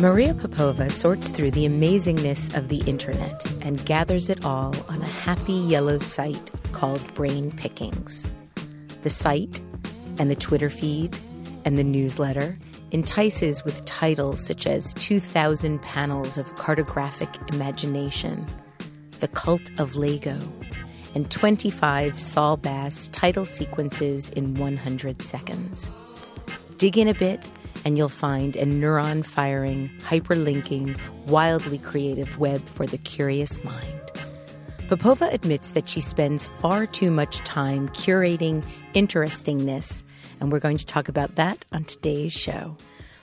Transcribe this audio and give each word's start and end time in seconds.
Maria 0.02 0.34
Popova 0.34 0.90
sorts 0.90 1.32
through 1.32 1.52
the 1.52 1.66
amazingness 1.66 2.56
of 2.58 2.68
the 2.68 2.80
internet 2.82 3.46
and 3.62 3.86
gathers 3.86 4.30
it 4.30 4.44
all 4.44 4.76
on 4.90 5.02
a 5.02 5.08
happy 5.08 5.54
yellow 5.54 6.00
site 6.00 6.52
called 6.74 7.14
Brain 7.14 7.52
Pickings. 7.52 8.30
The 9.04 9.10
site 9.10 9.62
and 10.18 10.30
the 10.30 10.36
Twitter 10.36 10.70
feed 10.70 11.18
and 11.64 11.80
the 11.80 11.84
newsletter 11.84 12.58
entices 12.92 13.64
with 13.64 13.86
titles 13.86 14.46
such 14.46 14.68
as 14.68 14.94
2,000 14.96 15.82
Panels 15.82 16.38
of 16.38 16.56
Cartographic 16.56 17.54
Imagination 17.54 18.46
the 19.20 19.28
Cult 19.28 19.72
of 19.80 19.96
Lego, 19.96 20.40
and 21.16 21.30
25 21.30 22.20
Saul 22.20 22.58
Bass 22.58 23.08
title 23.10 23.46
sequences 23.46 24.30
in 24.30 24.56
100 24.56 25.22
seconds. 25.22 25.94
Dig 26.78 26.98
in 26.98 27.08
a 27.08 27.14
bit, 27.14 27.42
and 27.86 27.98
you'll 27.98 28.10
find 28.10 28.56
a 28.56 28.66
neuron 28.66 29.26
firing, 29.26 29.90
hyperlinking, 30.00 30.98
wildly 31.28 31.78
creative 31.78 32.38
web 32.38 32.66
for 32.68 32.86
the 32.86 32.98
curious 32.98 33.64
mind. 33.64 34.12
Popova 34.88 35.30
admits 35.32 35.72
that 35.72 35.88
she 35.88 36.02
spends 36.02 36.46
far 36.46 36.86
too 36.86 37.12
much 37.12 37.40
time 37.40 37.90
curating 37.90 38.64
interestingness, 38.94 40.04
and 40.40 40.52
we're 40.52 40.60
going 40.60 40.78
to 40.78 40.86
talk 40.86 41.10
about 41.10 41.36
that 41.36 41.64
on 41.72 41.84
today's 41.84 42.34
show. 42.34 42.76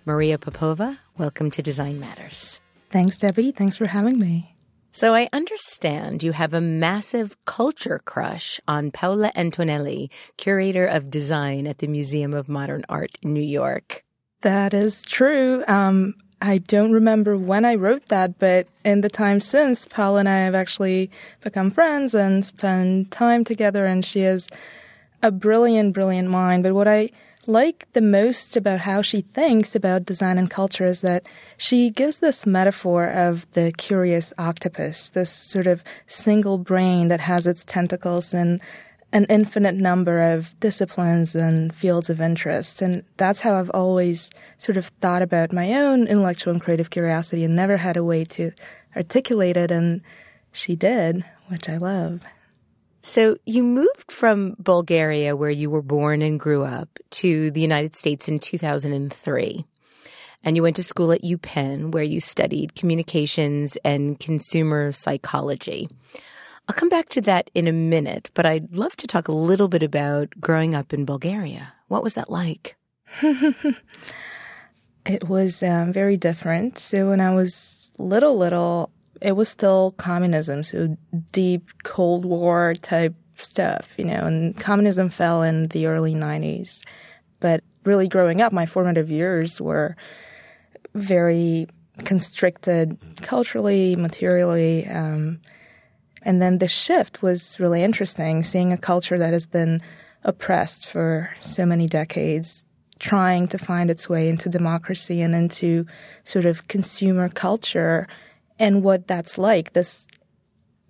Maria 0.05 0.39
Popova, 0.39 0.99
welcome 1.19 1.51
to 1.51 1.63
Design 1.63 1.99
Matters. 1.99 2.61
Thanks, 2.91 3.19
Debbie. 3.19 3.51
Thanks 3.51 3.77
for 3.77 3.89
having 3.89 4.19
me. 4.19 4.56
So 4.97 5.15
I 5.15 5.29
understand 5.31 6.23
you 6.23 6.33
have 6.33 6.55
a 6.55 6.61
massive 6.63 7.37
culture 7.45 8.01
crush 8.07 8.59
on 8.67 8.91
Paola 8.91 9.31
Antonelli, 9.37 10.11
curator 10.39 10.87
of 10.87 11.11
design 11.11 11.67
at 11.67 11.81
the 11.81 11.87
Museum 11.87 12.33
of 12.33 12.49
Modern 12.49 12.83
Art 12.89 13.11
in 13.21 13.35
New 13.35 13.43
York. 13.43 14.03
That 14.41 14.73
is 14.73 15.03
true. 15.03 15.63
Um, 15.69 16.15
I 16.41 16.57
don't 16.57 16.93
remember 16.93 17.37
when 17.37 17.67
I 17.67 17.75
wrote 17.75 18.07
that, 18.07 18.39
but 18.39 18.69
in 18.87 19.03
the 19.03 19.11
time 19.11 19.39
since, 19.39 19.87
Paola 19.87 20.21
and 20.21 20.31
I 20.31 20.39
have 20.39 20.55
actually 20.55 21.11
become 21.43 21.71
friends 21.71 22.15
and 22.15 22.47
spent 22.47 23.11
time 23.11 23.45
together, 23.45 23.85
and 23.85 24.03
she 24.03 24.23
is 24.23 24.49
a 25.23 25.31
brilliant, 25.31 25.93
brilliant 25.93 26.31
mind. 26.31 26.63
But 26.63 26.73
what 26.73 26.89
I 26.89 27.11
like 27.49 27.87
the 27.93 28.01
most 28.01 28.57
about 28.57 28.81
how 28.81 29.03
she 29.03 29.21
thinks 29.21 29.75
about 29.75 30.05
design 30.05 30.39
and 30.39 30.51
culture 30.51 30.87
is 30.87 31.01
that 31.01 31.25
she 31.57 31.91
gives 31.91 32.19
this 32.19 32.47
metaphor 32.47 33.09
of 33.09 33.51
the 33.53 33.73
curious 33.77 34.33
octopus, 34.39 35.11
this 35.11 35.31
sort 35.31 35.67
of 35.67 35.83
single 36.07 36.59
brain 36.59 37.09
that 37.09 37.21
has 37.21 37.47
its 37.47 37.65
tentacles 37.65 38.33
in 38.35 38.61
an 39.13 39.25
infinite 39.31 39.75
number 39.75 40.21
of 40.21 40.59
disciplines 40.61 41.35
and 41.35 41.75
fields 41.75 42.11
of 42.11 42.21
interest. 42.21 42.83
And 42.83 43.05
that's 43.17 43.41
how 43.41 43.55
I've 43.55 43.71
always 43.71 44.31
sort 44.59 44.77
of 44.77 44.87
thought 45.01 45.23
about 45.23 45.53
my 45.53 45.73
own 45.75 46.07
intellectual 46.07 46.53
and 46.53 46.63
creative 46.63 46.91
curiosity 46.91 47.45
and 47.45 47.57
never 47.57 47.77
had 47.77 47.97
a 47.97 48.05
way 48.05 48.25
to 48.25 48.53
articulate 48.95 49.57
it. 49.57 49.71
And 49.71 50.03
she 50.53 50.77
did, 50.77 51.25
which 51.49 51.69
I 51.69 51.77
love. 51.77 52.25
So 53.07 53.37
you 53.47 53.63
moved 53.63 54.11
from 54.11 54.57
Bulgaria, 54.59 55.37
where 55.37 55.49
you 55.49 55.71
were 55.71 55.81
born 55.81 56.23
and 56.23 56.41
grew 56.41 56.65
up, 56.65 56.99
to 57.23 57.53
the 57.53 57.61
United 57.61 57.95
States 57.95 58.29
in 58.29 58.41
2003. 58.41 59.65
And 60.43 60.57
you 60.57 60.63
went 60.65 60.75
to 60.75 60.83
school 60.83 61.13
at 61.13 61.23
UPenn, 61.23 61.93
where 61.93 62.03
you 62.03 62.19
studied 62.19 62.75
communications 62.75 63.77
and 63.85 64.19
consumer 64.19 64.91
psychology. 64.91 65.89
I'll 66.67 66.75
come 66.75 66.89
back 66.89 67.09
to 67.11 67.21
that 67.23 67.49
in 67.55 67.69
a 67.69 67.73
minute, 67.73 68.31
but 68.35 68.45
I'd 68.45 68.75
love 68.75 68.97
to 68.97 69.07
talk 69.07 69.29
a 69.29 69.33
little 69.33 69.69
bit 69.69 69.85
about 69.85 70.31
growing 70.41 70.75
up 70.75 70.93
in 70.93 71.05
Bulgaria. 71.05 71.75
What 71.87 72.03
was 72.03 72.17
that 72.17 72.29
like? 72.29 72.75
it 73.23 73.77
was 75.29 75.63
um, 75.63 75.93
very 75.93 76.17
different. 76.17 76.81
So 76.81 77.11
when 77.11 77.21
I 77.21 77.33
was 77.33 77.93
little, 77.99 78.37
little, 78.37 78.91
it 79.21 79.33
was 79.33 79.49
still 79.49 79.93
communism, 79.93 80.63
so 80.63 80.97
deep 81.33 81.83
Cold 81.83 82.25
War 82.25 82.75
type 82.75 83.15
stuff, 83.39 83.95
you 83.99 84.05
know, 84.05 84.25
and 84.25 84.59
communism 84.59 85.11
fell 85.11 85.43
in 85.43 85.65
the 85.65 85.87
early 85.87 86.15
90s. 86.15 86.83
But 87.41 87.63
really 87.85 88.09
growing 88.09 88.41
up, 88.41 88.53
my 88.53 88.67
formative 88.67 89.11
years 89.11 89.61
were 89.61 89.97
very 90.95 91.67
constricted 92.05 92.99
culturally, 93.23 93.97
materially. 93.97 94.87
Um, 94.87 95.41
and 96.23 96.43
then 96.43 96.59
the 96.59 96.69
shift 96.69 97.23
was 97.23 97.59
really 97.61 97.83
interesting, 97.83 98.43
seeing 98.43 98.73
a 98.73 98.79
culture 98.79 99.19
that 99.19 99.33
has 99.33 99.47
been 99.47 99.81
oppressed 100.25 100.87
for 100.87 101.31
so 101.41 101.65
many 101.65 101.87
decades, 101.87 102.65
trying 102.99 103.47
to 103.49 103.59
find 103.59 103.91
its 103.91 104.09
way 104.09 104.29
into 104.29 104.49
democracy 104.49 105.23
and 105.23 105.35
into 105.35 105.87
sort 106.25 106.45
of 106.45 106.67
consumer 106.69 107.29
culture 107.29 108.09
and 108.59 108.83
what 108.83 109.07
that's 109.07 109.39
like 109.39 109.73
this 109.73 110.07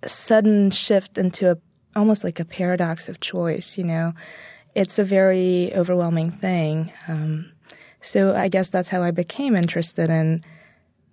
sudden 0.05 0.71
shift 0.71 1.17
into 1.17 1.51
a 1.51 1.57
almost 1.95 2.23
like 2.23 2.39
a 2.39 2.45
paradox 2.45 3.09
of 3.09 3.19
choice 3.19 3.77
you 3.77 3.83
know? 3.83 4.13
It's 4.75 4.99
a 4.99 5.03
very 5.03 5.71
overwhelming 5.75 6.31
thing 6.31 6.91
um, 7.07 7.51
so 8.01 8.35
i 8.35 8.47
guess 8.47 8.69
that's 8.69 8.89
how 8.89 9.01
i 9.01 9.11
became 9.11 9.55
interested 9.55 10.07
in 10.07 10.43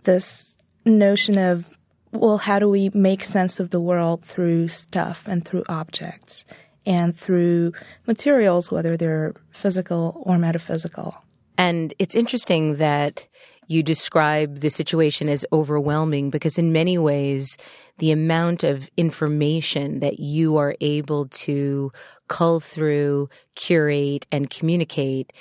this 0.03 0.57
notion 0.85 1.39
of 1.39 1.79
well 2.13 2.37
how 2.39 2.59
do 2.59 2.69
we 2.69 2.91
make 2.91 3.25
sense 3.25 3.59
of 3.59 3.71
the 3.71 3.81
world 3.81 4.23
through 4.23 4.69
stuff 4.69 5.27
and 5.27 5.45
through 5.45 5.65
objects 5.69 6.45
and 6.87 7.17
through 7.17 7.73
materials 8.07 8.71
whether 8.71 8.97
they're 8.97 9.35
physical 9.51 10.23
or 10.27 10.39
metaphysical? 10.39 11.17
And 11.57 11.95
it's 11.99 12.15
interesting 12.15 12.77
that 12.77 13.27
you 13.67 13.83
describe 13.83 14.61
the 14.61 14.71
situation 14.71 15.29
as 15.29 15.45
overwhelming 15.53 16.31
because 16.31 16.59
in 16.59 16.73
many 16.73 16.99
ways, 16.99 17.57
the 17.99 18.11
amount 18.11 18.65
of 18.65 18.89
information 18.97 20.01
that 20.01 20.21
you 20.21 20.57
are 20.57 20.75
able 20.81 21.27
to 21.29 21.93
cull 22.29 22.61
through, 22.61 23.29
curate, 23.55 24.27
and 24.33 24.51
communicate 24.51 25.33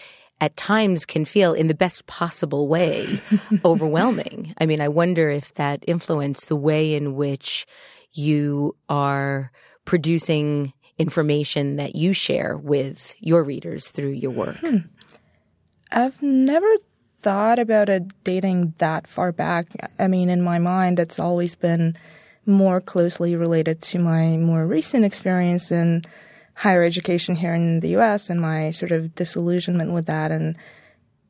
at 0.41 0.57
times 0.57 1.05
can 1.05 1.23
feel 1.25 1.53
in 1.53 1.67
the 1.67 1.73
best 1.73 2.05
possible 2.05 2.67
way 2.67 3.21
overwhelming. 3.65 4.53
I 4.59 4.65
mean, 4.65 4.81
I 4.81 4.89
wonder 4.89 5.29
if 5.29 5.53
that 5.53 5.83
influenced 5.87 6.49
the 6.49 6.55
way 6.55 6.95
in 6.95 7.15
which 7.15 7.65
you 8.11 8.75
are 8.89 9.51
producing 9.85 10.73
information 10.97 11.77
that 11.77 11.95
you 11.95 12.13
share 12.13 12.57
with 12.57 13.15
your 13.19 13.43
readers 13.43 13.89
through 13.89 14.11
your 14.11 14.31
work. 14.31 14.57
Hmm. 14.57 14.77
I've 15.91 16.21
never 16.21 16.67
thought 17.23 17.57
about 17.57 17.89
it 17.89 18.03
dating 18.23 18.73
that 18.77 19.07
far 19.07 19.31
back. 19.31 19.67
I 19.97 20.07
mean, 20.07 20.29
in 20.29 20.41
my 20.41 20.59
mind, 20.59 20.99
it's 20.99 21.19
always 21.19 21.55
been 21.55 21.97
more 22.45 22.81
closely 22.81 23.35
related 23.35 23.81
to 23.81 23.99
my 23.99 24.37
more 24.37 24.67
recent 24.67 25.05
experience 25.05 25.71
in 25.71 26.03
higher 26.55 26.83
education 26.83 27.35
here 27.35 27.53
in 27.53 27.79
the 27.79 27.95
US 27.97 28.29
and 28.29 28.39
my 28.39 28.71
sort 28.71 28.91
of 28.91 29.15
disillusionment 29.15 29.91
with 29.91 30.05
that 30.05 30.31
and 30.31 30.55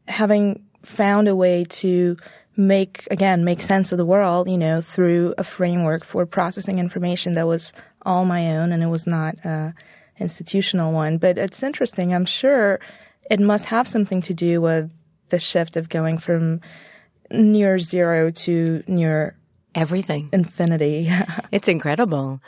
having 0.07 0.66
found 0.81 1.28
a 1.28 1.36
way 1.36 1.63
to 1.63 2.18
make 2.56 3.07
again 3.10 3.44
make 3.44 3.62
sense 3.62 3.92
of 3.92 3.98
the 3.98 4.06
world 4.06 4.48
you 4.48 4.57
know 4.57 4.80
through 4.80 5.34
a 5.39 5.44
framework 5.44 6.04
for 6.04 6.24
processing 6.24 6.78
information 6.78 7.34
that 7.34 7.48
was 7.48 7.74
all 8.04 8.25
my 8.25 8.56
own 8.56 8.72
and 8.72 8.84
it 8.84 8.88
was 8.88 9.07
not 9.07 9.34
a 9.44 9.74
institutional 10.19 10.94
one 10.94 11.18
but 11.18 11.36
it's 11.36 11.63
interesting 11.63 12.13
i'm 12.13 12.25
sure 12.25 12.80
it 13.31 13.39
must 13.39 13.66
have 13.66 13.88
something 13.88 14.22
to 14.22 14.36
do 14.36 14.62
with 14.62 14.92
the 15.30 15.40
shift 15.40 15.78
of 15.78 15.90
going 15.90 16.18
from 16.18 16.62
near 17.31 17.80
zero 17.80 18.31
to 18.31 18.84
near 18.88 19.36
everything 19.75 20.30
infinity. 20.31 21.10
it's 21.52 21.68
incredible. 21.68 22.42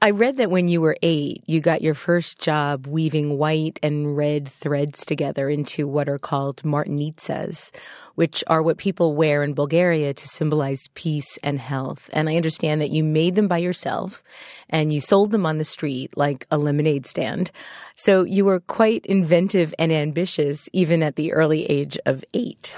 I 0.00 0.10
read 0.10 0.36
that 0.36 0.50
when 0.50 0.68
you 0.68 0.80
were 0.80 0.96
eight, 1.02 1.42
you 1.46 1.60
got 1.60 1.82
your 1.82 1.94
first 1.94 2.38
job 2.38 2.86
weaving 2.86 3.36
white 3.36 3.80
and 3.82 4.16
red 4.16 4.46
threads 4.46 5.04
together 5.04 5.50
into 5.50 5.88
what 5.88 6.08
are 6.08 6.20
called 6.20 6.62
martenitsas, 6.62 7.74
which 8.14 8.44
are 8.46 8.62
what 8.62 8.76
people 8.76 9.16
wear 9.16 9.42
in 9.42 9.54
Bulgaria 9.54 10.14
to 10.14 10.28
symbolize 10.28 10.86
peace 10.94 11.36
and 11.42 11.58
health. 11.58 12.08
And 12.12 12.28
I 12.28 12.36
understand 12.36 12.80
that 12.80 12.92
you 12.92 13.02
made 13.02 13.34
them 13.34 13.48
by 13.48 13.58
yourself 13.58 14.22
and 14.70 14.92
you 14.92 15.00
sold 15.00 15.32
them 15.32 15.44
on 15.44 15.58
the 15.58 15.64
street 15.64 16.16
like 16.16 16.46
a 16.52 16.58
lemonade 16.58 17.04
stand. 17.04 17.50
So 17.96 18.22
you 18.22 18.44
were 18.44 18.60
quite 18.60 19.04
inventive 19.04 19.74
and 19.80 19.90
ambitious 19.90 20.68
even 20.72 21.02
at 21.02 21.16
the 21.16 21.32
early 21.32 21.66
age 21.66 21.98
of 22.06 22.24
eight. 22.34 22.76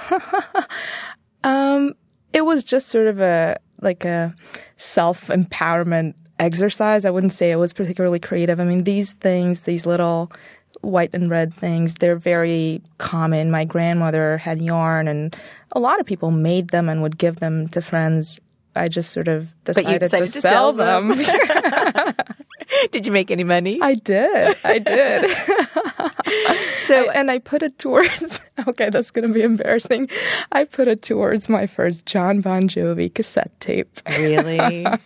um, 1.45 1.93
it 2.33 2.47
was 2.47 2.65
just 2.65 2.89
sort 2.89 3.09
of 3.09 3.21
a 3.21 3.59
like 3.83 4.07
a 4.07 4.35
self 4.79 5.27
empowerment 5.29 6.15
exercise. 6.41 7.05
I 7.05 7.11
wouldn't 7.11 7.33
say 7.33 7.51
it 7.51 7.57
was 7.57 7.73
particularly 7.73 8.19
creative. 8.19 8.59
I 8.59 8.65
mean, 8.65 8.85
these 8.85 9.13
things, 9.13 9.63
these 9.63 9.87
little 9.87 10.33
white 10.81 11.11
and 11.13 11.31
red 11.31 11.53
things, 11.55 11.95
they're 11.95 12.17
very 12.17 12.83
common. 12.99 13.51
My 13.51 13.65
grandmother 13.65 14.39
had 14.39 14.61
yarn, 14.61 15.07
and 15.07 15.37
a 15.73 15.79
lot 15.79 16.01
of 16.01 16.07
people 16.07 16.31
made 16.31 16.69
them 16.69 16.89
and 16.89 17.03
would 17.03 17.19
give 17.19 17.37
them 17.37 17.69
to 17.69 17.83
friends. 17.83 18.41
I 18.75 18.89
just 18.89 19.13
sort 19.13 19.29
of 19.29 19.53
decided, 19.65 20.01
decided 20.01 20.27
to, 20.29 20.33
to, 20.33 20.41
sell, 20.41 20.53
sell 20.53 20.73
them. 20.73 21.09
them. 21.09 22.15
did 22.91 23.07
you 23.07 23.13
make 23.13 23.31
any 23.31 23.45
money? 23.45 23.79
I 23.83 23.95
did. 23.95 24.57
I 24.65 24.79
did. 24.79 25.31
so, 26.81 27.11
and 27.11 27.31
I 27.31 27.39
put 27.39 27.63
it 27.63 27.79
towards, 27.79 28.41
okay, 28.69 28.91
that's 28.91 29.11
going 29.11 29.27
to 29.27 29.33
be 29.33 29.43
embarrassing. 29.43 30.09
I 30.53 30.65
put 30.65 30.89
it 30.89 31.03
towards 31.03 31.49
my 31.49 31.67
first 31.67 32.07
Jon 32.07 32.41
Bon 32.41 32.63
Jovi 32.63 33.13
cassette 33.13 33.59
tape. 33.61 34.01
Really? 34.09 34.59
and 34.59 35.01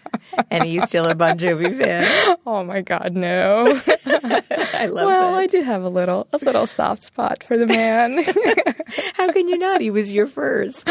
are 0.50 0.66
you 0.66 0.82
still 0.82 1.06
a 1.06 1.14
Bon 1.14 1.38
Jovi 1.38 1.76
fan? 1.78 2.38
Oh 2.46 2.64
my 2.64 2.80
God, 2.80 3.12
no. 3.14 3.80
I 4.06 4.86
love 4.86 5.06
well, 5.06 5.38
it. 5.38 5.42
I 5.42 5.46
do 5.46 5.62
have 5.62 5.82
a 5.82 5.88
little, 5.88 6.26
a 6.32 6.38
little 6.38 6.66
soft 6.66 7.02
spot 7.02 7.42
for 7.42 7.56
the 7.56 7.66
man. 7.66 8.24
How 9.14 9.30
can 9.32 9.48
you 9.48 9.58
not? 9.58 9.80
He 9.80 9.90
was 9.90 10.12
your 10.12 10.26
first. 10.26 10.90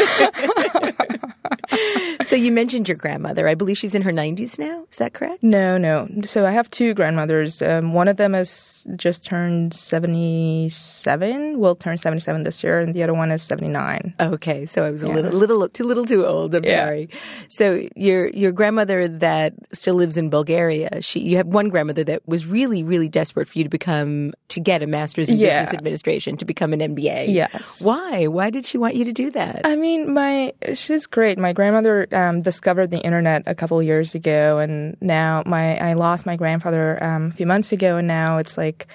so 2.24 2.36
you 2.36 2.52
mentioned 2.52 2.88
your 2.88 2.96
grandmother. 2.96 3.48
I 3.48 3.54
believe 3.54 3.78
she's 3.78 3.94
in 3.94 4.02
her 4.02 4.12
90s 4.12 4.58
now. 4.58 4.84
Is 4.90 4.98
that 4.98 5.12
correct? 5.12 5.42
No, 5.42 5.78
no. 5.78 6.08
So 6.24 6.46
I 6.46 6.50
have 6.50 6.70
two 6.70 6.94
grandmothers. 6.94 7.62
Um, 7.62 7.92
one 7.92 8.08
of 8.08 8.16
them 8.16 8.32
has 8.34 8.86
just 8.96 9.24
turned 9.24 9.74
77, 9.94 11.60
will 11.60 11.76
turn 11.76 11.96
77 11.96 12.42
this 12.42 12.64
year, 12.64 12.80
and 12.80 12.94
the 12.94 13.04
other 13.04 13.14
one 13.14 13.30
is 13.30 13.44
79. 13.44 14.12
Okay, 14.18 14.66
so 14.66 14.84
I 14.84 14.90
was 14.90 15.04
a 15.04 15.08
little, 15.08 15.30
little, 15.30 15.68
too 15.68 15.84
little 15.84 16.04
too 16.04 16.26
old. 16.26 16.52
I'm 16.52 16.64
yeah. 16.64 16.84
sorry. 16.84 17.08
So 17.46 17.86
your 17.94 18.26
your 18.30 18.50
grandmother 18.50 19.06
that 19.06 19.54
still 19.72 19.94
lives 19.94 20.16
in 20.16 20.30
Bulgaria, 20.30 21.00
she 21.00 21.20
you 21.20 21.36
have 21.36 21.46
one 21.46 21.68
grandmother 21.68 22.02
that 22.02 22.26
was 22.26 22.44
really, 22.44 22.82
really 22.82 23.08
desperate 23.08 23.48
for 23.48 23.56
you 23.56 23.62
to 23.62 23.70
become 23.70 24.32
to 24.48 24.58
get 24.58 24.82
a 24.82 24.88
master's 24.88 25.30
in 25.30 25.36
yeah. 25.36 25.60
business 25.60 25.74
administration 25.74 26.36
to 26.38 26.44
become 26.44 26.72
an 26.72 26.80
MBA. 26.80 27.32
Yes. 27.32 27.80
Why? 27.80 28.26
Why 28.26 28.50
did 28.50 28.66
she 28.66 28.76
want 28.76 28.96
you 28.96 29.04
to 29.04 29.12
do 29.12 29.30
that? 29.30 29.60
I 29.64 29.76
mean, 29.76 30.12
my 30.12 30.54
she's 30.74 31.06
great. 31.06 31.38
My 31.38 31.52
grandmother 31.52 32.08
um, 32.10 32.42
discovered 32.42 32.90
the 32.90 32.98
internet 32.98 33.44
a 33.46 33.54
couple 33.54 33.80
years 33.80 34.16
ago, 34.16 34.58
and 34.58 34.96
now 35.00 35.44
my 35.46 35.78
I 35.78 35.92
lost 35.92 36.26
my 36.26 36.34
grandfather 36.34 37.00
um, 37.00 37.26
a 37.26 37.32
few 37.32 37.46
months 37.46 37.70
ago, 37.70 37.96
and 37.98 38.08
now 38.08 38.38
it's 38.38 38.58
like 38.58 38.88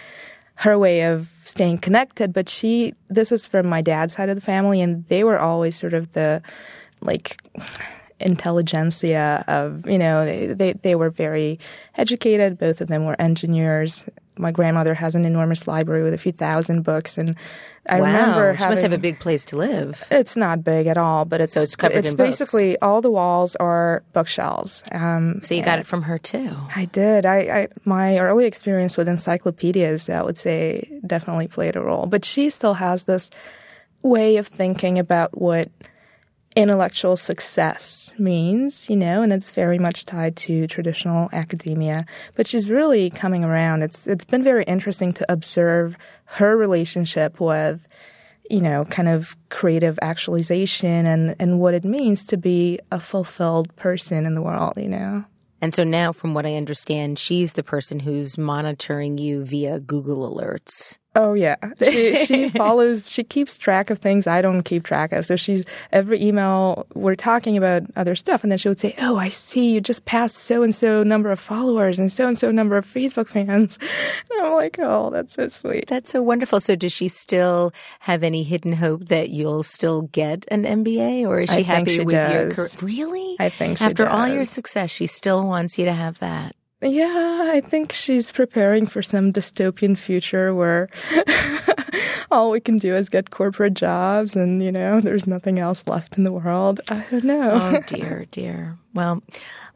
her 0.59 0.77
way 0.77 1.03
of 1.03 1.31
staying 1.45 1.77
connected. 1.77 2.33
But 2.33 2.49
she, 2.49 2.93
this 3.09 3.31
is 3.31 3.47
from 3.47 3.67
my 3.67 3.81
dad's 3.81 4.13
side 4.13 4.27
of 4.27 4.35
the 4.35 4.41
family, 4.41 4.81
and 4.81 5.05
they 5.07 5.23
were 5.23 5.39
always 5.39 5.77
sort 5.77 5.93
of 5.93 6.11
the 6.11 6.41
like 7.01 7.37
intelligentsia 8.19 9.45
of 9.47 9.87
you 9.87 9.97
know 9.97 10.25
they, 10.25 10.47
they, 10.47 10.73
they 10.73 10.93
were 10.93 11.09
very 11.09 11.57
educated 11.95 12.57
both 12.57 12.81
of 12.81 12.89
them 12.89 13.05
were 13.05 13.15
engineers 13.17 14.05
my 14.37 14.51
grandmother 14.51 14.93
has 14.93 15.15
an 15.15 15.23
enormous 15.23 15.69
library 15.69 16.03
with 16.03 16.13
a 16.13 16.17
few 16.17 16.33
thousand 16.33 16.81
books 16.81 17.17
and 17.17 17.37
I 17.89 17.99
wow. 17.99 18.07
remember 18.07 18.53
she 18.53 18.59
having, 18.59 18.71
must 18.71 18.81
have 18.83 18.93
a 18.93 18.97
big 18.97 19.19
place 19.19 19.45
to 19.45 19.57
live. 19.57 20.05
It's 20.11 20.35
not 20.35 20.63
big 20.63 20.87
at 20.87 20.97
all, 20.97 21.25
but 21.25 21.41
it's 21.41 21.53
so 21.53 21.63
it's 21.63 21.75
covered 21.75 22.05
it's 22.05 22.11
in 22.11 22.17
basically 22.17 22.71
books. 22.71 22.79
all 22.81 23.01
the 23.01 23.11
walls 23.11 23.55
are 23.55 24.03
bookshelves. 24.13 24.83
Um, 24.91 25.41
so 25.41 25.55
you 25.55 25.63
got 25.63 25.79
it 25.79 25.87
from 25.87 26.03
her 26.03 26.17
too. 26.17 26.55
I 26.75 26.85
did. 26.85 27.25
I, 27.25 27.37
I 27.37 27.67
my 27.85 28.19
early 28.19 28.45
experience 28.45 28.97
with 28.97 29.07
encyclopedias, 29.07 30.09
I 30.09 30.21
would 30.21 30.37
say, 30.37 30.89
definitely 31.05 31.47
played 31.47 31.75
a 31.75 31.81
role. 31.81 32.05
But 32.05 32.25
she 32.25 32.49
still 32.49 32.75
has 32.75 33.03
this 33.03 33.29
way 34.01 34.37
of 34.37 34.47
thinking 34.47 34.97
about 34.97 35.37
what 35.39 35.69
intellectual 36.59 37.15
success 37.15 38.11
means, 38.17 38.89
you 38.89 38.95
know, 38.97 39.21
and 39.21 39.31
it's 39.31 39.51
very 39.51 39.79
much 39.79 40.05
tied 40.05 40.35
to 40.35 40.67
traditional 40.67 41.29
academia. 41.31 42.05
But 42.35 42.47
she's 42.47 42.69
really 42.69 43.09
coming 43.09 43.43
around. 43.43 43.81
It's 43.81 44.05
it's 44.05 44.25
been 44.25 44.43
very 44.43 44.65
interesting 44.65 45.13
to 45.13 45.31
observe 45.31 45.95
her 46.25 46.57
relationship 46.57 47.39
with, 47.39 47.87
you 48.49 48.61
know, 48.61 48.85
kind 48.85 49.07
of 49.07 49.37
creative 49.49 49.97
actualization 50.01 51.05
and, 51.05 51.35
and 51.39 51.59
what 51.59 51.73
it 51.73 51.85
means 51.85 52.25
to 52.25 52.37
be 52.37 52.79
a 52.91 52.99
fulfilled 52.99 53.73
person 53.77 54.25
in 54.25 54.33
the 54.33 54.41
world, 54.41 54.73
you 54.75 54.89
know. 54.89 55.23
And 55.61 55.73
so 55.73 55.83
now, 55.83 56.13
from 56.13 56.33
what 56.33 56.45
I 56.45 56.55
understand, 56.55 57.19
she's 57.19 57.53
the 57.53 57.63
person 57.63 57.99
who's 57.99 58.37
monitoring 58.37 59.17
you 59.17 59.43
via 59.43 59.79
Google 59.79 60.33
Alerts. 60.33 60.97
Oh 61.19 61.33
yeah, 61.33 61.57
she 61.81 62.15
she 62.25 62.47
follows. 62.61 63.11
She 63.11 63.23
keeps 63.23 63.57
track 63.57 63.89
of 63.89 63.99
things 63.99 64.25
I 64.25 64.41
don't 64.41 64.63
keep 64.63 64.85
track 64.85 65.11
of. 65.11 65.25
So 65.25 65.35
she's 65.35 65.65
every 65.91 66.23
email 66.23 66.87
we're 66.93 67.15
talking 67.15 67.57
about 67.57 67.83
other 67.97 68.15
stuff, 68.15 68.41
and 68.41 68.49
then 68.49 68.57
she 68.57 68.69
would 68.69 68.79
say, 68.79 68.95
"Oh, 68.99 69.17
I 69.17 69.27
see 69.27 69.73
you 69.73 69.81
just 69.81 70.05
passed 70.05 70.37
so 70.37 70.63
and 70.63 70.73
so 70.73 71.03
number 71.03 71.29
of 71.29 71.37
followers 71.37 71.99
and 71.99 72.09
so 72.09 72.25
and 72.25 72.37
so 72.37 72.51
number 72.51 72.77
of 72.77 72.85
Facebook 72.85 73.27
fans." 73.27 73.77
And 74.31 74.45
I'm 74.47 74.53
like, 74.53 74.77
"Oh, 74.79 75.09
that's 75.09 75.33
so 75.33 75.49
sweet. 75.49 75.85
That's 75.87 76.09
so 76.09 76.21
wonderful." 76.21 76.61
So 76.61 76.77
does 76.77 76.93
she 76.93 77.09
still 77.09 77.73
have 77.99 78.23
any 78.23 78.43
hidden 78.43 78.71
hope 78.71 79.07
that 79.07 79.29
you'll 79.29 79.63
still 79.63 80.03
get 80.03 80.45
an 80.49 80.63
MBA, 80.63 81.27
or 81.27 81.41
is 81.41 81.51
she 81.51 81.63
happy 81.63 81.97
she 81.97 82.05
with 82.05 82.15
does. 82.15 82.57
your 82.57 82.67
career? 82.67 82.69
Really? 82.81 83.35
I 83.39 83.49
think 83.49 83.79
she 83.79 83.83
after 83.83 84.05
does. 84.05 84.13
all 84.13 84.27
your 84.29 84.45
success, 84.45 84.89
she 84.89 85.07
still 85.07 85.45
wants 85.45 85.77
you 85.77 85.83
to 85.83 85.93
have 85.93 86.19
that. 86.19 86.55
Yeah, 86.81 87.49
I 87.51 87.59
think 87.61 87.91
she's 87.91 88.31
preparing 88.31 88.87
for 88.87 89.01
some 89.01 89.33
dystopian 89.33 89.97
future 89.97 90.55
where 90.55 90.87
all 92.31 92.51
we 92.51 92.61
can 92.61 92.77
do 92.77 92.95
is 92.95 93.09
get 93.09 93.31
corporate 93.31 93.73
jobs 93.73 94.33
and, 94.33 94.63
you 94.63 94.71
know, 94.71 95.01
there's 95.01 95.27
nothing 95.27 95.59
else 95.59 95.85
left 95.87 96.17
in 96.17 96.23
the 96.23 96.31
world. 96.31 96.79
I 96.89 97.05
don't 97.11 97.25
know. 97.25 97.49
oh, 97.51 97.81
dear, 97.85 98.25
dear. 98.31 98.77
Well, 98.93 99.21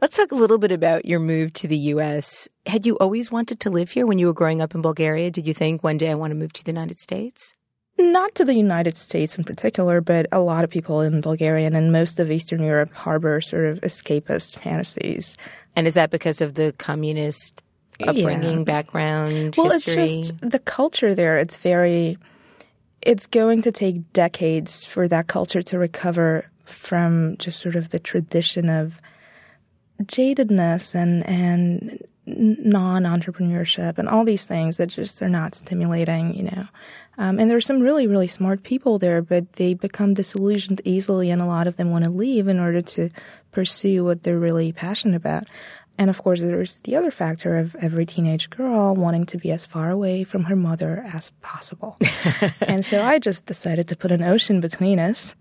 let's 0.02 0.16
talk 0.16 0.32
a 0.32 0.36
little 0.36 0.58
bit 0.58 0.72
about 0.72 1.04
your 1.04 1.20
move 1.20 1.52
to 1.54 1.68
the 1.68 1.78
U.S. 1.78 2.48
Had 2.66 2.86
you 2.86 2.96
always 3.00 3.30
wanted 3.30 3.60
to 3.62 3.70
live 3.70 3.92
here 3.92 4.06
when 4.06 4.18
you 4.18 4.28
were 4.28 4.34
growing 4.34 4.62
up 4.62 4.74
in 4.74 4.82
Bulgaria? 4.82 5.30
Did 5.30 5.46
you 5.46 5.54
think 5.54 5.84
one 5.84 5.98
day 5.98 6.10
I 6.10 6.16
want 6.16 6.32
to 6.32 6.36
move 6.36 6.54
to 6.54 6.64
the 6.64 6.72
United 6.72 7.00
States? 7.00 7.54
Not 7.98 8.34
to 8.36 8.46
the 8.46 8.56
United 8.56 8.98
States 8.98 9.38
in 9.38 9.44
particular, 9.44 10.02
but 10.02 10.26
a 10.32 10.40
lot 10.40 10.64
of 10.64 10.70
people 10.70 11.02
in 11.02 11.22
Bulgaria 11.22 11.68
and 11.68 11.76
in 11.76 11.92
most 11.92 12.20
of 12.20 12.32
Eastern 12.32 12.64
Europe 12.64 12.92
harbor 12.92 13.40
sort 13.40 13.66
of 13.66 13.82
escapist 13.82 14.58
fantasies. 14.58 15.38
And 15.76 15.88
is 15.88 15.96
that 15.96 16.12
because 16.12 16.42
of 16.42 16.54
the 16.54 16.74
communist 16.78 17.62
upbringing, 18.02 18.60
Yeah. 18.60 18.64
background, 18.64 19.56
Well, 19.58 19.72
history? 19.72 20.04
it's 20.04 20.30
just 20.30 20.42
the 20.42 20.60
culture 20.60 21.16
there. 21.16 21.38
It's 21.38 21.58
very, 21.58 22.18
it's 23.02 23.28
going 23.28 23.62
to 23.64 23.72
take 23.72 24.14
decades 24.14 24.86
for 24.86 25.08
that 25.08 25.28
culture 25.28 25.62
to 25.64 25.80
recover 25.80 26.46
from 26.66 27.36
just 27.38 27.60
sort 27.60 27.76
of 27.76 27.90
the 27.90 28.00
tradition 28.00 28.70
of 28.70 29.00
jadedness 30.02 30.96
and 30.96 31.26
and 31.28 32.00
non 32.26 33.04
entrepreneurship 33.04 33.98
and 33.98 34.08
all 34.08 34.24
these 34.24 34.46
things 34.46 34.78
that 34.78 34.88
just 34.88 35.22
are 35.22 35.30
not 35.30 35.56
stimulating, 35.56 36.34
you 36.36 36.44
know. 36.44 36.68
Um, 37.18 37.38
and 37.38 37.52
there's 37.52 37.66
some 37.66 37.80
really 37.82 38.08
really 38.08 38.28
smart 38.28 38.64
people 38.64 38.98
there, 38.98 39.22
but 39.22 39.54
they 39.54 39.74
become 39.74 40.14
disillusioned 40.14 40.82
easily, 40.86 41.30
and 41.30 41.42
a 41.42 41.46
lot 41.46 41.68
of 41.68 41.76
them 41.78 41.92
want 41.92 42.06
to 42.06 42.10
leave 42.10 42.48
in 42.48 42.60
order 42.60 42.82
to 42.82 43.10
pursue 43.54 44.04
what 44.04 44.24
they're 44.24 44.40
really 44.40 44.72
passionate 44.72 45.16
about. 45.16 45.48
And 45.98 46.10
of 46.10 46.22
course, 46.22 46.42
there's 46.42 46.80
the 46.80 46.96
other 46.96 47.12
factor 47.12 47.56
of 47.56 47.76
every 47.76 48.06
teenage 48.06 48.50
girl 48.50 48.96
wanting 48.96 49.26
to 49.28 49.38
be 49.38 49.52
as 49.52 49.66
far 49.66 49.92
away 49.92 50.24
from 50.24 50.46
her 50.46 50.56
mother 50.56 51.04
as 51.14 51.30
possible. 51.42 51.98
and 52.62 52.84
so 52.84 53.04
I 53.04 53.20
just 53.20 53.46
decided 53.46 53.88
to 53.90 53.96
put 53.96 54.12
an 54.12 54.24
ocean 54.24 54.60
between 54.60 55.00
us. 55.00 55.36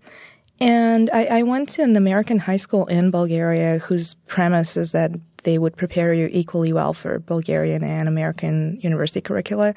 And 0.59 1.09
I, 1.11 1.25
I 1.25 1.43
went 1.43 1.69
to 1.69 1.81
an 1.81 1.97
American 1.97 2.37
high 2.37 2.57
school 2.57 2.85
in 2.85 3.09
Bulgaria 3.09 3.79
whose 3.79 4.13
premise 4.27 4.77
is 4.77 4.91
that 4.91 5.11
they 5.43 5.57
would 5.57 5.75
prepare 5.75 6.13
you 6.13 6.29
equally 6.31 6.71
well 6.71 6.93
for 6.93 7.19
Bulgarian 7.19 7.83
and 7.83 8.07
American 8.07 8.77
university 8.81 9.21
curricula. 9.21 9.73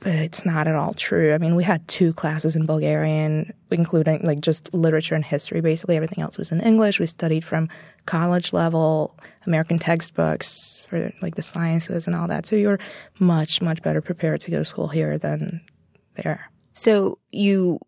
But 0.00 0.14
it's 0.14 0.46
not 0.46 0.66
at 0.66 0.74
all 0.74 0.94
true. 0.94 1.34
I 1.34 1.38
mean, 1.38 1.56
we 1.56 1.64
had 1.64 1.86
two 1.86 2.14
classes 2.14 2.56
in 2.56 2.64
Bulgarian, 2.64 3.52
including 3.70 4.20
like 4.22 4.40
just 4.40 4.72
literature 4.72 5.14
and 5.14 5.24
history. 5.24 5.60
Basically, 5.60 5.94
everything 5.96 6.22
else 6.22 6.38
was 6.38 6.52
in 6.52 6.60
English. 6.60 6.98
We 6.98 7.06
studied 7.06 7.44
from 7.44 7.68
college 8.06 8.52
level 8.54 9.14
American 9.46 9.78
textbooks 9.78 10.80
for 10.88 11.12
like 11.20 11.34
the 11.34 11.42
sciences 11.42 12.06
and 12.06 12.16
all 12.16 12.28
that. 12.28 12.46
So 12.46 12.56
you're 12.56 12.78
much, 13.18 13.60
much 13.60 13.82
better 13.82 14.00
prepared 14.00 14.40
to 14.42 14.50
go 14.50 14.60
to 14.60 14.64
school 14.64 14.88
here 14.88 15.18
than 15.18 15.60
there. 16.14 16.50
So 16.72 17.18
you 17.30 17.78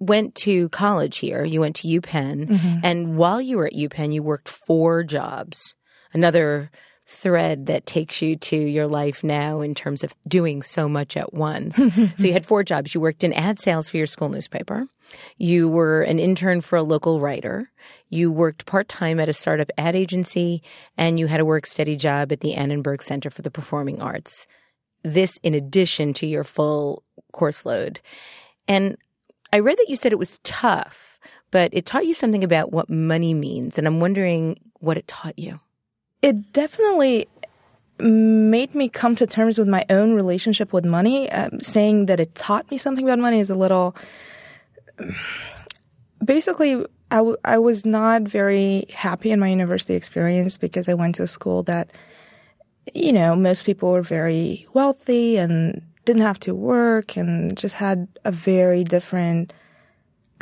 went 0.00 0.34
to 0.34 0.68
college 0.68 1.16
here. 1.18 1.44
You 1.44 1.60
went 1.60 1.76
to 1.76 1.88
UPenn, 1.88 2.46
Mm-hmm. 2.48 2.78
and 2.82 3.16
while 3.16 3.40
you 3.40 3.56
were 3.56 3.66
at 3.68 3.72
UPenn, 3.72 4.12
you 4.12 4.22
worked 4.22 4.48
four 4.50 5.02
jobs. 5.02 5.74
Another 6.12 6.70
thread 7.06 7.66
that 7.66 7.86
takes 7.86 8.22
you 8.22 8.36
to 8.36 8.56
your 8.56 8.86
life 8.86 9.22
now 9.22 9.60
in 9.60 9.74
terms 9.74 10.02
of 10.02 10.14
doing 10.26 10.62
so 10.62 10.88
much 10.88 11.16
at 11.16 11.34
once. 11.34 11.76
so 12.16 12.26
you 12.26 12.32
had 12.32 12.46
four 12.46 12.64
jobs. 12.64 12.94
You 12.94 13.00
worked 13.00 13.24
in 13.24 13.32
ad 13.32 13.58
sales 13.58 13.88
for 13.88 13.96
your 13.98 14.06
school 14.06 14.28
newspaper. 14.28 14.86
You 15.36 15.68
were 15.68 16.02
an 16.02 16.18
intern 16.18 16.60
for 16.60 16.76
a 16.76 16.82
local 16.82 17.20
writer. 17.20 17.70
You 18.08 18.32
worked 18.32 18.66
part 18.66 18.88
time 18.88 19.20
at 19.20 19.28
a 19.28 19.34
startup 19.34 19.70
ad 19.76 19.94
agency 19.94 20.62
and 20.96 21.18
you 21.18 21.26
had 21.26 21.40
a 21.40 21.44
work 21.44 21.66
study 21.66 21.96
job 21.96 22.32
at 22.32 22.40
the 22.40 22.54
Annenberg 22.54 23.02
Center 23.02 23.30
for 23.30 23.42
the 23.42 23.50
Performing 23.50 24.00
Arts. 24.00 24.46
This 25.02 25.38
in 25.42 25.52
addition 25.52 26.14
to 26.14 26.26
your 26.26 26.44
full 26.44 27.02
course 27.32 27.66
load. 27.66 28.00
And 28.66 28.96
I 29.52 29.58
read 29.58 29.76
that 29.76 29.88
you 29.88 29.96
said 29.96 30.12
it 30.12 30.18
was 30.18 30.38
tough, 30.38 31.20
but 31.50 31.70
it 31.72 31.84
taught 31.84 32.06
you 32.06 32.14
something 32.14 32.42
about 32.42 32.72
what 32.72 32.88
money 32.88 33.34
means. 33.34 33.76
And 33.76 33.86
I'm 33.86 34.00
wondering 34.00 34.58
what 34.80 34.96
it 34.96 35.06
taught 35.06 35.38
you. 35.38 35.60
It 36.24 36.54
definitely 36.54 37.28
made 37.98 38.74
me 38.74 38.88
come 38.88 39.14
to 39.16 39.26
terms 39.26 39.58
with 39.58 39.68
my 39.68 39.84
own 39.90 40.14
relationship 40.14 40.72
with 40.72 40.86
money. 40.86 41.30
Um, 41.30 41.60
saying 41.60 42.06
that 42.06 42.18
it 42.18 42.34
taught 42.34 42.70
me 42.70 42.78
something 42.78 43.04
about 43.04 43.18
money 43.18 43.40
is 43.40 43.50
a 43.50 43.54
little. 43.54 43.94
Basically, 46.24 46.76
I, 47.10 47.16
w- 47.16 47.36
I 47.44 47.58
was 47.58 47.84
not 47.84 48.22
very 48.22 48.86
happy 48.90 49.32
in 49.32 49.38
my 49.38 49.48
university 49.48 49.92
experience 49.92 50.56
because 50.56 50.88
I 50.88 50.94
went 50.94 51.16
to 51.16 51.24
a 51.24 51.26
school 51.26 51.62
that, 51.64 51.90
you 52.94 53.12
know, 53.12 53.36
most 53.36 53.66
people 53.66 53.92
were 53.92 54.00
very 54.00 54.66
wealthy 54.72 55.36
and 55.36 55.82
didn't 56.06 56.22
have 56.22 56.40
to 56.40 56.54
work 56.54 57.18
and 57.18 57.54
just 57.54 57.74
had 57.74 58.08
a 58.24 58.32
very 58.32 58.82
different 58.82 59.52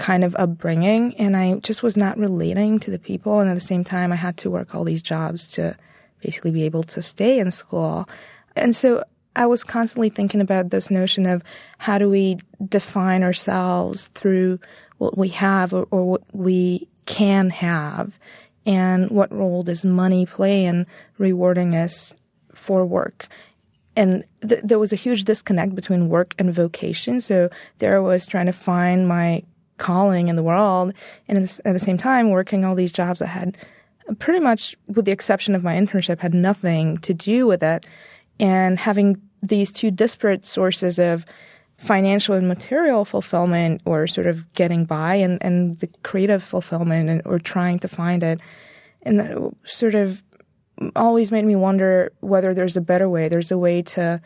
kind 0.03 0.25
of 0.25 0.35
upbringing. 0.37 1.15
And 1.15 1.37
I 1.37 1.55
just 1.61 1.85
was 1.85 1.97
not 1.97 2.19
relating 2.19 2.81
to 2.81 2.91
the 2.91 2.99
people. 2.99 3.39
And 3.39 3.49
at 3.49 3.55
the 3.55 3.61
same 3.61 3.85
time, 3.85 4.13
I 4.13 4.17
had 4.17 4.37
to 4.39 4.51
work 4.51 4.75
all 4.75 4.83
these 4.83 5.01
jobs 5.01 5.47
to 5.53 5.77
basically 6.21 6.51
be 6.51 6.65
able 6.65 6.83
to 6.83 7.01
stay 7.03 7.39
in 7.39 7.53
school. 7.53 8.09
And 8.57 8.75
so 8.75 9.05
I 9.37 9.47
was 9.47 9.63
constantly 9.63 10.09
thinking 10.09 10.41
about 10.41 10.71
this 10.71 10.91
notion 10.91 11.25
of 11.25 11.45
how 11.79 11.99
do 11.99 12.11
we 12.11 12.39
define 12.69 13.23
ourselves 13.23 14.09
through 14.09 14.59
what 14.99 15.17
we 15.17 15.29
have 15.29 15.73
or, 15.73 15.87
or 15.93 16.03
what 16.11 16.23
we 16.33 16.89
can 17.07 17.51
have 17.51 18.19
and 18.67 19.09
what 19.09 19.33
role 19.33 19.63
does 19.63 19.85
money 19.85 20.27
play 20.27 20.65
in 20.65 20.85
rewarding 21.17 21.77
us 21.77 22.13
for 22.53 22.85
work 22.85 23.29
and 23.97 24.25
th- 24.47 24.63
there 24.63 24.79
was 24.79 24.93
a 24.93 24.97
huge 24.97 25.25
disconnect 25.25 25.75
between 25.75 26.09
work 26.09 26.35
and 26.39 26.53
vocation. 26.55 27.21
So 27.21 27.51
there 27.79 27.97
I 27.97 28.01
was 28.01 28.27
trying 28.27 28.47
to 28.47 28.53
find 28.53 29.07
my 29.07 29.43
calling 29.79 30.29
in 30.29 30.37
the 30.37 30.43
world, 30.43 30.93
and 31.29 31.39
at 31.39 31.73
the 31.73 31.79
same 31.79 31.99
time 31.99 32.31
working 32.31 32.65
all 32.65 32.75
these 32.75 32.93
jobs 32.93 33.19
that 33.19 33.27
had 33.27 33.57
pretty 34.19 34.41
much, 34.41 34.77
with 34.89 35.05
the 35.05 35.13
exception 35.13 35.55
of 35.55 35.65
my 35.65 35.75
internship, 35.75 36.21
had 36.21 36.35
nothing 36.35 36.99
to 36.99 37.15
do 37.15 37.47
with 37.47 37.63
it, 37.63 37.87
and 38.41 38.79
having 38.79 39.21
these 39.43 39.73
two 39.73 39.91
disparate 39.91 40.45
sources 40.45 40.99
of 40.99 41.25
financial 41.77 42.35
and 42.35 42.47
material 42.47 43.05
fulfillment 43.05 43.81
or 43.85 44.07
sort 44.07 44.27
of 44.27 44.53
getting 44.55 44.85
by 44.85 45.17
and, 45.17 45.43
and 45.43 45.75
the 45.77 45.89
creative 46.05 46.43
fulfillment 46.43 47.09
and, 47.09 47.23
or 47.25 47.39
trying 47.41 47.79
to 47.79 47.89
find 47.89 48.23
it 48.23 48.41
and 49.03 49.55
sort 49.65 49.97
of 49.97 50.23
always 50.97 51.33
made 51.33 51.45
me 51.45 51.57
wonder 51.57 52.13
whether 52.21 52.55
there's 52.55 52.77
a 52.77 52.81
better 52.81 53.09
way. 53.09 53.29
There's 53.29 53.51
a 53.51 53.59
way 53.59 53.83
to 53.83 54.21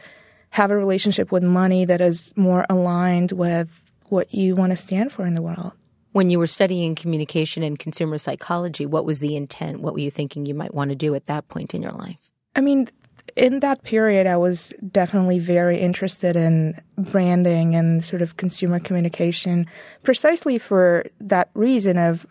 have 0.51 0.71
a 0.71 0.77
relationship 0.77 1.33
with 1.33 1.43
money 1.43 1.85
that 1.85 2.01
is 2.01 2.33
more 2.37 2.67
aligned 2.69 3.33
with 3.33 3.86
what 4.09 4.33
you 4.33 4.57
want 4.57 4.71
to 4.71 4.77
stand 4.77 5.13
for 5.13 5.27
in 5.27 5.35
the 5.35 5.43
world. 5.43 5.73
When 6.13 6.31
you 6.31 6.39
were 6.39 6.47
studying 6.47 6.95
communication 6.95 7.63
and 7.63 7.79
consumer 7.79 8.17
psychology, 8.19 8.87
what 8.87 9.05
was 9.05 9.21
the 9.21 9.37
intent? 9.37 9.81
What 9.81 9.93
were 9.93 10.01
you 10.01 10.11
thinking 10.11 10.47
you 10.47 10.55
might 10.55 10.75
want 10.75 10.91
to 10.91 10.97
do 10.97 11.15
at 11.15 11.27
that 11.27 11.49
point 11.49 11.75
in 11.75 11.83
your 11.83 11.93
life? 11.93 12.31
I 12.55 12.63
mean, 12.63 12.89
in 13.37 13.61
that 13.61 13.83
period, 13.83 14.27
I 14.27 14.39
was 14.39 14.73
definitely 14.91 15.39
very 15.39 15.79
interested 15.79 16.37
in 16.37 16.81
branding 16.97 17.75
and 17.75 18.03
sort 18.03 18.23
of 18.23 18.39
consumer 18.39 18.81
communication, 18.81 19.67
precisely 20.05 20.59
for 20.59 21.05
that 21.21 21.51
reason 21.53 21.99
of 21.99 22.27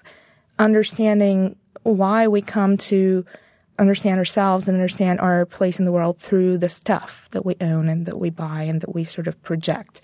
understanding 0.57 1.55
why 1.83 2.27
we 2.27 2.41
come 2.41 2.77
to 2.77 3.23
understand 3.77 4.17
ourselves 4.17 4.67
and 4.67 4.75
understand 4.75 5.19
our 5.19 5.45
place 5.45 5.79
in 5.79 5.85
the 5.85 5.91
world 5.91 6.17
through 6.17 6.57
the 6.57 6.69
stuff 6.69 7.27
that 7.31 7.45
we 7.45 7.55
own 7.61 7.89
and 7.89 8.05
that 8.05 8.17
we 8.17 8.29
buy 8.29 8.63
and 8.63 8.81
that 8.81 8.95
we 8.95 9.03
sort 9.03 9.27
of 9.27 9.41
project. 9.43 10.01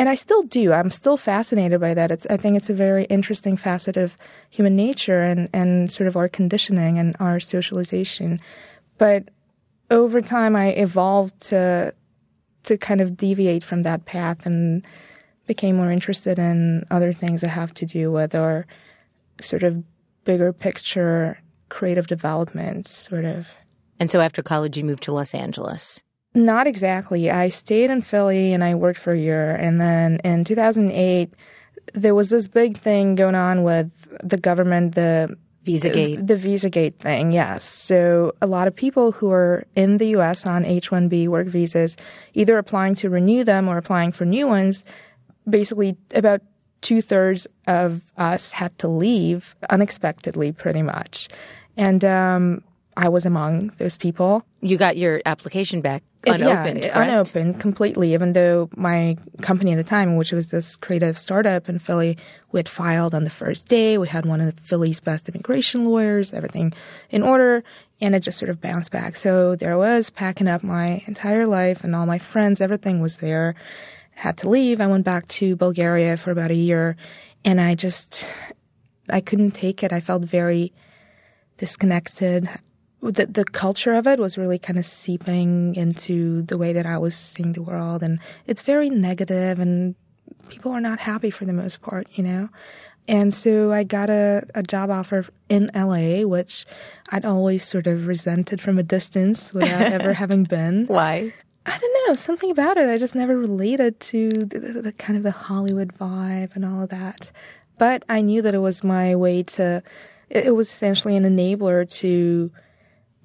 And 0.00 0.08
I 0.08 0.14
still 0.14 0.40
do. 0.44 0.72
I'm 0.72 0.90
still 0.90 1.18
fascinated 1.18 1.78
by 1.78 1.92
that. 1.92 2.10
It's, 2.10 2.24
I 2.30 2.38
think 2.38 2.56
it's 2.56 2.70
a 2.70 2.74
very 2.74 3.04
interesting 3.04 3.58
facet 3.58 3.98
of 3.98 4.16
human 4.48 4.74
nature 4.74 5.20
and, 5.20 5.50
and 5.52 5.92
sort 5.92 6.06
of 6.06 6.16
our 6.16 6.26
conditioning 6.26 6.98
and 6.98 7.14
our 7.20 7.38
socialization. 7.38 8.40
But 8.96 9.28
over 9.90 10.22
time, 10.22 10.56
I 10.56 10.68
evolved 10.68 11.38
to, 11.48 11.92
to 12.62 12.78
kind 12.78 13.02
of 13.02 13.18
deviate 13.18 13.62
from 13.62 13.82
that 13.82 14.06
path 14.06 14.46
and 14.46 14.86
became 15.46 15.76
more 15.76 15.92
interested 15.92 16.38
in 16.38 16.86
other 16.90 17.12
things 17.12 17.42
that 17.42 17.50
have 17.50 17.74
to 17.74 17.84
do 17.84 18.10
with 18.10 18.34
our 18.34 18.66
sort 19.42 19.64
of 19.64 19.84
bigger 20.24 20.50
picture 20.50 21.38
creative 21.68 22.06
development, 22.06 22.88
sort 22.88 23.26
of. 23.26 23.48
And 23.98 24.10
so 24.10 24.22
after 24.22 24.42
college, 24.42 24.78
you 24.78 24.84
moved 24.84 25.02
to 25.02 25.12
Los 25.12 25.34
Angeles. 25.34 26.02
Not 26.34 26.66
exactly. 26.66 27.30
I 27.30 27.48
stayed 27.48 27.90
in 27.90 28.02
Philly 28.02 28.52
and 28.52 28.62
I 28.62 28.74
worked 28.74 28.98
for 28.98 29.12
a 29.12 29.18
year. 29.18 29.54
And 29.54 29.80
then 29.80 30.20
in 30.22 30.44
2008, 30.44 31.32
there 31.92 32.14
was 32.14 32.28
this 32.28 32.46
big 32.46 32.76
thing 32.76 33.16
going 33.16 33.34
on 33.34 33.64
with 33.64 33.90
the 34.22 34.36
government, 34.36 34.94
the 34.94 35.36
Visagate. 35.64 36.26
The, 36.26 36.34
the 36.34 36.36
Visagate 36.36 36.94
thing, 36.94 37.32
yes. 37.32 37.64
So 37.64 38.32
a 38.40 38.46
lot 38.46 38.66
of 38.66 38.74
people 38.74 39.12
who 39.12 39.30
are 39.30 39.64
in 39.74 39.98
the 39.98 40.06
US 40.16 40.46
on 40.46 40.64
H-1B 40.64 41.28
work 41.28 41.48
visas, 41.48 41.96
either 42.32 42.56
applying 42.56 42.94
to 42.96 43.10
renew 43.10 43.44
them 43.44 43.68
or 43.68 43.76
applying 43.76 44.12
for 44.12 44.24
new 44.24 44.46
ones, 44.46 44.84
basically 45.48 45.96
about 46.14 46.40
two 46.80 47.02
thirds 47.02 47.46
of 47.66 48.02
us 48.16 48.52
had 48.52 48.76
to 48.78 48.88
leave 48.88 49.54
unexpectedly, 49.68 50.50
pretty 50.52 50.82
much. 50.82 51.28
And 51.76 52.04
um, 52.04 52.64
I 52.96 53.08
was 53.08 53.26
among 53.26 53.72
those 53.78 53.96
people. 53.96 54.44
You 54.62 54.78
got 54.78 54.96
your 54.96 55.20
application 55.26 55.82
back 55.82 56.02
unopened, 56.26 56.84
yeah, 56.84 57.00
unopened 57.00 57.60
completely. 57.60 58.12
Even 58.14 58.32
though 58.32 58.68
my 58.76 59.16
company 59.40 59.72
at 59.72 59.76
the 59.76 59.84
time, 59.84 60.16
which 60.16 60.32
was 60.32 60.50
this 60.50 60.76
creative 60.76 61.18
startup 61.18 61.68
in 61.68 61.78
Philly, 61.78 62.18
we 62.52 62.58
had 62.58 62.68
filed 62.68 63.14
on 63.14 63.24
the 63.24 63.30
first 63.30 63.68
day. 63.68 63.98
We 63.98 64.08
had 64.08 64.26
one 64.26 64.40
of 64.40 64.58
Philly's 64.58 65.00
best 65.00 65.28
immigration 65.28 65.84
lawyers, 65.84 66.32
everything 66.32 66.72
in 67.10 67.22
order, 67.22 67.64
and 68.00 68.14
it 68.14 68.20
just 68.20 68.38
sort 68.38 68.50
of 68.50 68.60
bounced 68.60 68.92
back. 68.92 69.16
So 69.16 69.56
there 69.56 69.72
I 69.72 69.76
was 69.76 70.10
packing 70.10 70.48
up 70.48 70.62
my 70.62 71.02
entire 71.06 71.46
life 71.46 71.84
and 71.84 71.94
all 71.94 72.06
my 72.06 72.18
friends. 72.18 72.60
Everything 72.60 73.00
was 73.00 73.18
there. 73.18 73.54
Had 74.12 74.36
to 74.38 74.48
leave. 74.50 74.80
I 74.80 74.86
went 74.86 75.04
back 75.04 75.26
to 75.28 75.56
Bulgaria 75.56 76.16
for 76.16 76.30
about 76.30 76.50
a 76.50 76.56
year, 76.56 76.96
and 77.44 77.60
I 77.60 77.74
just 77.74 78.26
I 79.08 79.20
couldn't 79.20 79.52
take 79.52 79.82
it. 79.82 79.92
I 79.92 80.00
felt 80.00 80.22
very 80.24 80.72
disconnected. 81.56 82.48
The, 83.02 83.26
the 83.26 83.44
culture 83.44 83.94
of 83.94 84.06
it 84.06 84.18
was 84.18 84.36
really 84.36 84.58
kind 84.58 84.78
of 84.78 84.84
seeping 84.84 85.74
into 85.74 86.42
the 86.42 86.58
way 86.58 86.72
that 86.72 86.84
I 86.86 86.98
was 86.98 87.16
seeing 87.16 87.54
the 87.54 87.62
world. 87.62 88.02
And 88.02 88.18
it's 88.46 88.62
very 88.62 88.90
negative 88.90 89.58
and 89.58 89.94
people 90.48 90.72
are 90.72 90.80
not 90.80 90.98
happy 90.98 91.30
for 91.30 91.44
the 91.44 91.52
most 91.52 91.80
part, 91.80 92.06
you 92.12 92.24
know? 92.24 92.48
And 93.08 93.34
so 93.34 93.72
I 93.72 93.82
got 93.82 94.10
a, 94.10 94.42
a 94.54 94.62
job 94.62 94.90
offer 94.90 95.26
in 95.48 95.70
LA, 95.74 96.26
which 96.26 96.66
I'd 97.08 97.24
always 97.24 97.64
sort 97.66 97.86
of 97.86 98.06
resented 98.06 98.60
from 98.60 98.78
a 98.78 98.82
distance 98.82 99.52
without 99.52 99.92
ever 99.92 100.12
having 100.12 100.44
been. 100.44 100.86
Why? 100.86 101.32
I 101.66 101.78
don't 101.78 102.08
know, 102.08 102.14
something 102.14 102.50
about 102.50 102.76
it. 102.76 102.88
I 102.88 102.98
just 102.98 103.14
never 103.14 103.36
related 103.36 104.00
to 104.00 104.30
the, 104.30 104.58
the, 104.58 104.82
the 104.82 104.92
kind 104.92 105.16
of 105.16 105.22
the 105.22 105.30
Hollywood 105.30 105.92
vibe 105.94 106.54
and 106.54 106.64
all 106.64 106.82
of 106.82 106.90
that. 106.90 107.32
But 107.78 108.04
I 108.08 108.20
knew 108.20 108.42
that 108.42 108.54
it 108.54 108.58
was 108.58 108.84
my 108.84 109.16
way 109.16 109.42
to 109.42 109.82
it, 110.28 110.46
it 110.46 110.50
was 110.52 110.68
essentially 110.68 111.16
an 111.16 111.24
enabler 111.24 111.90
to 111.98 112.50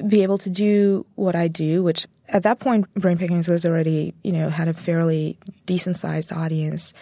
be 0.08 0.24
able 0.24 0.38
to 0.40 0.50
do 0.50 1.06
what 1.16 1.36
I 1.36 1.48
do, 1.48 1.84
which 1.84 2.06
at 2.30 2.44
that 2.44 2.60
point, 2.60 2.92
Brain 2.96 3.18
Pickings 3.18 3.48
was 3.48 3.66
already, 3.66 4.14
you 4.24 4.32
know, 4.32 4.50
had 4.50 4.68
a 4.68 4.74
fairly 4.74 5.38
decent 5.66 5.98
sized 5.98 6.34
audience. 6.34 6.94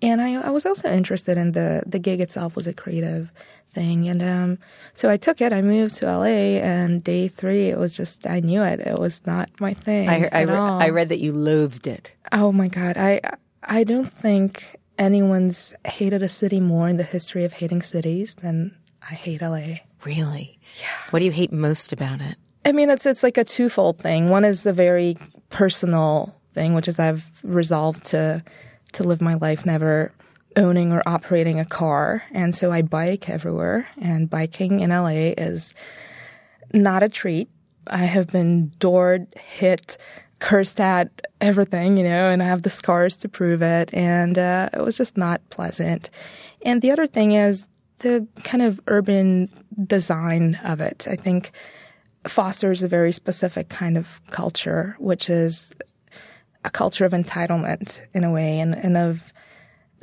And 0.00 0.20
I, 0.20 0.34
I 0.34 0.50
was 0.50 0.66
also 0.66 0.92
interested 0.92 1.38
in 1.38 1.52
the, 1.52 1.82
the 1.86 1.98
gig 1.98 2.20
itself 2.20 2.56
was 2.56 2.66
a 2.66 2.72
creative 2.72 3.30
thing. 3.72 4.08
And, 4.08 4.22
um, 4.22 4.58
so 4.94 5.08
I 5.08 5.16
took 5.16 5.40
it, 5.40 5.52
I 5.52 5.62
moved 5.62 5.96
to 5.96 6.06
LA 6.06 6.58
and 6.60 7.02
day 7.02 7.28
three, 7.28 7.68
it 7.68 7.78
was 7.78 7.96
just, 7.96 8.26
I 8.26 8.40
knew 8.40 8.62
it. 8.62 8.80
It 8.80 8.98
was 8.98 9.24
not 9.24 9.48
my 9.60 9.72
thing. 9.72 10.08
I, 10.08 10.28
I, 10.32 10.42
re- 10.42 10.54
I 10.56 10.88
read 10.90 11.08
that 11.10 11.20
you 11.20 11.32
loathed 11.32 11.86
it. 11.86 12.12
Oh 12.32 12.50
my 12.52 12.68
God. 12.68 12.96
I, 12.96 13.20
I 13.62 13.84
don't 13.84 14.10
think 14.10 14.76
anyone's 14.98 15.74
hated 15.84 16.22
a 16.22 16.28
city 16.28 16.60
more 16.60 16.88
in 16.88 16.96
the 16.96 17.04
history 17.04 17.44
of 17.44 17.52
hating 17.52 17.82
cities 17.82 18.34
than 18.34 18.76
I 19.00 19.14
hate 19.14 19.40
LA. 19.40 19.78
Really? 20.04 20.58
Yeah. 20.80 20.86
What 21.10 21.18
do 21.20 21.24
you 21.24 21.32
hate 21.32 21.52
most 21.52 21.92
about 21.92 22.20
it? 22.20 22.36
I 22.64 22.72
mean, 22.72 22.90
it's 22.90 23.06
it's 23.06 23.22
like 23.22 23.38
a 23.38 23.44
twofold 23.44 23.98
thing. 23.98 24.30
One 24.30 24.44
is 24.44 24.62
the 24.62 24.72
very 24.72 25.16
personal 25.50 26.34
thing, 26.54 26.74
which 26.74 26.88
is 26.88 26.98
I've 26.98 27.26
resolved 27.42 28.06
to 28.06 28.42
to 28.92 29.02
live 29.02 29.20
my 29.20 29.34
life 29.34 29.66
never 29.66 30.12
owning 30.56 30.92
or 30.92 31.02
operating 31.06 31.58
a 31.58 31.64
car, 31.64 32.22
and 32.32 32.54
so 32.54 32.70
I 32.70 32.82
bike 32.82 33.28
everywhere. 33.28 33.88
And 34.00 34.30
biking 34.30 34.80
in 34.80 34.90
LA 34.90 35.34
is 35.36 35.74
not 36.72 37.02
a 37.02 37.08
treat. 37.08 37.48
I 37.86 38.04
have 38.04 38.28
been 38.28 38.68
doored, 38.78 39.26
hit, 39.36 39.96
cursed 40.38 40.80
at, 40.80 41.08
everything, 41.40 41.96
you 41.96 42.04
know, 42.04 42.28
and 42.30 42.42
I 42.42 42.46
have 42.46 42.62
the 42.62 42.70
scars 42.70 43.16
to 43.18 43.28
prove 43.28 43.62
it. 43.62 43.92
And 43.92 44.38
uh, 44.38 44.70
it 44.72 44.80
was 44.80 44.96
just 44.96 45.16
not 45.16 45.40
pleasant. 45.50 46.10
And 46.62 46.82
the 46.82 46.90
other 46.90 47.06
thing 47.06 47.32
is 47.32 47.66
the 48.02 48.26
kind 48.44 48.62
of 48.62 48.80
urban 48.86 49.48
design 49.86 50.58
of 50.64 50.80
it. 50.80 51.06
I 51.10 51.16
think 51.16 51.52
fosters 52.26 52.82
a 52.82 52.88
very 52.88 53.12
specific 53.12 53.68
kind 53.68 53.96
of 53.96 54.20
culture, 54.30 54.96
which 54.98 55.28
is 55.28 55.72
a 56.64 56.70
culture 56.70 57.04
of 57.04 57.12
entitlement 57.12 58.00
in 58.14 58.22
a 58.22 58.30
way 58.30 58.60
and, 58.60 58.76
and 58.76 58.96
of 58.96 59.32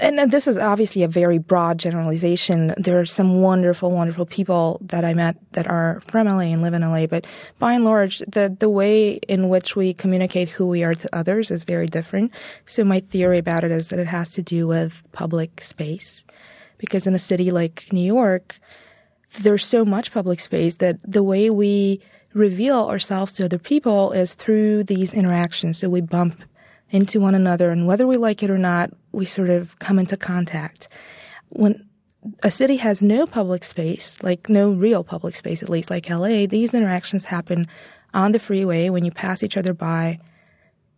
and 0.02 0.32
this 0.32 0.48
is 0.48 0.58
obviously 0.58 1.04
a 1.04 1.08
very 1.08 1.38
broad 1.38 1.78
generalization. 1.78 2.74
There 2.78 3.00
are 3.00 3.06
some 3.06 3.42
wonderful, 3.42 3.92
wonderful 3.92 4.26
people 4.26 4.80
that 4.82 5.04
I 5.04 5.14
met 5.14 5.36
that 5.52 5.68
are 5.68 6.00
from 6.06 6.28
LA 6.28 6.54
and 6.54 6.62
live 6.62 6.74
in 6.74 6.82
LA, 6.82 7.06
but 7.06 7.28
by 7.60 7.74
and 7.74 7.84
large, 7.84 8.20
the, 8.20 8.56
the 8.58 8.70
way 8.70 9.16
in 9.28 9.50
which 9.50 9.76
we 9.76 9.94
communicate 9.94 10.50
who 10.50 10.66
we 10.68 10.84
are 10.84 10.96
to 10.96 11.16
others 11.16 11.52
is 11.52 11.64
very 11.64 11.86
different. 11.86 12.32
So 12.66 12.84
my 12.84 13.02
theory 13.02 13.38
about 13.38 13.64
it 13.64 13.72
is 13.72 13.90
that 13.90 14.00
it 14.00 14.08
has 14.08 14.32
to 14.34 14.42
do 14.42 14.68
with 14.68 15.04
public 15.12 15.62
space. 15.62 16.24
Because 16.80 17.06
in 17.06 17.14
a 17.14 17.20
city 17.20 17.52
like 17.52 17.88
New 17.92 18.06
York, 18.06 18.60
there's 19.40 19.64
so 19.64 19.86
much 19.86 20.12
public 20.12 20.40
space 20.40 20.76
that 20.76 20.98
the 21.04 21.22
way 21.22 21.52
we 21.52 22.02
reveal 22.34 22.88
ourselves 22.88 23.34
to 23.34 23.46
other 23.46 23.60
people 23.60 24.12
is 24.12 24.34
through 24.34 24.84
these 24.86 25.14
interactions. 25.14 25.78
So 25.78 25.90
we 25.90 26.02
bump 26.02 26.42
into 26.90 27.20
one 27.20 27.36
another, 27.36 27.70
and 27.70 27.86
whether 27.86 28.08
we 28.08 28.18
like 28.18 28.42
it 28.42 28.50
or 28.50 28.58
not, 28.58 28.92
we 29.12 29.26
sort 29.26 29.50
of 29.52 29.78
come 29.78 30.00
into 30.00 30.18
contact. 30.18 30.88
When 31.50 31.88
a 32.44 32.52
city 32.52 32.78
has 32.78 33.02
no 33.02 33.26
public 33.26 33.64
space, 33.64 34.22
like 34.24 34.50
no 34.50 34.72
real 34.72 35.04
public 35.04 35.36
space, 35.36 35.62
at 35.62 35.70
least 35.70 35.90
like 35.90 36.10
LA, 36.10 36.48
these 36.48 36.74
interactions 36.74 37.26
happen 37.26 37.68
on 38.14 38.32
the 38.32 38.40
freeway 38.40 38.90
when 38.90 39.06
you 39.06 39.12
pass 39.12 39.44
each 39.44 39.58
other 39.58 39.74
by 39.74 40.20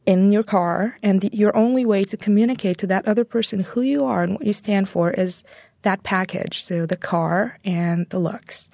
in 0.06 0.32
your 0.32 0.44
car, 0.44 0.98
and 1.04 1.22
the, 1.22 1.30
your 1.32 1.56
only 1.56 1.86
way 1.86 2.04
to 2.04 2.18
communicate 2.18 2.78
to 2.80 2.88
that 2.88 3.08
other 3.08 3.24
person 3.24 3.60
who 3.60 3.82
you 3.82 4.04
are 4.04 4.24
and 4.24 4.34
what 4.34 4.46
you 4.46 4.54
stand 4.54 4.90
for 4.90 5.12
is 5.12 5.44
that 5.84 6.04
package. 6.04 6.64
So 6.64 6.86
the 6.86 6.98
car 6.98 7.58
and 7.64 8.08
the 8.10 8.20
looks. 8.20 8.70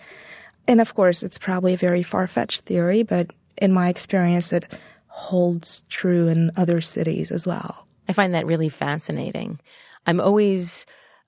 And 0.67 0.81
of 0.81 0.93
course, 0.95 1.23
it's 1.23 1.37
probably 1.37 1.73
a 1.73 1.77
very 1.77 2.03
far 2.03 2.27
fetched 2.27 2.61
theory, 2.61 3.03
but 3.03 3.31
in 3.57 3.71
my 3.71 3.89
experience, 3.89 4.51
it 4.51 4.77
holds 5.07 5.83
true 5.89 6.27
in 6.27 6.51
other 6.57 6.81
cities 6.81 7.31
as 7.31 7.47
well. 7.47 7.87
I 8.07 8.13
find 8.13 8.33
that 8.33 8.45
really 8.45 8.69
fascinating. 8.69 9.59
I'm 10.05 10.21
always 10.21 10.85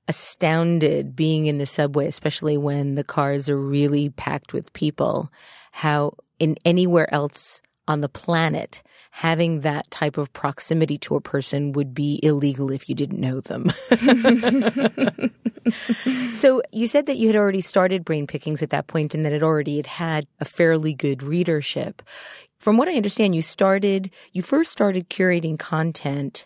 astounded 0.08 1.16
being 1.16 1.46
in 1.46 1.58
the 1.58 1.66
subway, 1.66 2.08
especially 2.08 2.58
when 2.58 2.96
the 2.96 3.04
cars 3.04 3.50
are 3.50 3.60
really 3.60 4.10
packed 4.10 4.54
with 4.54 4.74
people, 4.74 5.32
how 5.72 6.14
in 6.40 6.58
anywhere 6.66 7.14
else 7.14 7.62
on 7.88 8.02
the 8.02 8.10
planet, 8.10 8.82
having 9.20 9.60
that 9.60 9.92
type 9.92 10.18
of 10.18 10.32
proximity 10.32 10.98
to 10.98 11.14
a 11.14 11.20
person 11.20 11.74
would 11.74 11.94
be 11.94 12.22
illegal 12.24 12.72
if 12.72 12.88
you 12.88 12.96
didn't 12.96 13.20
know 13.20 13.42
them. 13.42 13.70
so 16.32 16.62
you 16.72 16.88
said 16.88 17.06
that 17.06 17.18
you 17.18 17.28
had 17.28 17.36
already 17.36 17.60
started 17.60 18.06
brain 18.06 18.26
pickings 18.26 18.64
at 18.64 18.70
that 18.70 18.88
point 18.88 19.14
and 19.14 19.26
that 19.26 19.34
it 19.34 19.44
already 19.44 19.76
had 19.76 19.88
had 19.88 20.28
a 20.40 20.46
fairly 20.46 20.94
good 20.94 21.22
readership. 21.22 22.02
From 22.60 22.78
what 22.78 22.88
I 22.88 22.94
understand, 22.94 23.36
you 23.36 23.42
started, 23.42 24.10
you 24.32 24.42
first 24.42 24.72
started 24.72 25.10
curating 25.10 25.60
content 25.60 26.46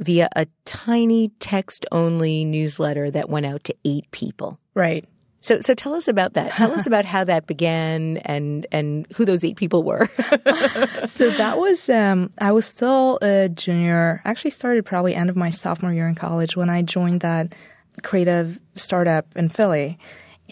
via 0.00 0.28
a 0.34 0.48
tiny 0.64 1.28
text 1.38 1.86
only 1.92 2.44
newsletter 2.44 3.08
that 3.12 3.30
went 3.30 3.46
out 3.46 3.62
to 3.62 3.76
eight 3.84 4.10
people. 4.10 4.58
Right. 4.74 5.04
So, 5.40 5.58
so 5.60 5.72
tell 5.72 5.94
us 5.94 6.06
about 6.06 6.34
that. 6.34 6.52
Tell 6.56 6.72
us 6.72 6.86
about 6.88 7.04
how 7.04 7.24
that 7.24 7.46
began 7.46 8.18
and 8.18 8.66
and 8.70 9.06
who 9.14 9.24
those 9.24 9.42
eight 9.42 9.56
people 9.56 9.82
were. 9.82 10.08
so 11.06 11.30
that 11.30 11.58
was 11.58 11.88
um, 11.88 12.30
I 12.38 12.52
was 12.52 12.66
still 12.66 13.18
a 13.22 13.48
junior. 13.48 14.20
Actually, 14.24 14.50
started 14.50 14.84
probably 14.84 15.14
end 15.14 15.30
of 15.30 15.36
my 15.36 15.50
sophomore 15.50 15.92
year 15.92 16.08
in 16.08 16.14
college 16.14 16.56
when 16.56 16.68
I 16.68 16.82
joined 16.82 17.20
that 17.20 17.54
creative 18.02 18.60
startup 18.74 19.26
in 19.34 19.48
Philly, 19.48 19.98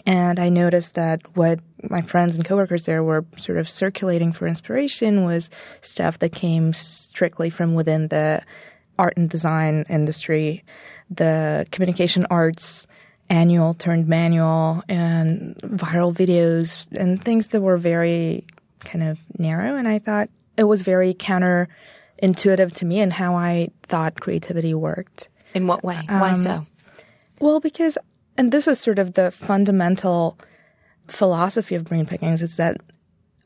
and 0.05 0.39
I 0.39 0.49
noticed 0.49 0.95
that 0.95 1.21
what 1.35 1.59
my 1.89 2.01
friends 2.01 2.35
and 2.35 2.43
coworkers 2.43 2.85
there 2.85 3.03
were 3.03 3.25
sort 3.37 3.57
of 3.57 3.69
circulating 3.69 4.33
for 4.33 4.47
inspiration 4.47 5.23
was 5.23 5.49
stuff 5.81 6.19
that 6.19 6.33
came 6.33 6.73
strictly 6.73 7.49
from 7.49 7.73
within 7.75 8.07
the 8.09 8.41
art 8.97 9.15
and 9.15 9.29
design 9.29 9.85
industry, 9.87 10.63
the 11.09 11.65
communication 11.71 12.25
arts 12.29 12.85
annual 13.29 13.73
turned 13.73 14.07
manual 14.07 14.83
and 14.89 15.55
viral 15.57 16.13
videos 16.13 16.87
and 16.97 17.23
things 17.23 17.49
that 17.49 17.61
were 17.61 17.77
very 17.77 18.45
kind 18.79 19.03
of 19.03 19.19
narrow. 19.37 19.75
And 19.75 19.87
I 19.87 19.99
thought 19.99 20.29
it 20.57 20.63
was 20.63 20.81
very 20.81 21.13
counterintuitive 21.13 22.73
to 22.73 22.85
me 22.85 22.99
and 22.99 23.13
how 23.13 23.35
I 23.35 23.69
thought 23.83 24.19
creativity 24.19 24.73
worked. 24.73 25.29
In 25.53 25.67
what 25.67 25.83
way? 25.83 25.99
Why 26.07 26.31
um, 26.31 26.35
so? 26.35 26.65
Well, 27.39 27.59
because, 27.59 27.97
and 28.37 28.51
this 28.51 28.67
is 28.67 28.79
sort 28.79 28.99
of 28.99 29.13
the 29.13 29.31
fundamental 29.31 30.37
philosophy 31.07 31.75
of 31.75 31.85
brain 31.85 32.05
pickings, 32.05 32.41
is 32.41 32.57
that 32.57 32.77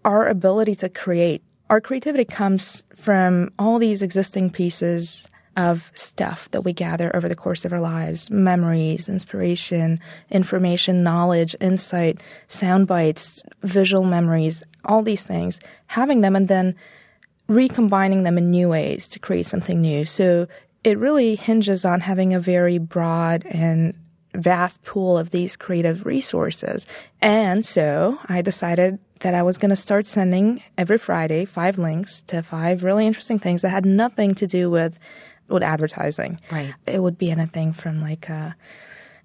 our 0.04 0.28
ability 0.28 0.76
to 0.76 0.90
create, 0.90 1.44
our 1.70 1.80
creativity 1.80 2.26
comes 2.26 2.84
from 2.96 3.52
all 3.60 3.80
these 3.80 4.02
existing 4.02 4.50
pieces 4.50 5.28
of 5.56 5.92
stuff 5.94 6.50
that 6.52 6.62
we 6.62 6.74
gather 6.74 7.16
over 7.16 7.30
the 7.30 7.36
course 7.36 7.66
of 7.66 7.74
our 7.74 7.80
lives 7.80 8.32
memories, 8.32 9.08
inspiration, 9.08 10.00
information, 10.30 11.04
knowledge, 11.04 11.56
insight, 11.62 12.22
sound 12.48 12.88
bites, 12.88 13.42
visual 13.62 14.04
memories, 14.04 14.64
all 14.86 15.02
these 15.02 15.24
things, 15.24 15.60
having 15.88 16.22
them 16.22 16.36
and 16.36 16.48
then 16.48 16.76
recombining 17.48 18.24
them 18.24 18.38
in 18.38 18.50
new 18.50 18.70
ways 18.70 19.08
to 19.08 19.20
create 19.20 19.46
something 19.46 19.82
new. 19.82 20.06
So 20.06 20.48
it 20.84 20.98
really 20.98 21.36
hinges 21.36 21.86
on 21.86 22.02
having 22.02 22.34
a 22.34 22.40
very 22.40 22.78
broad 22.78 23.46
and 23.46 23.94
vast 24.34 24.84
pool 24.84 25.18
of 25.18 25.30
these 25.30 25.56
creative 25.56 26.06
resources. 26.06 26.88
And 27.22 27.66
so 27.66 28.18
I 28.28 28.42
decided 28.42 29.00
that 29.20 29.34
I 29.34 29.44
was 29.44 29.58
going 29.58 29.70
to 29.70 29.76
start 29.76 30.06
sending 30.06 30.64
every 30.78 30.98
Friday 30.98 31.46
five 31.46 31.78
links 31.78 32.24
to 32.24 32.42
five 32.42 32.84
really 32.84 33.08
interesting 33.08 33.40
things 33.40 33.62
that 33.62 33.70
had 33.70 33.86
nothing 33.86 34.36
to 34.36 34.48
do 34.48 34.70
with 34.70 35.00
with 35.54 35.64
advertising. 35.64 36.40
Right. 36.52 36.74
It 36.86 37.02
would 37.02 37.18
be 37.18 37.32
anything 37.32 37.74
from 37.74 38.02
like 38.02 38.30
a, 38.30 38.34
uh, 38.34 38.52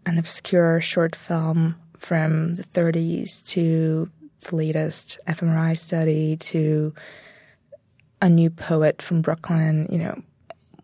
an 0.07 0.19
obscure 0.19 0.81
short 0.81 1.15
film 1.15 1.77
from 1.99 2.55
the 2.55 2.63
30s 2.63 3.47
to 3.49 4.11
the 4.41 4.57
latest 4.57 5.19
fMRI 5.27 5.77
study 5.77 6.37
to 6.37 6.95
a 8.23 8.29
new 8.29 8.51
poet 8.51 9.03
from 9.03 9.21
Brooklyn, 9.21 9.87
you 9.91 9.99
know, 9.99 10.23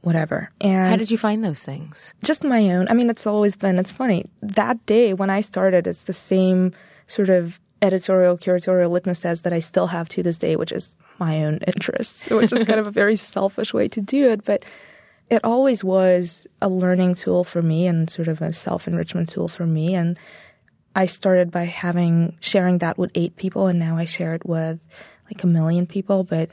whatever. 0.03 0.51
And 0.61 0.91
how 0.91 0.97
did 0.97 1.11
you 1.11 1.19
find 1.19 1.45
those 1.45 1.63
things? 1.63 2.15
Just 2.23 2.45
my 2.45 2.71
own. 2.71 2.87
I 2.89 2.95
mean, 2.95 3.11
it's 3.11 3.27
always 3.27 3.57
been, 3.57 3.79
it's 3.79 3.93
funny. 3.93 4.27
That 4.43 4.85
day 4.87 5.15
when 5.15 5.31
I 5.31 5.41
started, 5.41 5.87
it's 5.87 6.05
the 6.05 6.13
same 6.13 6.73
sort 7.07 7.29
of 7.29 7.61
editorial, 7.83 8.37
curatorial 8.37 8.91
litmus 8.91 9.21
test 9.21 9.45
that 9.45 9.53
I 9.53 9.59
still 9.59 9.87
have 9.87 10.09
to 10.11 10.23
this 10.23 10.39
day, 10.39 10.57
which 10.57 10.73
is 10.73 10.95
my 11.19 11.45
own 11.45 11.59
interests, 11.67 12.27
which 12.31 12.53
is 12.53 12.65
kind 12.65 12.81
of 12.81 12.87
a 12.87 12.93
very 12.93 13.17
selfish 13.17 13.73
way 13.73 13.89
to 13.89 14.01
do 14.01 14.31
it. 14.31 14.45
But 14.45 14.65
it 15.31 15.43
always 15.45 15.83
was 15.83 16.47
a 16.61 16.69
learning 16.69 17.15
tool 17.15 17.45
for 17.45 17.63
me 17.63 17.87
and 17.87 18.11
sort 18.11 18.29
of 18.29 18.43
a 18.43 18.53
self 18.53 18.87
enrichment 18.87 19.29
tool 19.29 19.49
for 19.49 19.67
me. 19.67 19.95
And 19.95 20.19
I 20.95 21.07
started 21.07 21.51
by 21.51 21.65
having 21.65 22.37
sharing 22.41 22.79
that 22.79 22.99
with 22.99 23.11
eight 23.15 23.37
people, 23.37 23.67
and 23.67 23.79
now 23.79 23.97
I 23.97 24.05
share 24.05 24.35
it 24.35 24.47
with 24.47 24.81
like 25.27 25.43
a 25.43 25.47
million 25.47 25.87
people. 25.87 26.25
But 26.25 26.51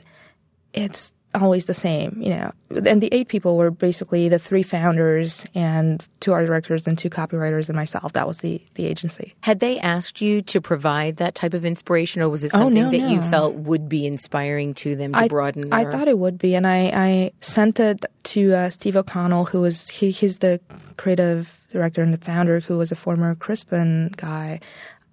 it's 0.72 1.14
always 1.34 1.66
the 1.66 1.74
same, 1.74 2.16
you 2.20 2.30
know. 2.30 2.52
And 2.70 3.02
the 3.02 3.08
eight 3.12 3.28
people 3.28 3.56
were 3.56 3.70
basically 3.70 4.28
the 4.28 4.38
three 4.38 4.62
founders 4.62 5.44
and 5.54 6.06
two 6.20 6.32
art 6.32 6.46
directors 6.46 6.86
and 6.86 6.98
two 6.98 7.10
copywriters 7.10 7.68
and 7.68 7.76
myself. 7.76 8.12
That 8.12 8.26
was 8.26 8.38
the 8.38 8.60
the 8.74 8.86
agency. 8.86 9.34
Had 9.40 9.60
they 9.60 9.78
asked 9.78 10.20
you 10.20 10.42
to 10.42 10.60
provide 10.60 11.16
that 11.16 11.34
type 11.34 11.54
of 11.54 11.64
inspiration, 11.64 12.22
or 12.22 12.28
was 12.28 12.44
it 12.44 12.50
something 12.50 12.78
oh, 12.78 12.84
no, 12.84 12.90
that 12.90 13.00
no. 13.00 13.08
you 13.08 13.22
felt 13.22 13.54
would 13.54 13.88
be 13.88 14.06
inspiring 14.06 14.74
to 14.74 14.96
them 14.96 15.12
to 15.12 15.20
I, 15.20 15.28
broaden? 15.28 15.70
Their... 15.70 15.78
I 15.78 15.90
thought 15.90 16.08
it 16.08 16.18
would 16.18 16.38
be, 16.38 16.54
and 16.54 16.66
I 16.66 16.90
I 16.94 17.32
sent 17.40 17.80
it 17.80 18.04
to 18.24 18.54
uh, 18.54 18.70
Steve 18.70 18.96
O'Connell, 18.96 19.46
who 19.46 19.60
was 19.60 19.88
he, 19.88 20.10
he's 20.10 20.38
the 20.38 20.60
creative 20.96 21.60
director 21.70 22.02
and 22.02 22.12
the 22.12 22.18
founder, 22.18 22.60
who 22.60 22.78
was 22.78 22.92
a 22.92 22.96
former 22.96 23.34
Crispin 23.34 24.12
guy. 24.16 24.60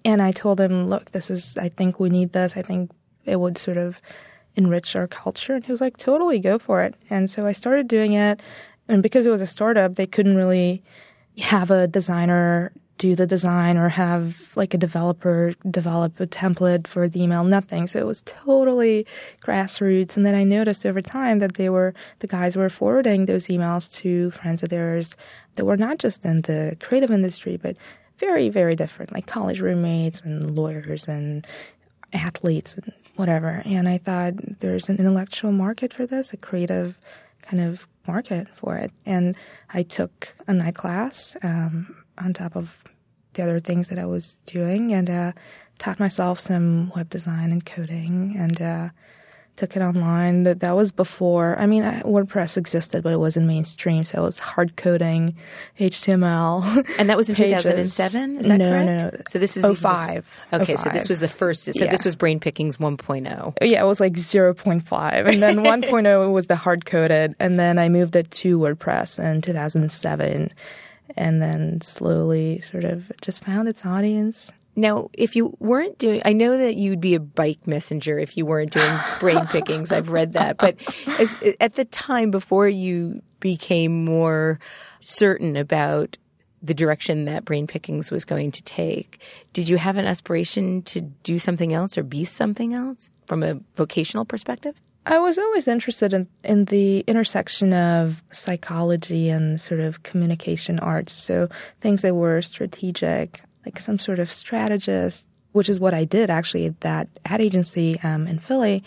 And 0.05 0.21
I 0.21 0.31
told 0.31 0.61
him, 0.61 0.87
look, 0.87 1.11
this 1.11 1.29
is, 1.29 1.57
I 1.57 1.69
think 1.69 1.99
we 1.99 2.09
need 2.09 2.31
this. 2.31 2.55
I 2.55 2.61
think 2.61 2.91
it 3.25 3.39
would 3.39 3.57
sort 3.57 3.77
of 3.77 4.01
enrich 4.55 4.95
our 4.95 5.07
culture? 5.07 5.55
And 5.55 5.63
he 5.63 5.71
was 5.71 5.81
like, 5.81 5.97
totally 5.97 6.39
go 6.39 6.59
for 6.59 6.83
it. 6.83 6.95
And 7.09 7.29
so 7.29 7.45
I 7.45 7.51
started 7.51 7.87
doing 7.87 8.13
it. 8.13 8.41
And 8.87 9.03
because 9.03 9.25
it 9.25 9.29
was 9.29 9.41
a 9.41 9.47
startup, 9.47 9.95
they 9.95 10.07
couldn't 10.07 10.35
really 10.35 10.83
have 11.37 11.71
a 11.71 11.87
designer 11.87 12.71
do 12.99 13.15
the 13.15 13.25
design 13.25 13.77
or 13.77 13.89
have 13.89 14.51
like 14.55 14.73
a 14.73 14.77
developer 14.77 15.53
develop 15.71 16.19
a 16.19 16.27
template 16.27 16.85
for 16.85 17.09
the 17.09 17.23
email, 17.23 17.43
nothing. 17.43 17.87
So 17.87 17.97
it 17.97 18.05
was 18.05 18.21
totally 18.23 19.07
grassroots. 19.41 20.15
And 20.15 20.25
then 20.25 20.35
I 20.35 20.43
noticed 20.43 20.85
over 20.85 21.01
time 21.01 21.39
that 21.39 21.55
they 21.55 21.69
were, 21.69 21.95
the 22.19 22.27
guys 22.27 22.55
were 22.55 22.69
forwarding 22.69 23.25
those 23.25 23.47
emails 23.47 23.91
to 24.01 24.31
friends 24.31 24.61
of 24.61 24.69
theirs 24.69 25.15
that 25.55 25.65
were 25.65 25.77
not 25.77 25.97
just 25.97 26.25
in 26.25 26.41
the 26.41 26.75
creative 26.81 27.09
industry, 27.09 27.57
but 27.57 27.77
very, 28.17 28.49
very 28.49 28.75
different, 28.75 29.13
like 29.13 29.25
college 29.25 29.61
roommates 29.61 30.19
and 30.21 30.55
lawyers 30.55 31.07
and 31.07 31.47
athletes 32.11 32.75
and 32.75 32.91
whatever. 33.19 33.61
And 33.65 33.89
I 33.89 33.97
thought 33.97 34.33
there's 34.61 34.87
an 34.87 34.97
intellectual 34.97 35.51
market 35.51 35.93
for 35.93 36.07
this, 36.07 36.31
a 36.31 36.37
creative 36.37 36.97
kind 37.41 37.61
of 37.61 37.85
market 38.07 38.47
for 38.55 38.77
it. 38.77 38.93
And 39.05 39.35
I 39.73 39.83
took 39.83 40.33
a 40.47 40.53
night 40.53 40.75
class 40.75 41.35
um, 41.43 41.97
on 42.17 42.33
top 42.33 42.55
of 42.55 42.81
the 43.33 43.43
other 43.43 43.59
things 43.59 43.89
that 43.89 43.99
I 43.99 44.05
was 44.05 44.37
doing 44.45 44.93
and 44.93 45.09
uh, 45.09 45.31
taught 45.79 45.99
myself 45.99 46.39
some 46.39 46.93
web 46.95 47.09
design 47.09 47.51
and 47.51 47.65
coding 47.65 48.35
and 48.37 48.61
uh, 48.61 48.89
took 49.59 49.75
it 49.75 49.81
online. 49.81 50.43
That 50.43 50.71
was 50.71 50.93
before, 50.93 51.57
I 51.59 51.65
mean, 51.65 51.83
WordPress 51.83 52.55
existed, 52.55 53.03
but 53.03 53.11
it 53.11 53.17
wasn't 53.19 53.45
mainstream. 53.45 54.05
So 54.05 54.19
it 54.19 54.21
was 54.23 54.39
hard 54.39 54.77
coding 54.77 55.35
HTML. 55.79 56.85
And 56.97 57.09
that 57.09 57.17
was 57.17 57.27
in 57.29 57.35
2007? 57.43 58.37
Is 58.37 58.47
that 58.47 58.57
no, 58.57 58.69
correct? 58.69 58.85
No, 58.85 59.09
no, 59.09 59.21
So 59.27 59.37
this 59.37 59.57
is 59.57 59.65
05. 59.79 60.33
Okay, 60.53 60.75
05. 60.75 60.79
so 60.79 60.89
this 60.91 61.05
oh 61.05 61.09
was 61.09 61.19
the 61.19 61.27
first. 61.27 61.65
So 61.65 61.71
Yeah. 61.75 61.91
this 61.91 62.05
was 62.05 62.15
Brain 62.15 62.39
Pickings 62.39 62.77
1.0. 62.77 63.53
Yeah, 63.61 63.83
it 63.83 63.85
was 63.85 63.99
like 63.99 64.13
0.5. 64.13 65.27
And 65.27 65.41
then 65.43 65.57
1.0 65.83 66.31
was 66.31 66.47
the 66.47 66.55
hard 66.55 66.85
coded. 66.85 67.35
And 67.39 67.59
then 67.59 67.77
I 67.77 67.89
moved 67.89 68.15
it 68.15 68.31
to 68.31 68.57
WordPress 68.57 69.19
in 69.23 69.41
2007. 69.41 70.51
And 71.17 71.41
then 71.41 71.81
slowly 71.81 72.61
sort 72.61 72.85
of 72.85 73.11
just 73.21 73.43
found 73.43 73.67
its 73.67 73.85
audience. 73.85 74.51
Now, 74.79 75.09
if 75.13 75.35
you 75.35 75.55
weren't 75.59 75.97
doing, 75.97 76.21
I 76.23 76.31
know 76.31 76.57
that 76.57 76.75
you'd 76.75 77.01
be 77.01 77.15
a 77.15 77.19
bike 77.19 77.67
messenger 77.67 78.17
if 78.17 78.37
you 78.37 78.45
weren't 78.45 78.71
doing 78.71 78.97
brain 79.19 79.45
pickings. 79.51 79.91
I've 79.91 80.09
read 80.09 80.33
that, 80.33 80.57
but 80.57 80.77
as, 81.19 81.37
at 81.59 81.75
the 81.75 81.85
time 81.85 82.31
before 82.31 82.67
you 82.67 83.21
became 83.41 84.05
more 84.05 84.59
certain 85.01 85.57
about 85.57 86.17
the 86.61 86.73
direction 86.73 87.25
that 87.25 87.45
brain 87.45 87.67
pickings 87.67 88.09
was 88.09 88.23
going 88.23 88.51
to 88.51 88.63
take, 88.63 89.21
did 89.51 89.67
you 89.67 89.77
have 89.77 89.97
an 89.97 90.05
aspiration 90.05 90.81
to 90.83 91.01
do 91.01 91.39
something 91.39 91.73
else 91.73 91.97
or 91.97 92.03
be 92.03 92.23
something 92.23 92.73
else 92.73 93.11
from 93.25 93.43
a 93.43 93.59
vocational 93.75 94.23
perspective? 94.23 94.75
I 95.05 95.19
was 95.19 95.37
always 95.37 95.67
interested 95.67 96.13
in, 96.13 96.27
in 96.43 96.65
the 96.65 96.99
intersection 97.01 97.73
of 97.73 98.23
psychology 98.31 99.29
and 99.29 99.59
sort 99.59 99.81
of 99.81 100.03
communication 100.03 100.79
arts. 100.79 101.13
So 101.13 101.49
things 101.81 102.01
that 102.03 102.15
were 102.15 102.41
strategic, 102.41 103.41
like 103.65 103.79
some 103.79 103.99
sort 103.99 104.19
of 104.19 104.31
strategist, 104.31 105.27
which 105.51 105.69
is 105.69 105.79
what 105.79 105.93
I 105.93 106.05
did 106.05 106.29
actually 106.29 106.65
at 106.65 106.81
that 106.81 107.07
ad 107.25 107.41
agency 107.41 107.99
um, 108.01 108.27
in 108.27 108.39
Philly. 108.39 108.83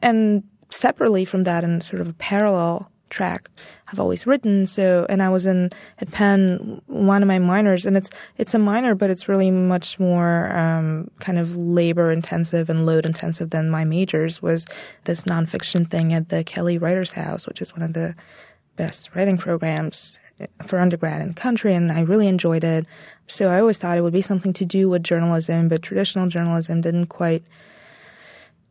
And 0.00 0.42
separately 0.70 1.24
from 1.24 1.44
that, 1.44 1.64
and 1.64 1.82
sort 1.82 2.00
of 2.00 2.08
a 2.08 2.14
parallel 2.14 2.90
track, 3.10 3.48
I've 3.88 4.00
always 4.00 4.26
written. 4.26 4.66
So, 4.66 5.06
and 5.08 5.22
I 5.22 5.28
was 5.28 5.46
in 5.46 5.70
at 5.98 6.10
Penn, 6.10 6.80
one 6.86 7.22
of 7.22 7.28
my 7.28 7.38
minors, 7.38 7.86
and 7.86 7.96
it's 7.96 8.10
it's 8.38 8.54
a 8.54 8.58
minor, 8.58 8.94
but 8.94 9.10
it's 9.10 9.28
really 9.28 9.50
much 9.50 10.00
more 10.00 10.50
um, 10.56 11.10
kind 11.20 11.38
of 11.38 11.54
labor 11.56 12.10
intensive 12.10 12.70
and 12.70 12.86
load 12.86 13.06
intensive 13.06 13.50
than 13.50 13.70
my 13.70 13.84
majors. 13.84 14.42
Was 14.42 14.66
this 15.04 15.22
nonfiction 15.22 15.88
thing 15.88 16.12
at 16.12 16.30
the 16.30 16.42
Kelly 16.42 16.78
Writers 16.78 17.12
House, 17.12 17.46
which 17.46 17.60
is 17.60 17.72
one 17.72 17.82
of 17.82 17.92
the 17.92 18.14
best 18.76 19.14
writing 19.14 19.36
programs 19.36 20.18
for 20.64 20.78
undergrad 20.78 21.20
in 21.20 21.28
the 21.28 21.34
country, 21.34 21.74
and 21.74 21.90
I 21.92 22.00
really 22.00 22.28
enjoyed 22.28 22.64
it. 22.64 22.86
So 23.26 23.48
I 23.48 23.60
always 23.60 23.78
thought 23.78 23.98
it 23.98 24.02
would 24.02 24.12
be 24.12 24.22
something 24.22 24.52
to 24.54 24.64
do 24.64 24.88
with 24.88 25.02
journalism, 25.02 25.68
but 25.68 25.82
traditional 25.82 26.28
journalism 26.28 26.80
didn't 26.80 27.06
quite 27.06 27.42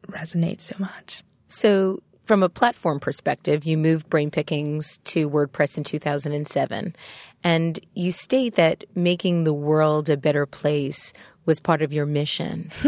resonate 0.08 0.62
so 0.62 0.76
much. 0.80 1.24
So, 1.48 2.02
from 2.26 2.44
a 2.44 2.50
platform 2.50 3.00
perspective, 3.00 3.66
you 3.66 3.78
moved 3.78 4.10
Brain 4.10 4.32
Pickings 4.32 5.00
to 5.06 5.30
WordPress 5.30 5.78
in 5.78 5.84
2007. 5.84 6.96
And 7.44 7.80
you 7.94 8.12
state 8.12 8.56
that 8.56 8.86
making 8.96 9.44
the 9.44 9.54
world 9.54 10.10
a 10.10 10.16
better 10.16 10.46
place 10.46 11.12
was 11.46 11.60
part 11.60 11.82
of 11.82 11.92
your 11.92 12.06
mission. 12.06 12.72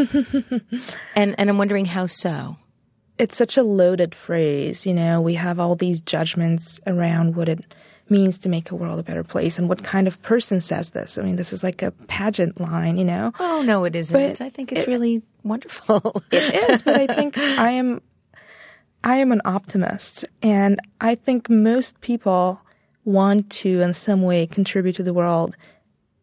and, 1.16 1.36
and 1.38 1.50
I'm 1.50 1.58
wondering 1.58 1.86
how 1.86 2.06
so? 2.06 2.58
It's 3.18 3.36
such 3.36 3.58
a 3.58 3.64
loaded 3.64 4.14
phrase. 4.14 4.86
You 4.86 4.94
know, 4.94 5.20
we 5.20 5.34
have 5.34 5.60
all 5.60 5.76
these 5.76 6.02
judgments 6.02 6.80
around 6.86 7.36
what 7.36 7.50
it 7.50 7.66
means 8.10 8.38
to 8.40 8.50
make 8.50 8.70
a 8.70 8.76
world 8.76 9.00
a 9.00 9.04
better 9.04 9.24
place 9.24 9.58
and 9.58 9.70
what 9.70 9.84
kind 9.84 10.08
of 10.08 10.22
person 10.22 10.60
says 10.62 10.92
this. 10.92 11.18
I 11.18 11.22
mean, 11.24 11.36
this 11.38 11.54
is 11.54 11.64
like 11.64 11.82
a 11.82 11.92
pageant 11.92 12.60
line, 12.60 12.98
you 12.98 13.06
know? 13.06 13.32
Oh, 13.40 13.62
no, 13.62 13.86
it 13.86 13.96
isn't. 13.96 14.20
But 14.40 14.42
I 14.42 14.50
think 14.50 14.72
it's 14.72 14.82
it- 14.84 14.88
really 14.88 15.22
wonderful. 15.44 16.24
It 16.32 16.70
is, 16.70 16.82
but 16.82 17.00
I 17.00 17.08
think 17.14 17.38
I 17.38 17.72
am 17.72 18.02
I 19.04 19.18
am 19.18 19.32
an 19.32 19.42
optimist 19.46 20.24
and 20.42 20.80
I 21.02 21.16
think 21.16 21.50
most 21.50 22.00
people 22.02 22.60
want 23.06 23.50
to 23.50 23.82
in 23.82 23.94
some 23.94 24.22
way 24.22 24.48
contribute 24.48 24.96
to 24.96 25.04
the 25.04 25.14
world 25.14 25.56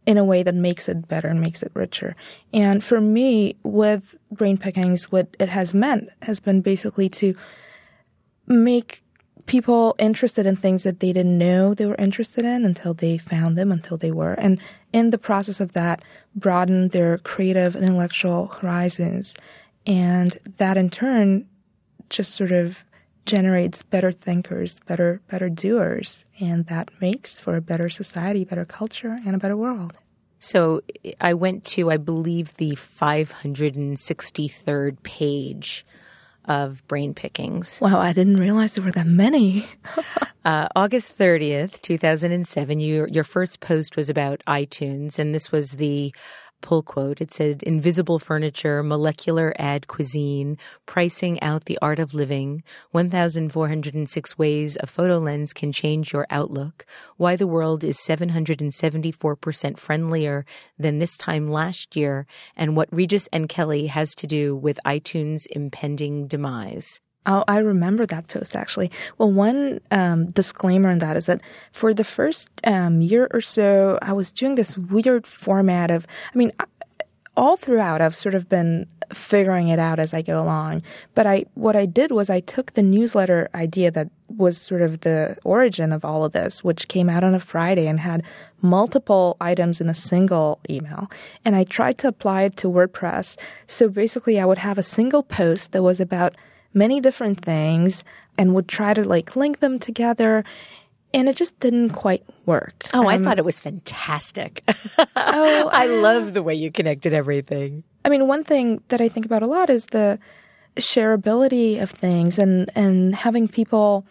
in 0.06 0.16
a 0.16 0.24
way 0.24 0.42
that 0.42 0.54
makes 0.54 0.88
it 0.88 1.06
better 1.06 1.28
and 1.28 1.40
makes 1.40 1.62
it 1.62 1.70
richer. 1.74 2.16
And 2.54 2.82
for 2.82 3.00
me, 3.02 3.54
with 3.62 4.14
brain 4.32 4.56
pickings, 4.56 5.12
what 5.12 5.28
it 5.38 5.50
has 5.50 5.74
meant 5.74 6.08
has 6.22 6.40
been 6.40 6.62
basically 6.62 7.10
to 7.10 7.36
make 8.46 9.02
people 9.50 9.96
interested 9.98 10.46
in 10.46 10.54
things 10.54 10.84
that 10.84 11.00
they 11.00 11.12
didn't 11.12 11.36
know 11.36 11.74
they 11.74 11.84
were 11.84 11.96
interested 11.96 12.44
in 12.44 12.64
until 12.64 12.94
they 12.94 13.18
found 13.18 13.58
them, 13.58 13.72
until 13.72 13.96
they 13.96 14.12
were. 14.12 14.34
And 14.34 14.60
in 14.92 15.10
the 15.10 15.18
process 15.18 15.60
of 15.60 15.72
that, 15.72 16.04
broaden 16.36 16.90
their 16.90 17.18
creative 17.18 17.74
and 17.74 17.84
intellectual 17.84 18.46
horizons. 18.46 19.34
And 19.84 20.38
that 20.58 20.76
in 20.76 20.88
turn 20.88 21.48
just 22.10 22.36
sort 22.36 22.52
of 22.52 22.84
generates 23.26 23.82
better 23.82 24.12
thinkers, 24.12 24.78
better 24.86 25.20
better 25.28 25.48
doers, 25.48 26.24
and 26.38 26.66
that 26.66 26.92
makes 27.00 27.40
for 27.40 27.56
a 27.56 27.60
better 27.60 27.88
society, 27.88 28.44
better 28.44 28.64
culture, 28.64 29.18
and 29.26 29.34
a 29.34 29.38
better 29.38 29.56
world. 29.56 29.98
So 30.38 30.80
I 31.20 31.34
went 31.34 31.64
to, 31.74 31.90
I 31.90 31.96
believe, 31.96 32.54
the 32.54 32.76
563rd 32.76 35.02
page 35.02 35.84
of 36.50 36.86
Brain 36.88 37.14
Pickings. 37.14 37.80
Wow, 37.80 38.00
I 38.00 38.12
didn't 38.12 38.38
realize 38.38 38.74
there 38.74 38.84
were 38.84 38.90
that 38.92 39.06
many. 39.06 39.66
Uh, 40.42 40.66
August 40.74 41.18
30th, 41.18 41.82
2007, 41.82 42.80
you, 42.80 43.06
your 43.10 43.24
first 43.24 43.60
post 43.60 43.94
was 43.94 44.08
about 44.08 44.42
iTunes, 44.46 45.18
and 45.18 45.34
this 45.34 45.52
was 45.52 45.72
the 45.72 46.14
pull 46.60 46.82
quote. 46.82 47.20
It 47.20 47.32
said, 47.32 47.62
Invisible 47.62 48.18
furniture, 48.18 48.82
molecular 48.82 49.52
ad 49.58 49.86
cuisine, 49.86 50.58
pricing 50.86 51.40
out 51.42 51.64
the 51.64 51.78
art 51.82 51.98
of 51.98 52.14
living, 52.14 52.62
1,406 52.92 54.38
ways 54.38 54.76
a 54.80 54.86
photo 54.86 55.18
lens 55.18 55.52
can 55.52 55.72
change 55.72 56.12
your 56.12 56.26
outlook, 56.30 56.86
why 57.16 57.36
the 57.36 57.46
world 57.46 57.84
is 57.84 57.98
774% 57.98 59.78
friendlier 59.78 60.44
than 60.78 60.98
this 60.98 61.16
time 61.16 61.48
last 61.48 61.96
year, 61.96 62.26
and 62.56 62.76
what 62.76 62.88
Regis 62.92 63.28
and 63.32 63.48
Kelly 63.48 63.86
has 63.88 64.14
to 64.16 64.26
do 64.26 64.54
with 64.56 64.80
iTunes' 64.84 65.46
impending 65.50 66.26
demise. 66.26 67.00
Oh, 67.26 67.44
I 67.46 67.58
remember 67.58 68.06
that 68.06 68.28
post 68.28 68.56
actually. 68.56 68.90
Well, 69.18 69.30
one 69.30 69.80
um, 69.90 70.30
disclaimer 70.30 70.88
on 70.88 70.98
that 70.98 71.16
is 71.16 71.26
that 71.26 71.42
for 71.72 71.92
the 71.92 72.04
first 72.04 72.50
um, 72.64 73.02
year 73.02 73.28
or 73.32 73.40
so, 73.40 73.98
I 74.00 74.12
was 74.12 74.32
doing 74.32 74.54
this 74.54 74.76
weird 74.76 75.26
format 75.26 75.90
of, 75.90 76.06
I 76.34 76.38
mean, 76.38 76.52
all 77.36 77.56
throughout, 77.56 78.00
I've 78.00 78.14
sort 78.14 78.34
of 78.34 78.48
been 78.48 78.86
figuring 79.12 79.68
it 79.68 79.78
out 79.78 79.98
as 79.98 80.14
I 80.14 80.22
go 80.22 80.42
along. 80.42 80.82
But 81.14 81.26
I, 81.26 81.44
what 81.54 81.76
I 81.76 81.86
did 81.86 82.10
was 82.10 82.30
I 82.30 82.40
took 82.40 82.72
the 82.72 82.82
newsletter 82.82 83.48
idea 83.54 83.90
that 83.90 84.10
was 84.28 84.56
sort 84.58 84.82
of 84.82 85.00
the 85.00 85.36
origin 85.44 85.92
of 85.92 86.04
all 86.04 86.24
of 86.24 86.32
this, 86.32 86.62
which 86.64 86.88
came 86.88 87.08
out 87.08 87.24
on 87.24 87.34
a 87.34 87.40
Friday 87.40 87.86
and 87.86 88.00
had 88.00 88.22
multiple 88.62 89.36
items 89.40 89.80
in 89.80 89.88
a 89.88 89.94
single 89.94 90.60
email. 90.68 91.10
And 91.44 91.56
I 91.56 91.64
tried 91.64 91.98
to 91.98 92.08
apply 92.08 92.42
it 92.42 92.56
to 92.58 92.68
WordPress. 92.68 93.38
So 93.66 93.88
basically, 93.88 94.38
I 94.38 94.44
would 94.44 94.58
have 94.58 94.78
a 94.78 94.82
single 94.82 95.22
post 95.22 95.72
that 95.72 95.82
was 95.82 96.00
about 96.00 96.36
many 96.72 97.00
different 97.00 97.40
things 97.40 98.04
and 98.38 98.54
would 98.54 98.68
try 98.68 98.94
to 98.94 99.06
like 99.06 99.36
link 99.36 99.60
them 99.60 99.78
together. 99.78 100.44
And 101.12 101.28
it 101.28 101.36
just 101.36 101.58
didn't 101.58 101.90
quite 101.90 102.22
work. 102.46 102.86
Oh, 102.94 103.08
I 103.08 103.16
um, 103.16 103.24
thought 103.24 103.38
it 103.38 103.44
was 103.44 103.58
fantastic. 103.58 104.62
Oh, 105.16 105.70
I 105.72 105.86
uh, 105.86 106.00
love 106.00 106.34
the 106.34 106.42
way 106.42 106.54
you 106.54 106.70
connected 106.70 107.12
everything. 107.12 107.82
I 108.04 108.08
mean, 108.08 108.28
one 108.28 108.44
thing 108.44 108.82
that 108.88 109.00
I 109.00 109.08
think 109.08 109.26
about 109.26 109.42
a 109.42 109.46
lot 109.46 109.70
is 109.70 109.86
the 109.86 110.18
shareability 110.76 111.82
of 111.82 111.90
things 111.90 112.38
and, 112.38 112.70
and 112.76 113.14
having 113.14 113.48
people 113.48 114.06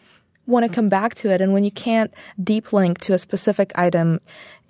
want 0.49 0.65
to 0.65 0.71
come 0.73 0.89
back 0.89 1.15
to 1.15 1.29
it. 1.29 1.41
And 1.41 1.53
when 1.53 1.63
you 1.63 1.71
can't 1.71 2.13
deep 2.43 2.73
link 2.73 2.99
to 3.01 3.13
a 3.13 3.17
specific 3.17 3.71
item, 3.75 4.19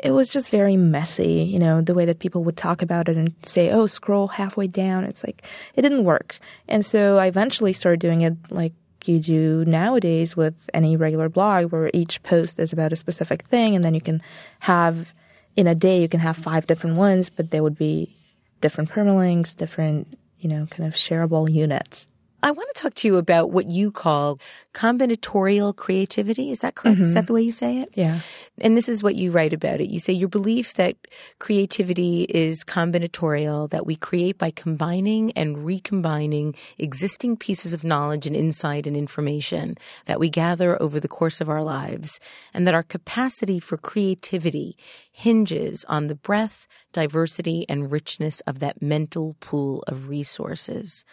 it 0.04 0.12
was 0.12 0.30
just 0.30 0.52
very 0.52 0.78
messy, 0.78 1.44
you 1.44 1.58
know, 1.58 1.82
the 1.82 1.94
way 1.94 2.06
that 2.06 2.20
people 2.20 2.44
would 2.44 2.58
talk 2.58 2.82
about 2.82 3.10
it 3.10 3.18
and 3.18 3.34
say, 3.44 3.72
oh, 3.72 3.88
scroll 3.88 4.28
halfway 4.28 4.68
down. 4.68 5.06
It's 5.06 5.24
like, 5.24 5.44
it 5.76 5.82
didn't 5.82 6.04
work. 6.04 6.40
And 6.68 6.86
so 6.86 7.18
I 7.18 7.28
eventually 7.28 7.74
started 7.74 8.00
doing 8.00 8.22
it 8.22 8.36
like 8.50 8.74
you 9.06 9.20
do 9.20 9.64
nowadays 9.66 10.36
with 10.36 10.70
any 10.74 10.98
regular 10.98 11.30
blog 11.30 11.72
where 11.72 11.90
each 11.94 12.22
post 12.24 12.60
is 12.60 12.74
about 12.74 12.92
a 12.92 12.98
specific 12.98 13.44
thing. 13.44 13.76
And 13.76 13.84
then 13.84 13.94
you 13.94 14.02
can 14.02 14.22
have, 14.60 15.14
in 15.56 15.68
a 15.68 15.76
day, 15.76 16.02
you 16.02 16.10
can 16.10 16.20
have 16.20 16.36
five 16.36 16.68
different 16.68 16.98
ones, 16.98 17.30
but 17.30 17.52
they 17.52 17.62
would 17.62 17.78
be 17.78 18.14
different 18.60 18.90
permalinks, 18.92 19.56
different, 19.56 20.18
you 20.40 20.50
know, 20.50 20.68
kind 20.70 20.86
of 20.86 20.96
shareable 20.96 21.50
units. 21.50 22.09
I 22.42 22.52
want 22.52 22.70
to 22.74 22.82
talk 22.82 22.94
to 22.96 23.08
you 23.08 23.18
about 23.18 23.52
what 23.52 23.68
you 23.68 23.92
call 23.92 24.40
combinatorial 24.74 25.76
creativity. 25.76 26.52
Is 26.52 26.60
that 26.60 26.76
correct? 26.76 26.96
Mm-hmm. 26.96 27.04
Is 27.04 27.14
that 27.14 27.28
the 27.28 27.34
way 27.34 27.42
you 27.42 27.52
say 27.52 27.80
it? 27.80 27.90
Yeah. 27.96 28.20
And 28.62 28.78
this 28.78 28.88
is 28.88 29.04
what 29.04 29.16
you 29.16 29.32
write 29.32 29.54
about 29.54 29.82
it. 29.82 29.90
You 29.90 30.00
say 30.00 30.14
your 30.14 30.30
belief 30.30 30.74
that 30.76 30.96
creativity 31.40 32.24
is 32.24 32.64
combinatorial, 32.64 33.70
that 33.72 33.86
we 33.86 33.96
create 33.96 34.38
by 34.38 34.52
combining 34.52 35.32
and 35.34 35.66
recombining 35.66 36.56
existing 36.78 37.36
pieces 37.38 37.74
of 37.74 37.84
knowledge 37.84 38.26
and 38.26 38.36
insight 38.36 38.88
and 38.88 38.96
information 38.96 39.78
that 40.06 40.20
we 40.20 40.30
gather 40.30 40.82
over 40.82 41.00
the 41.00 41.08
course 41.08 41.42
of 41.42 41.50
our 41.50 41.64
lives, 41.64 42.20
and 42.54 42.66
that 42.66 42.74
our 42.74 42.84
capacity 42.84 43.60
for 43.60 43.78
creativity 43.78 44.78
hinges 45.12 45.86
on 45.90 46.08
the 46.08 46.16
breadth, 46.16 46.68
diversity, 46.94 47.66
and 47.68 47.92
richness 47.92 48.40
of 48.42 48.60
that 48.60 48.82
mental 48.82 49.36
pool 49.40 49.84
of 49.88 50.08
resources. 50.08 51.04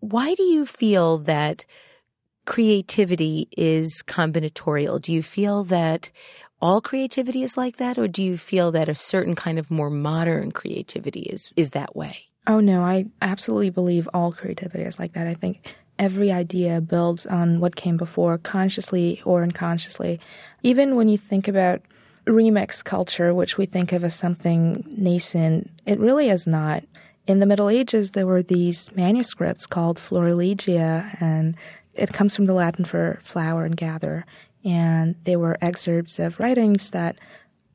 Why 0.00 0.34
do 0.34 0.42
you 0.42 0.66
feel 0.66 1.18
that 1.18 1.64
creativity 2.46 3.48
is 3.56 4.02
combinatorial? 4.06 5.00
Do 5.00 5.12
you 5.12 5.22
feel 5.22 5.64
that 5.64 6.10
all 6.60 6.80
creativity 6.80 7.42
is 7.42 7.56
like 7.56 7.76
that, 7.76 7.98
or 7.98 8.08
do 8.08 8.22
you 8.22 8.36
feel 8.36 8.70
that 8.72 8.88
a 8.88 8.94
certain 8.94 9.34
kind 9.34 9.58
of 9.58 9.70
more 9.70 9.90
modern 9.90 10.52
creativity 10.52 11.20
is, 11.20 11.50
is 11.56 11.70
that 11.70 11.96
way? 11.96 12.28
Oh, 12.46 12.60
no, 12.60 12.82
I 12.82 13.06
absolutely 13.22 13.70
believe 13.70 14.08
all 14.12 14.32
creativity 14.32 14.84
is 14.84 14.98
like 14.98 15.12
that. 15.12 15.26
I 15.26 15.34
think 15.34 15.74
every 15.98 16.32
idea 16.32 16.80
builds 16.80 17.26
on 17.26 17.60
what 17.60 17.76
came 17.76 17.96
before, 17.96 18.38
consciously 18.38 19.22
or 19.24 19.42
unconsciously. 19.42 20.20
Even 20.62 20.96
when 20.96 21.08
you 21.08 21.18
think 21.18 21.46
about 21.46 21.82
remix 22.26 22.82
culture, 22.82 23.34
which 23.34 23.58
we 23.58 23.66
think 23.66 23.92
of 23.92 24.04
as 24.04 24.14
something 24.14 24.84
nascent, 24.96 25.70
it 25.86 25.98
really 25.98 26.30
is 26.30 26.46
not 26.46 26.84
in 27.26 27.38
the 27.38 27.46
Middle 27.46 27.68
Ages, 27.68 28.12
there 28.12 28.26
were 28.26 28.42
these 28.42 28.90
manuscripts 28.94 29.66
called 29.66 29.98
Florilegia, 29.98 31.20
and 31.20 31.56
it 31.94 32.12
comes 32.12 32.34
from 32.34 32.46
the 32.46 32.54
Latin 32.54 32.84
for 32.84 33.18
flower 33.22 33.64
and 33.64 33.76
gather. 33.76 34.24
And 34.64 35.14
they 35.24 35.36
were 35.36 35.56
excerpts 35.60 36.18
of 36.18 36.38
writings 36.38 36.90
that 36.90 37.16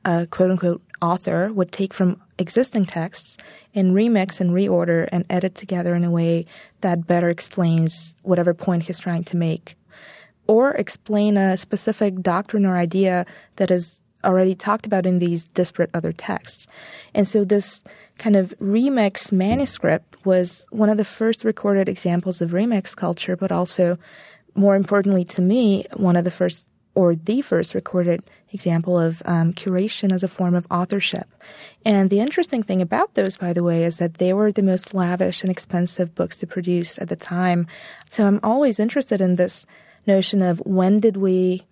a 0.03 0.27
quote 0.27 0.51
unquote 0.51 0.81
author 1.01 1.51
would 1.51 1.71
take 1.71 1.93
from 1.93 2.21
existing 2.37 2.85
texts 2.85 3.37
and 3.73 3.93
remix 3.93 4.39
and 4.39 4.51
reorder 4.51 5.09
and 5.11 5.25
edit 5.29 5.55
together 5.55 5.95
in 5.95 6.03
a 6.03 6.11
way 6.11 6.45
that 6.81 7.07
better 7.07 7.29
explains 7.29 8.15
whatever 8.21 8.53
point 8.53 8.83
he's 8.83 8.99
trying 8.99 9.23
to 9.23 9.37
make. 9.37 9.75
Or 10.47 10.71
explain 10.71 11.37
a 11.37 11.57
specific 11.57 12.21
doctrine 12.21 12.65
or 12.65 12.77
idea 12.77 13.25
that 13.55 13.71
is 13.71 14.01
already 14.23 14.55
talked 14.55 14.85
about 14.85 15.05
in 15.05 15.19
these 15.19 15.47
disparate 15.49 15.89
other 15.93 16.11
texts. 16.11 16.67
And 17.13 17.27
so 17.27 17.43
this 17.43 17.83
kind 18.17 18.35
of 18.35 18.53
remix 18.59 19.31
manuscript 19.31 20.15
was 20.25 20.65
one 20.71 20.89
of 20.89 20.97
the 20.97 21.05
first 21.05 21.43
recorded 21.43 21.89
examples 21.89 22.41
of 22.41 22.51
remix 22.51 22.95
culture, 22.95 23.35
but 23.35 23.51
also, 23.51 23.97
more 24.55 24.75
importantly 24.75 25.25
to 25.25 25.41
me, 25.41 25.85
one 25.95 26.15
of 26.15 26.23
the 26.23 26.31
first 26.31 26.67
or 26.95 27.13
the 27.13 27.41
first 27.41 27.75
recorded 27.75 28.23
example 28.53 28.97
of 28.97 29.21
um, 29.25 29.51
curation 29.51 30.13
as 30.13 30.23
a 30.23 30.29
form 30.29 30.55
of 30.55 30.65
authorship. 30.71 31.27
And 31.83 32.09
the 32.09 32.21
interesting 32.21 32.63
thing 32.63 32.81
about 32.81 33.15
those, 33.15 33.35
by 33.35 33.51
the 33.51 33.63
way, 33.63 33.83
is 33.83 33.97
that 33.97 34.15
they 34.15 34.31
were 34.31 34.51
the 34.51 34.63
most 34.63 34.93
lavish 34.93 35.41
and 35.41 35.51
expensive 35.51 36.15
books 36.15 36.37
to 36.37 36.47
produce 36.47 36.97
at 36.97 37.09
the 37.09 37.17
time. 37.17 37.67
So 38.07 38.25
I'm 38.25 38.39
always 38.41 38.79
interested 38.79 39.19
in 39.19 39.35
this 39.35 39.65
notion 40.07 40.41
of 40.41 40.59
when 40.59 41.01
did 41.01 41.17
we 41.17 41.65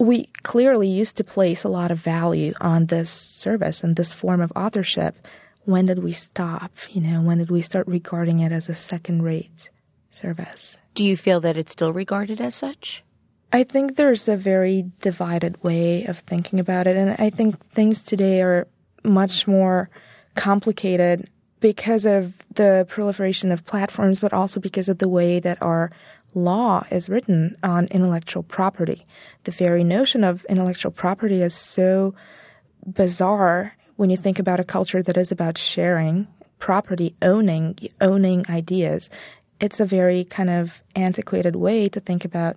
we 0.00 0.24
clearly 0.42 0.88
used 0.88 1.18
to 1.18 1.24
place 1.24 1.62
a 1.62 1.68
lot 1.68 1.90
of 1.90 1.98
value 1.98 2.54
on 2.60 2.86
this 2.86 3.10
service 3.10 3.84
and 3.84 3.96
this 3.96 4.14
form 4.14 4.40
of 4.40 4.50
authorship 4.56 5.14
when 5.66 5.84
did 5.84 6.02
we 6.02 6.12
stop? 6.12 6.72
You 6.90 7.02
know, 7.02 7.20
when 7.20 7.38
did 7.38 7.50
we 7.50 7.60
start 7.60 7.86
regarding 7.86 8.40
it 8.40 8.50
as 8.50 8.68
a 8.68 8.74
second 8.74 9.22
rate 9.22 9.68
service? 10.08 10.78
Do 10.94 11.04
you 11.04 11.18
feel 11.18 11.38
that 11.40 11.58
it's 11.58 11.72
still 11.72 11.92
regarded 11.92 12.40
as 12.40 12.54
such? 12.54 13.04
I 13.52 13.64
think 13.64 13.96
there's 13.96 14.26
a 14.26 14.36
very 14.36 14.90
divided 15.02 15.62
way 15.62 16.06
of 16.06 16.20
thinking 16.20 16.60
about 16.60 16.86
it. 16.86 16.96
And 16.96 17.14
I 17.18 17.30
think 17.30 17.62
things 17.66 18.02
today 18.02 18.40
are 18.40 18.66
much 19.04 19.46
more 19.46 19.90
complicated 20.34 21.28
because 21.60 22.06
of 22.06 22.38
the 22.54 22.86
proliferation 22.88 23.52
of 23.52 23.66
platforms, 23.66 24.18
but 24.18 24.32
also 24.32 24.60
because 24.60 24.88
of 24.88 24.98
the 24.98 25.08
way 25.08 25.40
that 25.40 25.60
our 25.60 25.90
law 26.34 26.84
is 26.90 27.08
written 27.08 27.56
on 27.62 27.86
intellectual 27.86 28.42
property. 28.42 29.06
The 29.44 29.50
very 29.50 29.84
notion 29.84 30.24
of 30.24 30.44
intellectual 30.48 30.92
property 30.92 31.42
is 31.42 31.54
so 31.54 32.14
bizarre 32.86 33.76
when 33.96 34.10
you 34.10 34.16
think 34.16 34.38
about 34.38 34.60
a 34.60 34.64
culture 34.64 35.02
that 35.02 35.16
is 35.16 35.30
about 35.30 35.58
sharing, 35.58 36.26
property, 36.58 37.14
owning, 37.20 37.76
owning 38.00 38.46
ideas, 38.48 39.10
it's 39.60 39.78
a 39.78 39.84
very 39.84 40.24
kind 40.24 40.48
of 40.48 40.82
antiquated 40.96 41.56
way 41.56 41.88
to 41.88 42.00
think 42.00 42.24
about 42.24 42.56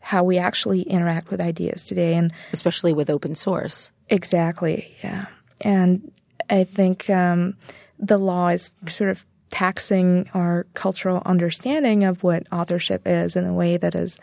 how 0.00 0.22
we 0.22 0.38
actually 0.38 0.82
interact 0.82 1.30
with 1.30 1.40
ideas 1.40 1.86
today 1.86 2.14
and 2.14 2.32
especially 2.52 2.92
with 2.92 3.10
open 3.10 3.34
source. 3.34 3.90
Exactly 4.08 4.94
yeah. 5.02 5.26
And 5.60 6.12
i 6.50 6.64
think 6.64 7.10
um, 7.10 7.56
the 7.98 8.18
law 8.18 8.48
is 8.48 8.70
sort 8.88 9.10
of 9.10 9.24
taxing 9.50 10.28
our 10.34 10.66
cultural 10.74 11.22
understanding 11.24 12.04
of 12.04 12.22
what 12.22 12.46
authorship 12.52 13.02
is 13.06 13.36
in 13.36 13.44
a 13.44 13.52
way 13.52 13.76
that 13.76 13.94
is 13.94 14.20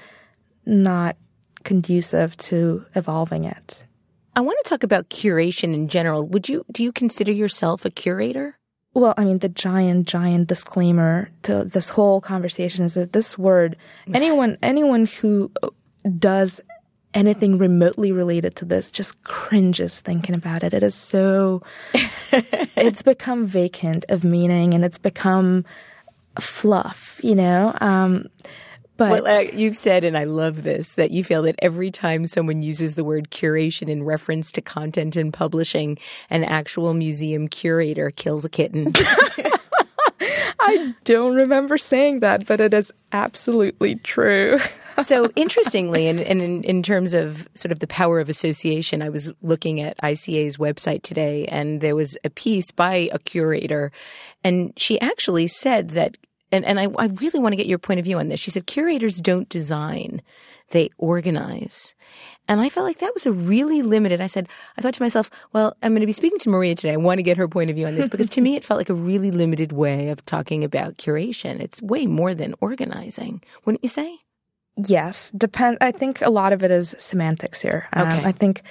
not 0.65 1.15
conducive 1.63 2.37
to 2.37 2.85
evolving 2.95 3.43
it 3.43 3.85
I 4.37 4.41
want 4.41 4.59
to 4.63 4.69
talk 4.69 4.83
about 4.83 5.09
curation 5.09 5.73
in 5.73 5.87
general. 5.87 6.27
Would 6.27 6.49
you 6.49 6.65
do 6.69 6.83
you 6.83 6.91
consider 6.91 7.31
yourself 7.31 7.85
a 7.85 7.89
curator? 7.89 8.57
Well, 8.93 9.13
I 9.17 9.25
mean, 9.25 9.39
the 9.39 9.49
giant, 9.49 10.07
giant 10.07 10.47
disclaimer 10.47 11.29
to 11.43 11.65
this 11.65 11.89
whole 11.89 12.21
conversation 12.21 12.85
is 12.85 12.93
that 12.93 13.11
this 13.11 13.37
word, 13.37 13.75
anyone, 14.13 14.57
anyone 14.61 15.05
who 15.05 15.51
does 16.17 16.61
anything 17.15 17.57
remotely 17.57 18.11
related 18.11 18.55
to 18.57 18.65
this 18.65 18.91
just 18.91 19.23
cringes 19.23 19.99
thinking 20.01 20.35
about 20.35 20.63
it. 20.63 20.73
It 20.73 20.83
is 20.83 20.93
so, 20.93 21.63
it's 22.31 23.01
become 23.01 23.45
vacant 23.45 24.05
of 24.09 24.23
meaning 24.23 24.73
and 24.73 24.85
it's 24.85 24.97
become 24.97 25.65
fluff, 26.39 27.19
you 27.23 27.35
know? 27.35 27.75
Um, 27.81 28.27
but 28.97 29.23
well, 29.23 29.27
uh, 29.27 29.41
you've 29.41 29.75
said, 29.75 30.03
and 30.03 30.17
I 30.17 30.23
love 30.23 30.63
this, 30.63 30.93
that 30.95 31.11
you 31.11 31.23
feel 31.23 31.41
that 31.43 31.55
every 31.59 31.91
time 31.91 32.25
someone 32.25 32.61
uses 32.61 32.95
the 32.95 33.03
word 33.03 33.29
curation 33.29 33.89
in 33.89 34.03
reference 34.03 34.51
to 34.53 34.61
content 34.61 35.15
and 35.15 35.33
publishing, 35.33 35.97
an 36.29 36.43
actual 36.43 36.93
museum 36.93 37.47
curator 37.47 38.11
kills 38.11 38.45
a 38.45 38.49
kitten. 38.49 38.93
I 40.59 40.93
don't 41.03 41.35
remember 41.35 41.77
saying 41.77 42.21
that, 42.21 42.45
but 42.45 42.61
it 42.61 42.73
is 42.73 42.91
absolutely 43.11 43.95
true. 43.95 44.59
So 45.01 45.29
interestingly, 45.35 46.07
and, 46.07 46.21
and 46.21 46.41
in, 46.41 46.63
in, 46.63 46.83
terms 46.83 47.13
of 47.13 47.47
sort 47.53 47.71
of 47.71 47.79
the 47.79 47.87
power 47.87 48.19
of 48.19 48.29
association, 48.29 49.01
I 49.01 49.09
was 49.09 49.31
looking 49.41 49.81
at 49.81 49.97
ICA's 49.97 50.57
website 50.57 51.01
today, 51.01 51.45
and 51.45 51.81
there 51.81 51.95
was 51.95 52.17
a 52.23 52.29
piece 52.29 52.71
by 52.71 53.09
a 53.11 53.19
curator, 53.19 53.91
and 54.43 54.73
she 54.77 54.99
actually 55.01 55.47
said 55.47 55.91
that 55.91 56.17
and, 56.51 56.63
and 56.63 56.79
I, 56.79 56.87
I 56.97 57.07
really 57.07 57.39
want 57.39 57.53
to 57.53 57.57
get 57.57 57.65
your 57.65 57.79
point 57.79 57.99
of 57.99 58.05
view 58.05 58.17
on 58.17 58.29
this. 58.29 58.39
She 58.39 58.51
said 58.51 58.67
curators 58.67 59.19
don't 59.19 59.49
design, 59.49 60.21
they 60.69 60.89
organize. 60.97 61.95
And 62.47 62.61
I 62.61 62.69
felt 62.69 62.85
like 62.85 62.99
that 62.99 63.13
was 63.13 63.25
a 63.25 63.31
really 63.31 63.81
limited. 63.81 64.21
I 64.21 64.27
said, 64.27 64.47
I 64.77 64.81
thought 64.81 64.93
to 64.93 65.01
myself, 65.01 65.29
well, 65.51 65.75
I'm 65.81 65.91
going 65.91 66.01
to 66.01 66.05
be 66.05 66.11
speaking 66.11 66.39
to 66.39 66.49
Maria 66.49 66.75
today. 66.75 66.93
I 66.93 66.97
want 66.97 67.17
to 67.17 67.23
get 67.23 67.37
her 67.37 67.47
point 67.47 67.71
of 67.71 67.75
view 67.75 67.87
on 67.87 67.95
this 67.95 68.07
because 68.07 68.29
to 68.29 68.41
me, 68.41 68.55
it 68.55 68.63
felt 68.63 68.77
like 68.77 68.89
a 68.89 68.93
really 68.93 69.31
limited 69.31 69.71
way 69.71 70.09
of 70.09 70.25
talking 70.25 70.63
about 70.63 70.97
curation. 70.97 71.59
It's 71.59 71.81
way 71.81 72.05
more 72.05 72.33
than 72.33 72.53
organizing, 72.61 73.43
wouldn't 73.65 73.83
you 73.83 73.89
say? 73.89 74.19
Yes, 74.77 75.31
depend. 75.31 75.77
I 75.81 75.91
think 75.91 76.21
a 76.21 76.29
lot 76.29 76.53
of 76.53 76.63
it 76.63 76.71
is 76.71 76.95
semantics 76.97 77.61
here. 77.61 77.87
Um, 77.93 78.07
okay. 78.07 78.25
I 78.25 78.31
think 78.31 78.61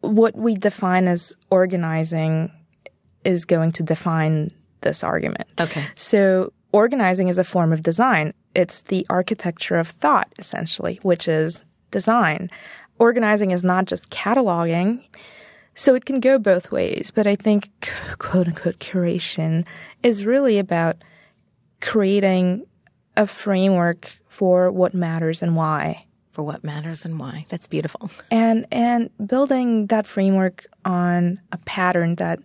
what 0.00 0.36
we 0.36 0.54
define 0.54 1.08
as 1.08 1.36
organizing 1.50 2.50
is 3.24 3.44
going 3.44 3.72
to 3.72 3.82
define 3.82 4.52
this 4.82 5.02
argument. 5.02 5.48
Okay. 5.60 5.84
So 5.94 6.52
organizing 6.72 7.28
is 7.28 7.38
a 7.38 7.44
form 7.44 7.72
of 7.72 7.82
design. 7.82 8.34
It's 8.54 8.82
the 8.82 9.06
architecture 9.08 9.76
of 9.76 9.88
thought, 9.88 10.32
essentially, 10.38 10.98
which 11.02 11.26
is 11.28 11.64
design. 11.90 12.50
Organizing 12.98 13.50
is 13.50 13.64
not 13.64 13.86
just 13.86 14.10
cataloging. 14.10 15.02
So 15.74 15.94
it 15.94 16.04
can 16.04 16.20
go 16.20 16.38
both 16.38 16.70
ways, 16.70 17.10
but 17.10 17.26
I 17.26 17.34
think 17.34 17.70
quote 18.18 18.48
unquote 18.48 18.78
curation 18.78 19.64
is 20.02 20.24
really 20.24 20.58
about 20.58 20.96
creating 21.80 22.66
a 23.16 23.26
framework 23.26 24.16
for 24.32 24.70
what 24.72 24.94
matters 24.94 25.42
and 25.42 25.54
why. 25.54 26.06
For 26.32 26.42
what 26.42 26.64
matters 26.64 27.04
and 27.04 27.20
why. 27.20 27.44
That's 27.50 27.66
beautiful. 27.66 28.10
And 28.30 28.66
and 28.72 29.10
building 29.26 29.86
that 29.88 30.06
framework 30.06 30.66
on 30.84 31.40
a 31.52 31.58
pattern 31.58 32.14
that 32.16 32.38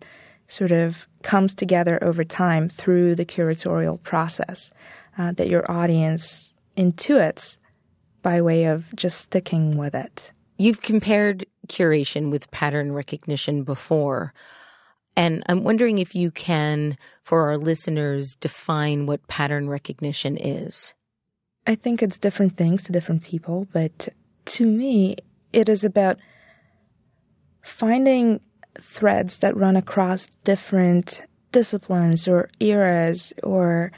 sort 0.48 0.72
of 0.72 1.08
comes 1.24 1.56
together 1.56 1.98
over 2.04 2.24
time 2.26 2.68
through 2.68 3.16
the 3.16 3.26
curatorial 3.26 4.02
process 4.04 4.72
uh, 5.18 5.32
that 5.34 5.50
your 5.50 5.70
audience 5.72 6.54
intuits 6.76 7.58
by 8.22 8.42
way 8.42 8.66
of 8.66 8.94
just 8.96 9.20
sticking 9.22 9.78
with 9.78 9.96
it. 9.96 10.34
You've 10.58 10.82
compared 10.82 11.46
curation 11.68 12.32
with 12.32 12.52
pattern 12.52 12.92
recognition 12.92 13.64
before. 13.64 14.34
And 15.16 15.44
I'm 15.48 15.64
wondering 15.64 15.98
if 15.98 16.14
you 16.16 16.32
can, 16.32 16.98
for 17.24 17.48
our 17.48 17.58
listeners, 17.58 18.36
define 18.36 19.06
what 19.06 19.28
pattern 19.28 19.70
recognition 19.70 20.38
is. 20.38 20.94
I 21.68 21.76
think 21.76 22.02
it's 22.02 22.18
different 22.18 22.56
things 22.56 22.86
to 22.86 22.94
different 22.94 23.24
people, 23.24 23.68
but 23.74 24.08
to 24.46 24.66
me, 24.66 25.18
it 25.52 25.68
is 25.68 25.84
about 25.84 26.18
finding 27.62 28.40
threads 28.80 29.40
that 29.40 29.58
run 29.58 29.76
across 29.76 30.28
different 30.46 31.26
disciplines 31.52 32.26
or 32.26 32.50
eras 32.62 33.34
or 33.44 33.92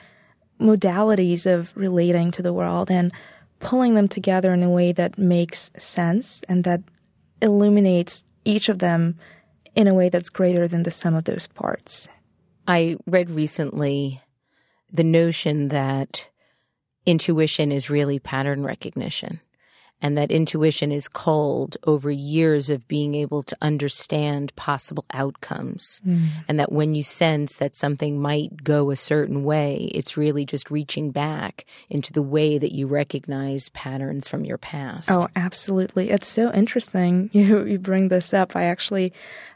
modalities 0.59 1.45
of 1.45 1.75
relating 1.77 2.31
to 2.31 2.41
the 2.41 2.53
world 2.53 2.89
and 2.89 3.11
pulling 3.59 3.93
them 3.93 4.07
together 4.07 4.51
in 4.51 4.63
a 4.63 4.69
way 4.69 4.91
that 4.91 5.19
makes 5.19 5.69
sense 5.77 6.41
and 6.49 6.63
that 6.63 6.81
illuminates 7.41 8.25
each 8.45 8.67
of 8.67 8.79
them 8.79 9.15
in 9.75 9.87
a 9.87 9.93
way 9.93 10.09
that's 10.09 10.29
greater 10.29 10.67
than 10.67 10.83
the 10.83 10.91
sum 10.91 11.13
of 11.13 11.25
those 11.25 11.45
parts. 11.45 12.07
I 12.67 12.97
read 13.05 13.29
recently 13.29 14.21
the 14.91 15.03
notion 15.03 15.67
that 15.67 16.27
intuition 17.09 17.71
is 17.71 17.89
really 17.89 18.19
pattern 18.19 18.63
recognition 18.63 19.39
and 20.01 20.17
that 20.17 20.31
intuition 20.31 20.91
is 20.91 21.07
culled 21.07 21.75
over 21.85 22.09
years 22.09 22.69
of 22.69 22.87
being 22.87 23.15
able 23.15 23.43
to 23.43 23.57
understand 23.61 24.55
possible 24.55 25.05
outcomes. 25.11 26.01
Mm. 26.07 26.27
And 26.47 26.59
that 26.59 26.71
when 26.71 26.95
you 26.95 27.03
sense 27.03 27.57
that 27.57 27.75
something 27.75 28.21
might 28.21 28.63
go 28.63 28.91
a 28.91 28.95
certain 28.95 29.43
way, 29.43 29.89
it's 29.93 30.15
really 30.15 30.45
just 30.45 30.71
reaching 30.71 31.11
back 31.11 31.65
into 31.89 32.13
the 32.13 32.21
way 32.21 32.57
that 32.57 32.71
you 32.71 32.87
recognize 32.87 33.69
patterns 33.69 34.27
from 34.27 34.45
your 34.45 34.57
past. 34.57 35.11
Oh, 35.11 35.27
absolutely. 35.35 36.11
It's 36.11 36.29
so 36.29 36.51
interesting 36.53 37.29
you, 37.33 37.65
you 37.65 37.77
bring 37.79 38.07
this 38.07 38.33
up. 38.33 38.55
I 38.55 38.63
actually 38.63 39.13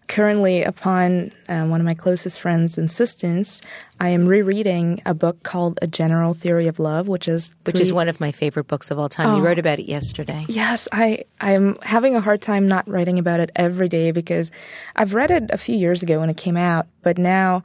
currently, 0.07 0.63
upon 0.63 1.31
um, 1.47 1.69
one 1.69 1.79
of 1.79 1.85
my 1.85 1.93
closest 1.93 2.39
friends' 2.39 2.77
insistence, 2.77 3.61
I 3.99 4.09
am 4.09 4.27
rereading 4.27 5.01
a 5.05 5.13
book 5.13 5.43
called 5.43 5.79
A 5.81 5.87
General 5.87 6.33
Theory 6.33 6.67
of 6.67 6.79
Love, 6.79 7.07
which 7.07 7.27
is 7.27 7.51
which 7.65 7.79
is 7.79 7.93
one 7.93 8.09
of 8.09 8.19
my 8.19 8.31
favorite 8.31 8.67
books 8.67 8.91
of 8.91 8.99
all 8.99 9.07
time. 9.07 9.29
Oh, 9.29 9.37
you 9.37 9.43
wrote 9.43 9.59
about 9.59 9.79
it 9.79 9.85
yesterday. 9.85 10.45
Yes, 10.49 10.87
I 10.91 11.25
I'm 11.39 11.77
having 11.81 12.15
a 12.15 12.21
hard 12.21 12.41
time 12.41 12.67
not 12.67 12.87
writing 12.87 13.19
about 13.19 13.39
it 13.39 13.51
every 13.55 13.87
day 13.87 14.11
because 14.11 14.51
I've 14.95 15.13
read 15.13 15.31
it 15.31 15.45
a 15.51 15.57
few 15.57 15.75
years 15.75 16.03
ago 16.03 16.19
when 16.19 16.29
it 16.29 16.37
came 16.37 16.57
out, 16.57 16.87
but 17.01 17.17
now 17.17 17.63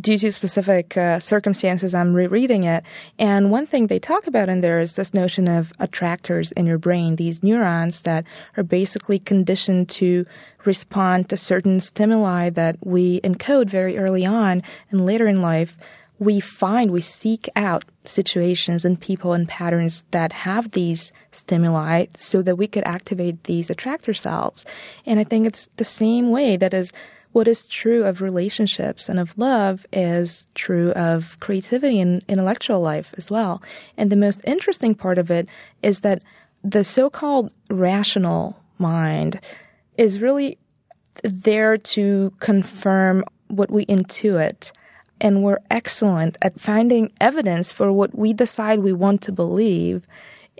due 0.00 0.18
to 0.18 0.32
specific 0.32 0.96
uh, 0.96 1.20
circumstances, 1.20 1.94
I'm 1.94 2.12
rereading 2.12 2.64
it. 2.64 2.84
And 3.18 3.50
one 3.50 3.66
thing 3.66 3.86
they 3.86 3.98
talk 3.98 4.26
about 4.26 4.48
in 4.48 4.60
there 4.60 4.80
is 4.80 4.96
this 4.96 5.14
notion 5.14 5.48
of 5.48 5.72
attractors 5.78 6.52
in 6.52 6.66
your 6.66 6.78
brain, 6.78 7.16
these 7.16 7.42
neurons 7.42 8.02
that 8.02 8.24
are 8.56 8.64
basically 8.64 9.18
conditioned 9.18 9.88
to 9.90 10.26
respond 10.66 11.28
to 11.28 11.36
certain 11.36 11.80
stimuli 11.80 12.50
that 12.50 12.76
we 12.84 13.20
encode 13.20 13.68
very 13.68 13.98
early 13.98 14.24
on 14.24 14.62
and 14.90 15.04
later 15.04 15.26
in 15.26 15.40
life. 15.40 15.78
We 16.18 16.40
find, 16.40 16.90
we 16.90 17.02
seek 17.02 17.48
out 17.56 17.84
situations 18.04 18.84
and 18.84 19.00
people 19.00 19.32
and 19.32 19.46
patterns 19.46 20.04
that 20.12 20.32
have 20.32 20.70
these 20.70 21.12
stimuli 21.30 22.06
so 22.16 22.40
that 22.42 22.56
we 22.56 22.66
could 22.66 22.84
activate 22.84 23.44
these 23.44 23.68
attractor 23.68 24.14
cells. 24.14 24.64
And 25.04 25.20
I 25.20 25.24
think 25.24 25.46
it's 25.46 25.68
the 25.76 25.84
same 25.84 26.30
way 26.30 26.56
that 26.56 26.72
is 26.72 26.92
what 27.32 27.48
is 27.48 27.68
true 27.68 28.02
of 28.04 28.22
relationships 28.22 29.10
and 29.10 29.18
of 29.20 29.36
love 29.36 29.84
is 29.92 30.46
true 30.54 30.92
of 30.92 31.38
creativity 31.38 32.00
and 32.00 32.24
intellectual 32.28 32.80
life 32.80 33.12
as 33.18 33.30
well. 33.30 33.62
And 33.98 34.10
the 34.10 34.16
most 34.16 34.40
interesting 34.46 34.94
part 34.94 35.18
of 35.18 35.30
it 35.30 35.46
is 35.82 36.00
that 36.00 36.22
the 36.64 36.82
so-called 36.82 37.52
rational 37.68 38.58
mind 38.78 39.38
is 39.98 40.20
really 40.20 40.58
there 41.22 41.76
to 41.76 42.32
confirm 42.40 43.24
what 43.48 43.70
we 43.70 43.86
intuit. 43.86 44.72
And 45.20 45.42
we're 45.42 45.60
excellent 45.70 46.36
at 46.42 46.60
finding 46.60 47.12
evidence 47.20 47.72
for 47.72 47.90
what 47.90 48.16
we 48.16 48.32
decide 48.32 48.80
we 48.80 48.92
want 48.92 49.22
to 49.22 49.32
believe 49.32 50.06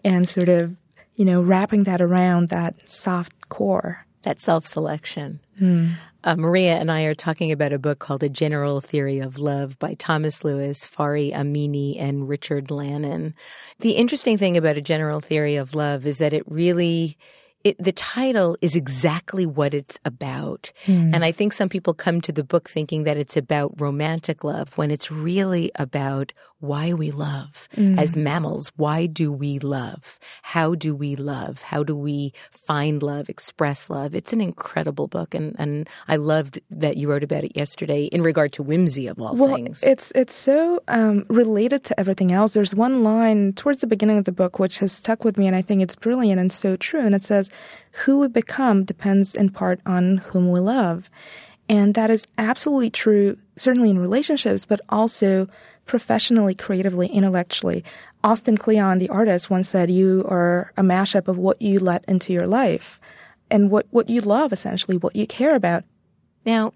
and 0.05 0.29
sort 0.29 0.49
of, 0.49 0.77
you 1.15 1.25
know, 1.25 1.43
wrapping 1.43 1.85
that 1.85 2.01
around 2.01 2.49
that 2.49 2.89
soft 2.89 3.49
core. 3.49 4.07
That 4.23 4.41
self 4.41 4.67
selection. 4.67 5.41
Mm. 5.61 5.95
Uh, 6.25 6.35
Maria 6.35 6.75
and 6.75 6.91
I 6.91 7.05
are 7.05 7.15
talking 7.15 7.53
about 7.53 7.73
a 7.73 7.79
book 7.79 8.01
called 8.01 8.25
A 8.25 8.29
General 8.29 8.81
Theory 8.81 9.21
of 9.21 9.39
Love 9.39 9.79
by 9.79 9.95
Thomas 9.95 10.43
Lewis, 10.43 10.85
Fari 10.85 11.33
Amini, 11.33 12.01
and 12.01 12.29
Richard 12.29 12.69
Lannon. 12.69 13.33
The 13.79 13.93
interesting 13.93 14.37
thing 14.37 14.57
about 14.57 14.77
A 14.77 14.83
General 14.83 15.21
Theory 15.21 15.55
of 15.55 15.77
Love 15.77 16.05
is 16.05 16.19
that 16.19 16.33
it 16.33 16.43
really 16.51 17.17
it, 17.67 17.77
the 17.83 17.91
title 17.91 18.57
is 18.61 18.77
exactly 18.77 19.45
what 19.45 19.75
it's 19.75 19.99
about. 20.05 20.71
Mm. 20.85 21.13
And 21.13 21.25
I 21.25 21.33
think 21.33 21.53
some 21.53 21.69
people 21.69 21.95
come 21.95 22.21
to 22.21 22.31
the 22.31 22.45
book 22.45 22.71
thinking 22.71 23.03
that 23.03 23.17
it's 23.17 23.37
about 23.37 23.81
romantic 23.81 24.45
love 24.45 24.79
when 24.79 24.93
it's 24.93 25.11
really 25.11 25.73
about 25.75 26.33
why 26.61 26.93
we 26.95 27.11
love. 27.11 27.69
Mm. 27.77 27.99
As 27.99 28.17
mammals, 28.17 28.73
why 28.77 29.07
do 29.07 29.31
we 29.31 29.59
love? 29.59 30.19
How 30.43 30.75
do 30.75 30.95
we 30.95 31.15
love? 31.17 31.63
How 31.63 31.83
do 31.83 31.95
we 31.95 32.33
find 32.51 33.03
love, 33.03 33.29
express 33.29 33.91
love? 33.91 34.15
It's 34.15 34.33
an 34.33 34.41
incredible 34.41 35.07
book 35.07 35.35
and, 35.35 35.55
and 35.59 35.89
I 36.09 36.17
loved 36.17 36.61
that 36.71 36.97
you 36.97 37.09
wrote 37.11 37.23
about 37.23 37.45
it 37.45 37.57
yesterday 37.57 38.05
in 38.05 38.23
regard 38.23 38.53
to 38.55 38.63
whimsy 38.63 39.07
of 39.07 39.21
all 39.21 39.37
well, 39.37 39.55
things. 39.55 39.83
It's 39.83 40.13
it's 40.15 40.35
so 40.35 40.83
um, 40.89 41.25
related 41.29 41.85
to 41.85 42.01
everything 42.01 42.33
else. 42.33 42.55
There's 42.55 42.75
one 42.75 43.03
line 43.03 43.53
towards 43.53 43.81
the 43.81 43.87
beginning 43.87 44.19
of 44.19 44.25
the 44.25 44.33
book 44.33 44.59
which 44.59 44.79
has 44.79 44.93
stuck 44.93 45.25
with 45.25 45.37
me 45.37 45.47
and 45.47 45.57
I 45.57 45.63
think 45.63 45.83
it's 45.83 45.97
brilliant 45.97 46.41
and 46.41 46.53
so 46.53 46.77
true. 46.77 47.01
And 47.01 47.15
it 47.15 47.23
says, 47.23 47.51
Who 48.05 48.21
we 48.21 48.29
become 48.29 48.85
depends 48.85 49.35
in 49.35 49.51
part 49.51 49.81
on 49.85 50.19
whom 50.19 50.51
we 50.51 50.61
love. 50.61 51.11
And 51.69 51.95
that 51.95 52.11
is 52.11 52.27
absolutely 52.39 52.91
true, 52.91 53.37
certainly 53.57 53.91
in 53.91 53.99
relationships, 53.99 54.65
but 54.65 54.81
also 54.89 55.49
professionally, 55.87 56.55
creatively, 56.55 57.09
intellectually. 57.09 57.85
Austin 58.23 58.57
Kleon, 58.57 58.99
the 58.99 59.09
artist, 59.09 59.51
once 59.51 59.69
said, 59.69 59.91
You 59.91 60.25
are 60.29 60.73
a 60.77 60.83
mashup 60.83 61.29
of 61.29 61.39
what 61.39 61.63
you 61.63 61.79
let 61.79 62.05
into 62.07 62.33
your 62.33 62.47
life 62.47 63.01
and 63.51 63.71
what, 63.71 63.87
what 63.91 64.11
you 64.11 64.21
love, 64.21 64.53
essentially, 64.53 64.97
what 64.97 65.17
you 65.17 65.27
care 65.27 65.55
about. 65.55 65.85
Now, 66.45 66.73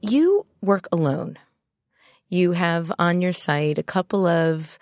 you 0.00 0.46
work 0.60 0.86
alone. 0.92 1.38
You 2.28 2.52
have 2.52 2.92
on 2.98 3.20
your 3.20 3.32
site 3.32 3.78
a 3.78 3.82
couple 3.82 4.26
of 4.26 4.78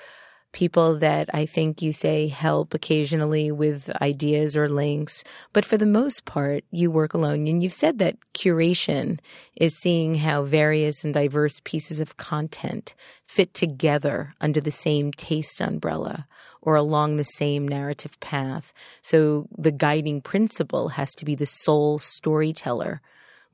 people 0.53 0.97
that 0.99 1.31
I 1.33 1.47
think 1.47 1.81
you 1.81 1.93
say 1.93 2.29
help 2.29 2.75
occasionally 2.75 3.51
with 3.51 3.91
ideas 4.03 4.57
or 4.57 4.69
links. 4.69 5.23
But 5.53 5.65
for 5.65 5.77
the 5.77 5.87
most 5.87 6.25
part, 6.25 6.65
you 6.71 6.91
work 6.91 7.15
alone. 7.15 7.47
And 7.47 7.63
you've 7.63 7.73
said 7.73 7.99
that 7.99 8.17
curation 8.35 9.21
is 9.57 9.79
seeing 9.79 10.17
how 10.17 10.43
various 10.43 11.05
and 11.05 11.15
diverse 11.15 11.61
pieces 11.65 12.01
of 12.01 12.17
content 12.17 12.95
fit 13.27 13.55
together 13.55 14.35
under 14.41 14.61
the 14.61 14.71
same 14.71 15.13
taste 15.13 15.61
umbrella 15.61 16.27
or 16.61 16.75
along 16.75 17.17
the 17.17 17.25
same 17.25 17.67
narrative 17.67 18.19
path. 18.21 18.73
So 19.03 19.47
the 19.57 19.73
guiding 19.73 20.21
principle 20.21 20.89
has 20.91 21.15
to 21.17 21.25
be 21.25 21.35
the 21.35 21.47
sole 21.47 21.99
storyteller 21.99 23.01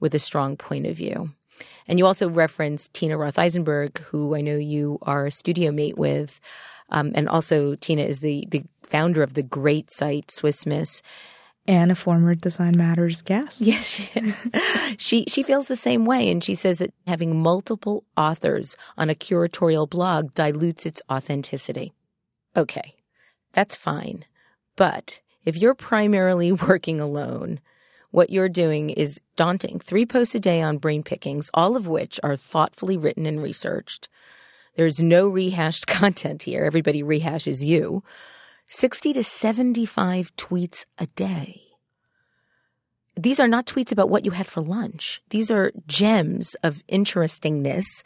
with 0.00 0.14
a 0.14 0.18
strong 0.18 0.56
point 0.56 0.86
of 0.86 0.96
view. 0.96 1.30
And 1.88 1.98
you 1.98 2.06
also 2.06 2.28
referenced 2.28 2.92
Tina 2.94 3.16
Roth 3.16 3.38
Eisenberg, 3.38 3.98
who 4.00 4.34
I 4.34 4.40
know 4.40 4.56
you 4.56 4.98
are 5.02 5.26
a 5.26 5.30
studio 5.30 5.70
mate 5.70 5.96
with. 5.96 6.40
Um, 6.88 7.12
and 7.14 7.28
also, 7.28 7.74
Tina 7.74 8.02
is 8.02 8.20
the, 8.20 8.44
the 8.48 8.62
founder 8.82 9.22
of 9.22 9.34
the 9.34 9.42
great 9.42 9.90
site 9.90 10.30
Swiss 10.30 10.66
Miss. 10.66 11.02
And 11.68 11.90
a 11.90 11.96
former 11.96 12.36
Design 12.36 12.74
Matters 12.76 13.22
guest. 13.22 13.60
Yes, 13.60 13.84
she 13.88 14.20
is. 14.20 14.36
she 14.98 15.24
she 15.26 15.42
feels 15.42 15.66
the 15.66 15.74
same 15.74 16.04
way, 16.04 16.30
and 16.30 16.42
she 16.44 16.54
says 16.54 16.78
that 16.78 16.94
having 17.08 17.42
multiple 17.42 18.04
authors 18.16 18.76
on 18.96 19.10
a 19.10 19.16
curatorial 19.16 19.90
blog 19.90 20.32
dilutes 20.32 20.86
its 20.86 21.02
authenticity. 21.10 21.92
Okay, 22.56 22.94
that's 23.52 23.74
fine, 23.74 24.24
but 24.76 25.18
if 25.44 25.56
you're 25.56 25.74
primarily 25.74 26.52
working 26.68 27.00
alone, 27.00 27.58
what 28.10 28.30
you're 28.30 28.48
doing 28.48 28.90
is 28.90 29.20
daunting. 29.36 29.80
Three 29.80 30.06
posts 30.06 30.34
a 30.34 30.40
day 30.40 30.62
on 30.62 30.78
brain 30.78 31.02
pickings, 31.02 31.50
all 31.52 31.76
of 31.76 31.86
which 31.86 32.20
are 32.22 32.36
thoughtfully 32.36 32.96
written 32.96 33.26
and 33.26 33.42
researched. 33.42 34.08
There's 34.76 35.00
no 35.00 35.28
rehashed 35.28 35.86
content 35.86 36.44
here. 36.44 36.64
Everybody 36.64 37.02
rehashes 37.02 37.64
you. 37.64 38.02
60 38.68 39.12
to 39.14 39.24
75 39.24 40.34
tweets 40.36 40.86
a 40.98 41.06
day. 41.06 41.62
These 43.18 43.40
are 43.40 43.48
not 43.48 43.66
tweets 43.66 43.92
about 43.92 44.10
what 44.10 44.24
you 44.24 44.32
had 44.32 44.46
for 44.46 44.60
lunch. 44.60 45.22
These 45.30 45.50
are 45.50 45.72
gems 45.86 46.54
of 46.62 46.84
interestingness, 46.86 48.02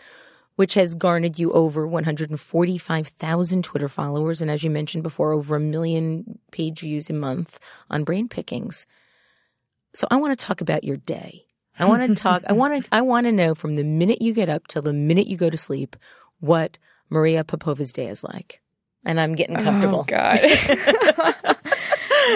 which 0.54 0.74
has 0.74 0.94
garnered 0.94 1.38
you 1.38 1.52
over 1.52 1.86
145,000 1.86 3.64
Twitter 3.64 3.88
followers. 3.88 4.40
And 4.40 4.50
as 4.50 4.62
you 4.62 4.70
mentioned 4.70 5.02
before, 5.02 5.32
over 5.32 5.56
a 5.56 5.60
million 5.60 6.38
page 6.52 6.80
views 6.80 7.10
a 7.10 7.14
month 7.14 7.58
on 7.88 8.04
brain 8.04 8.28
pickings. 8.28 8.86
So 9.94 10.06
I 10.10 10.16
want 10.16 10.38
to 10.38 10.44
talk 10.44 10.60
about 10.60 10.84
your 10.84 10.98
day. 10.98 11.46
I 11.78 11.86
want 11.86 12.06
to 12.06 12.14
talk, 12.22 12.44
I 12.46 12.52
want 12.52 12.84
to, 12.84 12.88
I 12.92 13.00
want 13.00 13.26
to 13.26 13.32
know 13.32 13.54
from 13.56 13.74
the 13.74 13.84
minute 13.84 14.22
you 14.22 14.32
get 14.32 14.48
up 14.48 14.68
till 14.68 14.82
the 14.82 14.92
minute 14.92 15.26
you 15.26 15.36
go 15.36 15.50
to 15.50 15.56
sleep, 15.56 15.96
what 16.40 16.78
Maria 17.08 17.44
Popova's 17.44 17.92
day 17.92 18.08
is 18.08 18.24
like. 18.24 18.60
And 19.04 19.18
I'm 19.20 19.34
getting 19.34 19.56
comfortable. 19.56 20.00
Oh, 20.00 20.04
God. 20.04 20.38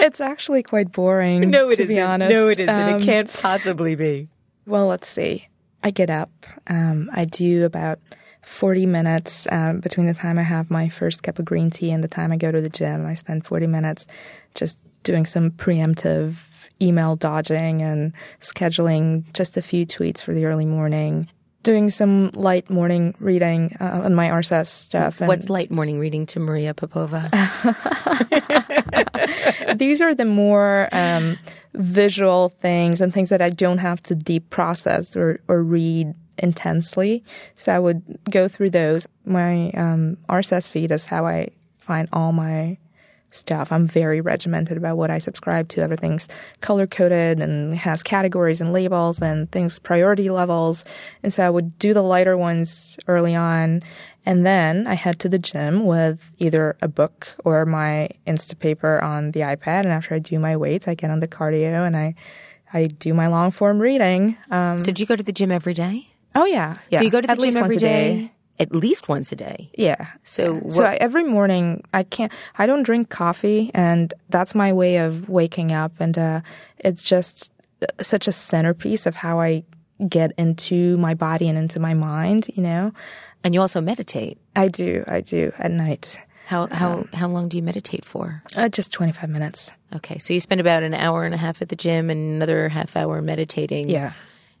it's 0.01 0.19
actually 0.19 0.63
quite 0.63 0.91
boring. 0.91 1.49
No, 1.49 1.69
it 1.69 1.75
to 1.75 1.83
isn't. 1.83 1.95
Be 1.95 2.01
honest. 2.01 2.31
No, 2.31 2.47
it 2.47 2.59
isn't. 2.59 2.73
Um, 2.73 2.95
it 2.95 3.03
can't 3.03 3.31
possibly 3.31 3.95
be. 3.95 4.29
Well, 4.65 4.87
let's 4.87 5.07
see. 5.07 5.47
I 5.83 5.91
get 5.91 6.09
up. 6.09 6.31
Um, 6.65 7.11
I 7.13 7.25
do 7.25 7.65
about 7.65 7.99
40 8.41 8.87
minutes 8.87 9.47
um, 9.51 9.79
between 9.79 10.07
the 10.07 10.13
time 10.13 10.39
I 10.39 10.43
have 10.43 10.71
my 10.71 10.89
first 10.89 11.21
cup 11.21 11.37
of 11.37 11.45
green 11.45 11.69
tea 11.69 11.91
and 11.91 12.03
the 12.03 12.07
time 12.07 12.31
I 12.31 12.37
go 12.37 12.51
to 12.51 12.61
the 12.61 12.69
gym. 12.69 13.05
I 13.05 13.13
spend 13.13 13.45
40 13.45 13.67
minutes 13.67 14.07
just 14.55 14.79
doing 15.03 15.25
some 15.25 15.51
preemptive 15.51 16.37
email 16.81 17.15
dodging 17.15 17.81
and 17.81 18.13
scheduling 18.41 19.31
just 19.33 19.57
a 19.57 19.61
few 19.61 19.85
tweets 19.85 20.21
for 20.21 20.33
the 20.33 20.45
early 20.45 20.65
morning. 20.65 21.29
Doing 21.65 21.89
some 21.89 22.29
light 22.35 22.69
morning 22.69 23.15
reading 23.19 23.75
uh, 23.79 24.01
on 24.05 24.13
my 24.13 24.29
RSS 24.29 24.67
stuff. 24.67 25.19
And 25.19 25.27
What's 25.27 25.49
light 25.49 25.71
morning 25.71 25.99
reading 25.99 26.25
to 26.27 26.39
Maria 26.39 26.73
Popova? 26.73 27.29
These 29.75 30.01
are 30.01 30.13
the 30.13 30.25
more 30.25 30.89
um, 30.91 31.37
visual 31.73 32.49
things 32.49 33.01
and 33.01 33.13
things 33.13 33.29
that 33.29 33.41
I 33.41 33.49
don't 33.49 33.79
have 33.79 34.01
to 34.03 34.15
deep 34.15 34.49
process 34.51 35.15
or, 35.15 35.39
or 35.47 35.63
read 35.63 36.13
intensely. 36.37 37.23
So 37.55 37.73
I 37.73 37.79
would 37.79 38.19
go 38.29 38.47
through 38.47 38.69
those. 38.69 39.07
My 39.25 39.71
um, 39.71 40.17
RSS 40.29 40.69
feed 40.69 40.91
is 40.91 41.05
how 41.05 41.25
I 41.25 41.49
find 41.79 42.07
all 42.13 42.31
my 42.31 42.77
stuff. 43.35 43.71
I'm 43.71 43.85
very 43.85 44.21
regimented 44.21 44.77
about 44.77 44.97
what 44.97 45.11
I 45.11 45.17
subscribe 45.17 45.67
to. 45.69 45.81
Everything's 45.81 46.27
color 46.61 46.87
coded 46.87 47.39
and 47.39 47.75
has 47.75 48.01
categories 48.01 48.61
and 48.61 48.73
labels 48.73 49.21
and 49.21 49.51
things 49.51 49.77
priority 49.79 50.29
levels. 50.29 50.85
And 51.21 51.33
so 51.33 51.45
I 51.45 51.49
would 51.49 51.77
do 51.77 51.93
the 51.93 52.01
lighter 52.01 52.37
ones 52.37 52.97
early 53.07 53.35
on. 53.35 53.83
And 54.25 54.45
then 54.45 54.87
I 54.87 54.95
head 54.95 55.19
to 55.19 55.29
the 55.29 55.37
gym 55.37 55.85
with 55.85 56.31
either 56.39 56.75
a 56.81 56.87
book 56.87 57.27
or 57.43 57.65
my 57.65 58.09
Instapaper 58.25 59.03
on 59.03 59.31
the 59.31 59.41
iPad. 59.41 59.81
And 59.81 59.89
after 59.89 60.15
I 60.15 60.19
do 60.19 60.39
my 60.39 60.57
weights, 60.57 60.87
I 60.87 60.95
get 60.95 61.11
on 61.11 61.19
the 61.19 61.27
cardio 61.27 61.85
and 61.85 61.95
I, 61.95 62.15
I 62.73 62.85
do 62.85 63.13
my 63.13 63.27
long 63.27 63.51
form 63.51 63.79
reading. 63.79 64.37
Um, 64.49 64.79
so 64.79 64.91
do 64.91 65.01
you 65.03 65.05
go 65.07 65.15
to 65.15 65.23
the 65.23 65.31
gym 65.31 65.51
every 65.51 65.75
day? 65.75 66.07
Oh 66.33 66.45
yeah, 66.45 66.77
yeah. 66.89 66.99
So 66.99 67.05
you 67.05 67.11
go 67.11 67.21
to 67.21 67.27
the 67.27 67.33
At 67.33 67.39
gym 67.39 67.55
every 67.57 67.77
day? 67.77 68.15
day? 68.15 68.31
At 68.59 68.73
least 68.73 69.09
once 69.09 69.31
a 69.31 69.35
day. 69.35 69.69
Yeah. 69.77 70.07
So 70.23 70.61
so 70.69 70.83
I, 70.83 70.95
every 70.95 71.23
morning 71.23 71.83
I 71.93 72.03
can't. 72.03 72.31
I 72.57 72.65
don't 72.65 72.83
drink 72.83 73.09
coffee, 73.09 73.71
and 73.73 74.13
that's 74.29 74.55
my 74.55 74.71
way 74.71 74.97
of 74.97 75.27
waking 75.27 75.71
up. 75.71 75.93
And 75.99 76.17
uh, 76.17 76.41
it's 76.79 77.03
just 77.03 77.51
such 78.01 78.27
a 78.27 78.31
centerpiece 78.31 79.05
of 79.05 79.15
how 79.15 79.39
I 79.39 79.63
get 80.07 80.31
into 80.37 80.97
my 80.97 81.13
body 81.13 81.49
and 81.49 81.57
into 81.57 81.79
my 81.79 81.93
mind. 81.93 82.47
You 82.55 82.63
know. 82.63 82.91
And 83.43 83.53
you 83.53 83.61
also 83.61 83.81
meditate. 83.81 84.39
I 84.55 84.69
do. 84.69 85.03
I 85.07 85.21
do 85.21 85.51
at 85.59 85.71
night. 85.71 86.17
How 86.47 86.67
how 86.71 86.93
um, 86.93 87.09
how 87.13 87.27
long 87.27 87.49
do 87.49 87.57
you 87.57 87.63
meditate 87.63 88.05
for? 88.05 88.41
Uh, 88.55 88.69
just 88.69 88.93
twenty 88.93 89.11
five 89.11 89.29
minutes. 89.29 89.71
Okay, 89.93 90.17
so 90.17 90.33
you 90.33 90.39
spend 90.39 90.61
about 90.61 90.83
an 90.83 90.93
hour 90.93 91.25
and 91.25 91.35
a 91.35 91.37
half 91.37 91.61
at 91.61 91.69
the 91.69 91.75
gym 91.75 92.09
and 92.09 92.35
another 92.35 92.69
half 92.69 92.95
hour 92.95 93.21
meditating. 93.21 93.89
Yeah 93.89 94.13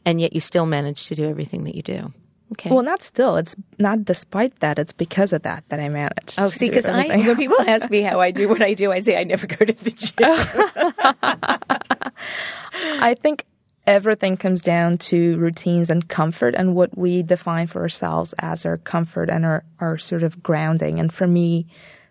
and 0.05 0.21
yet 0.21 0.33
you 0.33 0.39
still 0.39 0.65
manage 0.65 1.07
to 1.07 1.15
do 1.15 1.27
everything 1.27 1.63
that 1.63 1.75
you 1.75 1.81
do. 1.81 2.13
Okay. 2.53 2.69
Well, 2.69 2.83
not 2.83 3.01
still. 3.01 3.37
It's 3.37 3.55
not 3.79 4.05
despite 4.05 4.59
that. 4.59 4.77
It's 4.77 4.93
because 4.93 5.33
of 5.33 5.41
that 5.43 5.67
that 5.69 5.79
I 5.79 5.89
manage. 5.89 6.35
Oh, 6.37 6.47
see, 6.47 6.69
because 6.69 6.85
I 6.85 7.07
when 7.07 7.35
people 7.35 7.57
ask 7.67 7.89
me 7.89 8.01
how 8.01 8.19
I 8.19 8.31
do 8.31 8.47
what 8.47 8.61
I 8.61 8.73
do, 8.73 8.91
I 8.91 8.99
say 8.99 9.19
I 9.19 9.23
never 9.23 9.47
go 9.47 9.65
to 9.65 9.73
the 9.73 9.91
gym. 9.91 10.15
I 13.01 13.15
think 13.15 13.45
everything 13.87 14.37
comes 14.37 14.61
down 14.61 14.97
to 14.97 15.37
routines 15.37 15.89
and 15.89 16.07
comfort 16.07 16.55
and 16.55 16.75
what 16.75 16.97
we 16.97 17.23
define 17.23 17.67
for 17.67 17.81
ourselves 17.81 18.33
as 18.39 18.65
our 18.65 18.77
comfort 18.77 19.29
and 19.29 19.45
our, 19.45 19.63
our 19.79 19.97
sort 19.97 20.23
of 20.23 20.41
grounding. 20.41 20.99
And 20.99 21.13
for 21.13 21.27
me, 21.27 21.67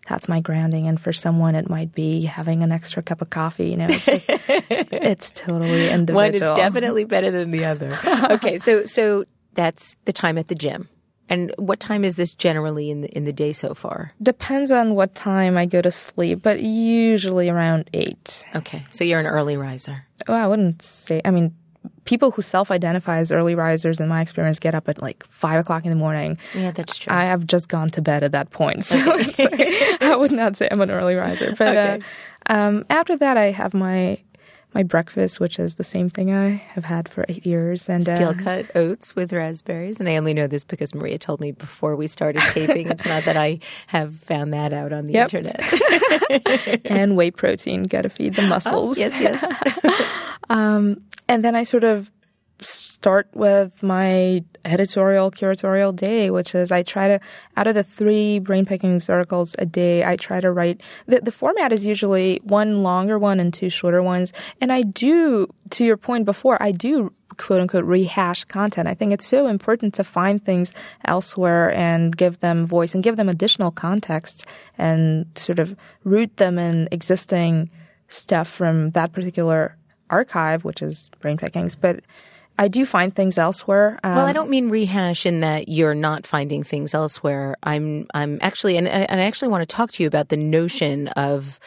that's 0.09 0.29
my 0.29 0.41
grounding. 0.41 0.87
And 0.87 1.01
for 1.01 1.13
someone, 1.13 1.55
it 1.55 1.69
might 1.69 1.95
be 1.95 2.25
having 2.25 2.63
an 2.63 2.73
extra 2.73 3.03
cup 3.03 3.23
of 3.23 3.31
coffee. 3.31 3.71
You 3.71 3.79
know, 3.79 3.87
it's 3.89 4.05
just, 4.05 4.27
it's 4.29 5.31
totally 5.31 5.89
individual. 5.89 6.17
One 6.17 6.35
is 6.35 6.41
definitely 6.41 7.05
better 7.05 7.31
than 7.31 7.51
the 7.51 7.65
other. 7.65 7.99
okay. 8.33 8.59
So, 8.59 8.85
so 8.85 9.25
that's 9.55 9.97
the 10.05 10.13
time 10.13 10.39
at 10.39 10.49
the 10.49 10.55
gym. 10.55 10.89
And 11.29 11.55
what 11.57 11.81
time 11.81 12.05
is 12.05 12.17
this 12.17 12.35
generally 12.35 12.91
in 12.91 13.01
the, 13.01 13.09
in 13.17 13.25
the 13.25 13.33
day 13.33 13.53
so 13.53 13.73
far? 13.73 14.13
Depends 14.23 14.71
on 14.71 14.95
what 14.95 15.15
time 15.15 15.57
I 15.57 15.65
go 15.65 15.81
to 15.81 15.91
sleep, 15.91 16.43
but 16.43 16.61
usually 16.61 17.49
around 17.49 17.89
eight. 17.95 18.45
Okay. 18.55 18.85
So 18.91 19.05
you're 19.05 19.21
an 19.21 19.27
early 19.27 19.57
riser. 19.57 20.07
Well, 20.29 20.37
I 20.37 20.47
wouldn't 20.47 20.83
say, 20.83 21.23
I 21.25 21.31
mean, 21.31 21.55
people 22.05 22.31
who 22.31 22.43
self-identify 22.43 23.19
as 23.19 23.33
early 23.33 23.55
risers, 23.55 24.01
in 24.01 24.09
my 24.09 24.21
experience, 24.21 24.59
get 24.59 24.75
up 24.75 24.89
at 24.89 25.01
like 25.01 25.25
five 25.29 25.61
o'clock 25.61 25.85
in 25.85 25.91
the 25.91 25.97
morning. 25.97 26.39
Yeah, 26.55 26.71
that's 26.71 26.99
true. 26.99 27.13
I 27.13 27.25
have 27.25 27.47
just 27.47 27.69
gone 27.69 27.89
to 27.91 28.03
bed 28.03 28.23
at 28.23 28.33
that 28.33 28.51
point, 28.51 28.85
so 28.85 28.99
okay. 29.15 29.49
like, 29.49 30.03
I 30.03 30.17
would 30.17 30.33
not 30.33 30.57
say 30.57 30.69
I'm 30.71 30.81
an 30.81 30.91
early 30.91 31.15
riser. 31.15 31.55
But 31.57 31.77
okay. 31.77 32.01
uh, 32.47 32.53
um, 32.53 32.85
after 32.91 33.17
that, 33.17 33.37
I 33.37 33.51
have 33.51 33.75
my 33.75 34.19
my 34.75 34.83
breakfast, 34.83 35.39
which 35.39 35.59
is 35.59 35.77
the 35.77 35.85
same 35.85 36.11
thing 36.11 36.33
I 36.33 36.51
have 36.51 36.85
had 36.85 37.09
for 37.09 37.25
eight 37.29 37.47
years, 37.47 37.89
and 37.89 38.03
steel 38.03 38.31
uh, 38.31 38.35
cut 38.35 38.67
oats 38.75 39.15
with 39.15 39.33
raspberries. 39.33 40.01
And 40.01 40.09
I 40.09 40.17
only 40.17 40.35
know 40.35 40.49
this 40.49 40.65
because 40.65 40.95
Maria 40.95 41.17
told 41.17 41.41
me 41.41 41.53
before 41.53 41.95
we 41.95 42.09
started 42.09 42.43
taping. 42.51 42.89
it's 42.89 43.07
not 43.07 43.25
that 43.25 43.37
I 43.37 43.61
have 43.87 44.17
found 44.17 44.53
that 44.53 44.73
out 44.73 44.93
on 44.93 45.07
the 45.07 45.13
yep. 45.13 45.33
internet. 45.33 45.61
and 46.85 47.17
whey 47.17 47.31
protein, 47.31 47.85
got 47.85 48.03
to 48.03 48.11
feed 48.11 48.35
the 48.35 48.43
muscles. 48.43 48.99
Oh, 48.99 49.01
yes, 49.01 49.21
yes. 49.21 50.03
um, 50.51 51.01
and 51.29 51.45
then 51.45 51.55
I 51.55 51.63
sort 51.63 51.85
of 51.85 52.11
start 52.61 53.29
with 53.35 53.83
my 53.83 54.45
editorial 54.65 55.31
curatorial 55.31 55.95
day, 55.95 56.31
which 56.31 56.55
is 56.55 56.73
I 56.73 56.83
try 56.83 57.09
to, 57.09 57.21
out 57.57 57.67
of 57.67 57.75
the 57.75 57.83
three 57.83 58.39
brain 58.39 58.65
pickings 58.65 59.09
articles 59.09 59.55
a 59.59 59.67
day, 59.67 60.05
I 60.05 60.17
try 60.17 60.41
to 60.41 60.51
write, 60.51 60.81
the, 61.07 61.21
the 61.21 61.33
format 61.33 61.73
is 61.73 61.85
usually 61.85 62.41
one 62.45 62.83
longer 62.83 63.19
one 63.19 63.41
and 63.41 63.53
two 63.53 63.71
shorter 63.71 64.03
ones. 64.03 64.33
And 64.61 64.73
I 64.73 64.83
do, 64.83 65.49
to 65.71 65.85
your 65.85 65.97
point 65.97 66.25
before, 66.25 66.63
I 66.63 66.73
do 66.73 67.13
quote 67.37 67.61
unquote 67.61 67.85
rehash 67.85 68.45
content. 68.45 68.89
I 68.89 68.95
think 68.95 69.13
it's 69.13 69.27
so 69.27 69.49
important 69.49 69.95
to 69.95 70.05
find 70.05 70.43
things 70.43 70.73
elsewhere 71.05 71.75
and 71.75 72.17
give 72.17 72.41
them 72.41 72.67
voice 72.67 72.95
and 72.95 73.03
give 73.03 73.17
them 73.17 73.29
additional 73.29 73.71
context 73.71 74.47
and 74.79 75.27
sort 75.35 75.59
of 75.59 75.77
root 76.05 76.37
them 76.37 76.59
in 76.59 76.89
existing 76.93 77.71
stuff 78.09 78.49
from 78.49 78.91
that 78.91 79.13
particular 79.13 79.77
archive, 80.11 80.65
which 80.65 80.81
is 80.81 81.11
brain 81.21 81.37
pickings. 81.37 81.75
But 81.77 82.01
I 82.59 82.69
do 82.69 82.87
find 82.87 83.15
things 83.15 83.37
elsewhere. 83.37 83.99
Um, 84.05 84.15
well, 84.15 84.27
I 84.27 84.33
don't 84.33 84.51
mean 84.51 84.71
rehash 84.71 85.27
in 85.27 85.41
that 85.41 85.69
you're 85.69 85.95
not 85.95 86.27
finding 86.27 86.63
things 86.63 86.95
elsewhere. 86.95 87.57
I'm 87.63 88.07
I'm 88.15 88.39
actually 88.41 88.77
and, 88.77 88.87
and 88.87 89.21
I 89.21 89.25
actually 89.25 89.49
want 89.49 89.69
to 89.69 89.75
talk 89.75 89.91
to 89.93 90.03
you 90.03 90.07
about 90.07 90.29
the 90.29 90.37
notion 90.37 91.09
of 91.09 91.59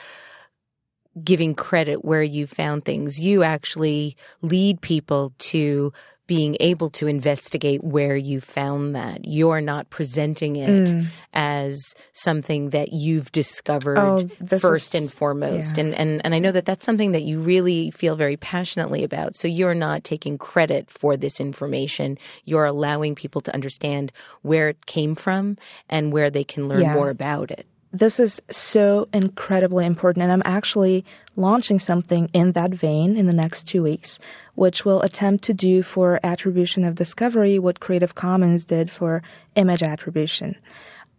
giving 1.23 1.55
credit 1.55 2.05
where 2.05 2.23
you 2.23 2.47
found 2.47 2.85
things. 2.85 3.19
You 3.19 3.43
actually 3.43 4.15
lead 4.41 4.81
people 4.81 5.33
to 5.39 5.91
being 6.27 6.57
able 6.59 6.89
to 6.91 7.07
investigate 7.07 7.83
where 7.83 8.15
you 8.15 8.41
found 8.41 8.95
that. 8.95 9.21
You're 9.23 9.61
not 9.61 9.89
presenting 9.89 10.57
it 10.57 10.69
mm. 10.69 11.07
as 11.33 11.93
something 12.13 12.71
that 12.71 12.91
you've 12.91 13.31
discovered 13.31 13.97
oh, 13.97 14.29
first 14.59 14.93
is, 14.93 15.01
and 15.01 15.11
foremost. 15.11 15.77
Yeah. 15.77 15.85
And, 15.85 15.95
and, 15.95 16.21
and 16.25 16.35
I 16.35 16.39
know 16.39 16.51
that 16.51 16.65
that's 16.65 16.85
something 16.85 17.13
that 17.13 17.23
you 17.23 17.39
really 17.39 17.91
feel 17.91 18.15
very 18.15 18.35
passionately 18.37 19.03
about. 19.03 19.35
So 19.35 19.47
you're 19.47 19.73
not 19.73 20.03
taking 20.03 20.37
credit 20.37 20.91
for 20.91 21.15
this 21.15 21.39
information. 21.39 22.17
You're 22.43 22.65
allowing 22.65 23.15
people 23.15 23.41
to 23.41 23.53
understand 23.53 24.11
where 24.41 24.69
it 24.69 24.85
came 24.85 25.15
from 25.15 25.57
and 25.89 26.11
where 26.11 26.29
they 26.29 26.43
can 26.43 26.67
learn 26.67 26.81
yeah. 26.81 26.93
more 26.93 27.09
about 27.09 27.51
it 27.51 27.65
this 27.91 28.19
is 28.19 28.41
so 28.49 29.07
incredibly 29.13 29.85
important. 29.85 30.23
And 30.23 30.31
I'm 30.31 30.41
actually 30.45 31.05
launching 31.35 31.79
something 31.79 32.29
in 32.33 32.51
that 32.53 32.71
vein 32.71 33.15
in 33.15 33.25
the 33.25 33.35
next 33.35 33.63
two 33.63 33.83
weeks, 33.83 34.19
which 34.55 34.83
will 34.83 35.01
attempt 35.01 35.43
to 35.45 35.53
do 35.53 35.83
for 35.83 36.19
attribution 36.23 36.83
of 36.83 36.95
discovery 36.95 37.59
what 37.59 37.79
Creative 37.79 38.13
Commons 38.13 38.65
did 38.65 38.91
for 38.91 39.23
image 39.55 39.83
attribution. 39.83 40.55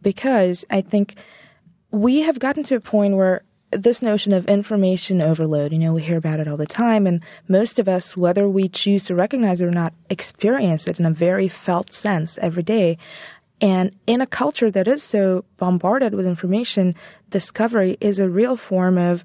Because 0.02 0.64
I 0.70 0.80
think 0.80 1.16
we 1.90 2.20
have 2.20 2.38
gotten 2.38 2.62
to 2.64 2.76
a 2.76 2.80
point 2.80 3.16
where 3.16 3.42
this 3.70 4.00
notion 4.00 4.32
of 4.32 4.46
information 4.46 5.20
overload, 5.20 5.72
you 5.72 5.78
know, 5.78 5.92
we 5.92 6.02
hear 6.02 6.16
about 6.16 6.40
it 6.40 6.48
all 6.48 6.56
the 6.56 6.66
time, 6.66 7.06
and 7.06 7.22
most 7.48 7.78
of 7.78 7.88
us, 7.88 8.16
whether 8.16 8.48
we 8.48 8.68
choose 8.68 9.04
to 9.04 9.14
recognize 9.14 9.60
it 9.60 9.66
or 9.66 9.70
not, 9.70 9.92
experience 10.08 10.86
it 10.86 10.98
in 10.98 11.04
a 11.04 11.10
very 11.10 11.48
felt 11.48 11.92
sense 11.92 12.38
every 12.38 12.62
day. 12.62 12.96
And 13.60 13.96
in 14.06 14.20
a 14.20 14.26
culture 14.26 14.70
that 14.70 14.86
is 14.86 15.02
so 15.02 15.44
bombarded 15.56 16.14
with 16.14 16.26
information, 16.26 16.94
discovery 17.30 17.96
is 18.00 18.18
a 18.18 18.30
real 18.30 18.56
form 18.56 18.96
of 18.96 19.24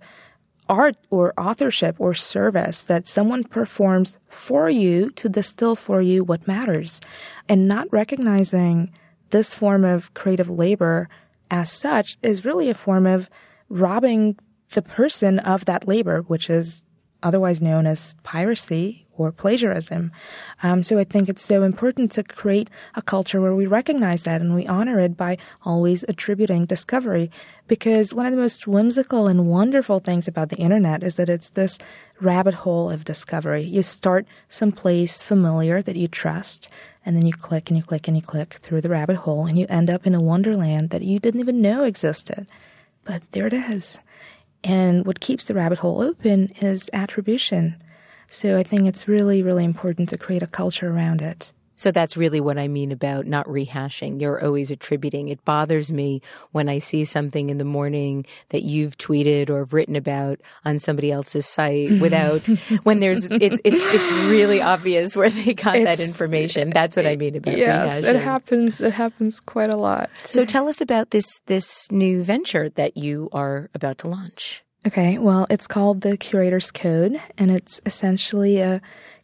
art 0.69 0.95
or 1.09 1.33
authorship 1.39 1.95
or 1.99 2.13
service 2.13 2.83
that 2.83 3.07
someone 3.07 3.43
performs 3.43 4.17
for 4.29 4.69
you 4.69 5.09
to 5.11 5.29
distill 5.29 5.75
for 5.75 6.01
you 6.01 6.23
what 6.23 6.47
matters. 6.47 7.01
And 7.47 7.67
not 7.67 7.91
recognizing 7.91 8.91
this 9.29 9.53
form 9.53 9.83
of 9.83 10.13
creative 10.13 10.49
labor 10.49 11.09
as 11.51 11.71
such 11.71 12.17
is 12.23 12.45
really 12.45 12.69
a 12.69 12.73
form 12.73 13.05
of 13.05 13.29
robbing 13.69 14.37
the 14.73 14.81
person 14.81 15.39
of 15.39 15.65
that 15.65 15.87
labor, 15.87 16.21
which 16.21 16.49
is 16.49 16.83
otherwise 17.21 17.61
known 17.61 17.85
as 17.85 18.15
piracy 18.23 19.02
or 19.17 19.31
plagiarism. 19.31 20.11
Um, 20.63 20.83
so 20.83 20.97
I 20.97 21.03
think 21.03 21.29
it's 21.29 21.43
so 21.43 21.63
important 21.63 22.11
to 22.13 22.23
create 22.23 22.69
a 22.95 23.01
culture 23.01 23.41
where 23.41 23.55
we 23.55 23.65
recognize 23.67 24.23
that 24.23 24.41
and 24.41 24.55
we 24.55 24.67
honor 24.67 24.99
it 24.99 25.15
by 25.15 25.37
always 25.63 26.03
attributing 26.07 26.65
discovery. 26.65 27.29
Because 27.67 28.13
one 28.13 28.25
of 28.25 28.31
the 28.31 28.41
most 28.41 28.67
whimsical 28.67 29.27
and 29.27 29.47
wonderful 29.47 29.99
things 29.99 30.27
about 30.27 30.49
the 30.49 30.57
internet 30.57 31.03
is 31.03 31.15
that 31.15 31.29
it's 31.29 31.51
this 31.51 31.77
rabbit 32.19 32.53
hole 32.53 32.89
of 32.89 33.05
discovery. 33.05 33.61
You 33.61 33.83
start 33.83 34.25
someplace 34.49 35.23
familiar 35.23 35.81
that 35.81 35.95
you 35.95 36.07
trust, 36.07 36.69
And 37.05 37.17
then 37.17 37.25
you 37.25 37.33
click 37.33 37.69
and 37.69 37.77
you 37.77 37.83
click 37.83 38.07
and 38.07 38.15
you 38.15 38.23
click 38.23 38.53
through 38.55 38.81
the 38.81 38.89
rabbit 38.89 39.17
hole 39.17 39.45
and 39.45 39.57
you 39.57 39.65
end 39.69 39.89
up 39.89 40.07
in 40.07 40.15
a 40.15 40.21
wonderland 40.21 40.89
that 40.91 41.01
you 41.01 41.19
didn't 41.19 41.41
even 41.41 41.61
know 41.61 41.83
existed. 41.83 42.47
But 43.03 43.21
there 43.31 43.47
it 43.47 43.53
is. 43.53 43.99
And 44.63 45.05
what 45.05 45.19
keeps 45.19 45.45
the 45.45 45.53
rabbit 45.53 45.79
hole 45.79 46.01
open 46.01 46.53
is 46.61 46.89
attribution. 46.93 47.75
So 48.29 48.57
I 48.57 48.63
think 48.63 48.87
it's 48.87 49.07
really, 49.07 49.43
really 49.43 49.63
important 49.63 50.09
to 50.09 50.17
create 50.17 50.43
a 50.43 50.47
culture 50.47 50.89
around 50.89 51.21
it. 51.21 51.53
So 51.75 51.91
that's 51.91 52.15
really 52.15 52.39
what 52.39 52.57
I 52.57 52.67
mean 52.67 52.91
about 52.91 53.25
not 53.25 53.47
rehashing. 53.47 54.21
You're 54.21 54.43
always 54.43 54.71
attributing. 54.71 55.27
It 55.27 55.43
bothers 55.43 55.91
me 55.91 56.21
when 56.51 56.69
I 56.69 56.77
see 56.77 57.03
something 57.03 57.49
in 57.49 57.57
the 57.57 57.65
morning 57.65 58.25
that 58.49 58.63
you've 58.63 58.97
tweeted 58.97 59.49
or 59.49 59.65
written 59.65 59.95
about 59.95 60.39
on 60.63 60.79
somebody 60.79 61.11
else's 61.11 61.45
site 61.45 61.89
mm-hmm. 61.89 61.99
without 61.99 62.45
when 62.83 62.99
there's 62.99 63.25
it's 63.31 63.59
it's 63.63 63.85
it's 63.85 64.11
really 64.29 64.61
obvious 64.73 65.15
where 65.15 65.29
they 65.29 65.53
got 65.53 65.75
it's, 65.75 65.85
that 65.85 65.99
information. 65.99 66.69
That's 66.69 66.95
what 66.95 67.07
I 67.07 67.15
mean 67.15 67.35
about 67.35 67.57
yes, 67.57 68.01
rehashing. 68.01 68.13
it 68.15 68.21
happens. 68.21 68.81
It 68.81 68.93
happens 68.93 69.39
quite 69.39 69.69
a 69.69 69.77
lot. 69.77 70.09
So 70.23 70.45
tell 70.45 70.67
us 70.69 70.79
about 70.79 71.09
this 71.09 71.41
this 71.47 71.91
new 71.91 72.23
venture 72.23 72.69
that 72.69 72.97
you 72.97 73.29
are 73.33 73.69
about 73.73 73.97
to 73.99 74.07
launch. 74.07 74.62
Okay, 74.85 75.17
well, 75.17 75.47
it's 75.49 75.67
called 75.67 76.01
the 76.01 76.17
Curator's 76.17 76.69
Code, 76.69 77.19
and 77.37 77.49
it's 77.49 77.79
essentially 77.85 78.59
a 78.59 78.81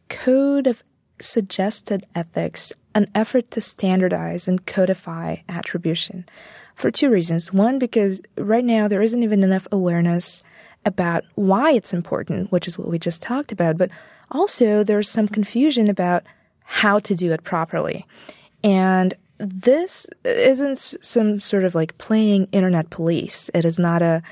code 0.08 0.68
of 0.68 0.84
suggested 1.20 2.06
ethics 2.16 2.72
an 2.96 3.08
effort 3.14 3.52
to 3.52 3.62
standardize 3.62 4.48
and 4.48 4.66
codify 4.66 5.38
attribution 5.48 6.26
for 6.76 6.90
two 6.90 7.10
reasons. 7.10 7.54
One, 7.54 7.78
because 7.78 8.22
right 8.38 8.64
now 8.64 8.88
there 8.88 9.02
isn't 9.02 9.22
even 9.22 9.44
enough 9.44 9.68
awareness 9.72 10.44
about 10.86 11.24
why 11.36 11.74
it's 11.74 11.94
important, 11.94 12.52
which 12.52 12.68
is 12.68 12.78
what 12.78 12.88
we 12.88 12.98
just 12.98 13.22
talked 13.22 13.52
about, 13.52 13.78
but 13.78 13.92
also 14.32 14.84
there's 14.84 15.10
some 15.10 15.28
confusion 15.28 15.90
about 15.90 16.24
how 16.64 17.00
to 17.00 17.16
do 17.16 17.32
it 17.32 17.44
properly. 17.44 18.06
And 18.64 19.14
this 19.38 20.08
isn't 20.24 20.96
some 21.02 21.40
sort 21.40 21.64
of 21.64 21.76
like 21.76 21.98
playing 21.98 22.48
internet 22.52 22.90
police. 22.90 23.50
It 23.54 23.66
is 23.66 23.78
not 23.78 24.02
a 24.02 24.24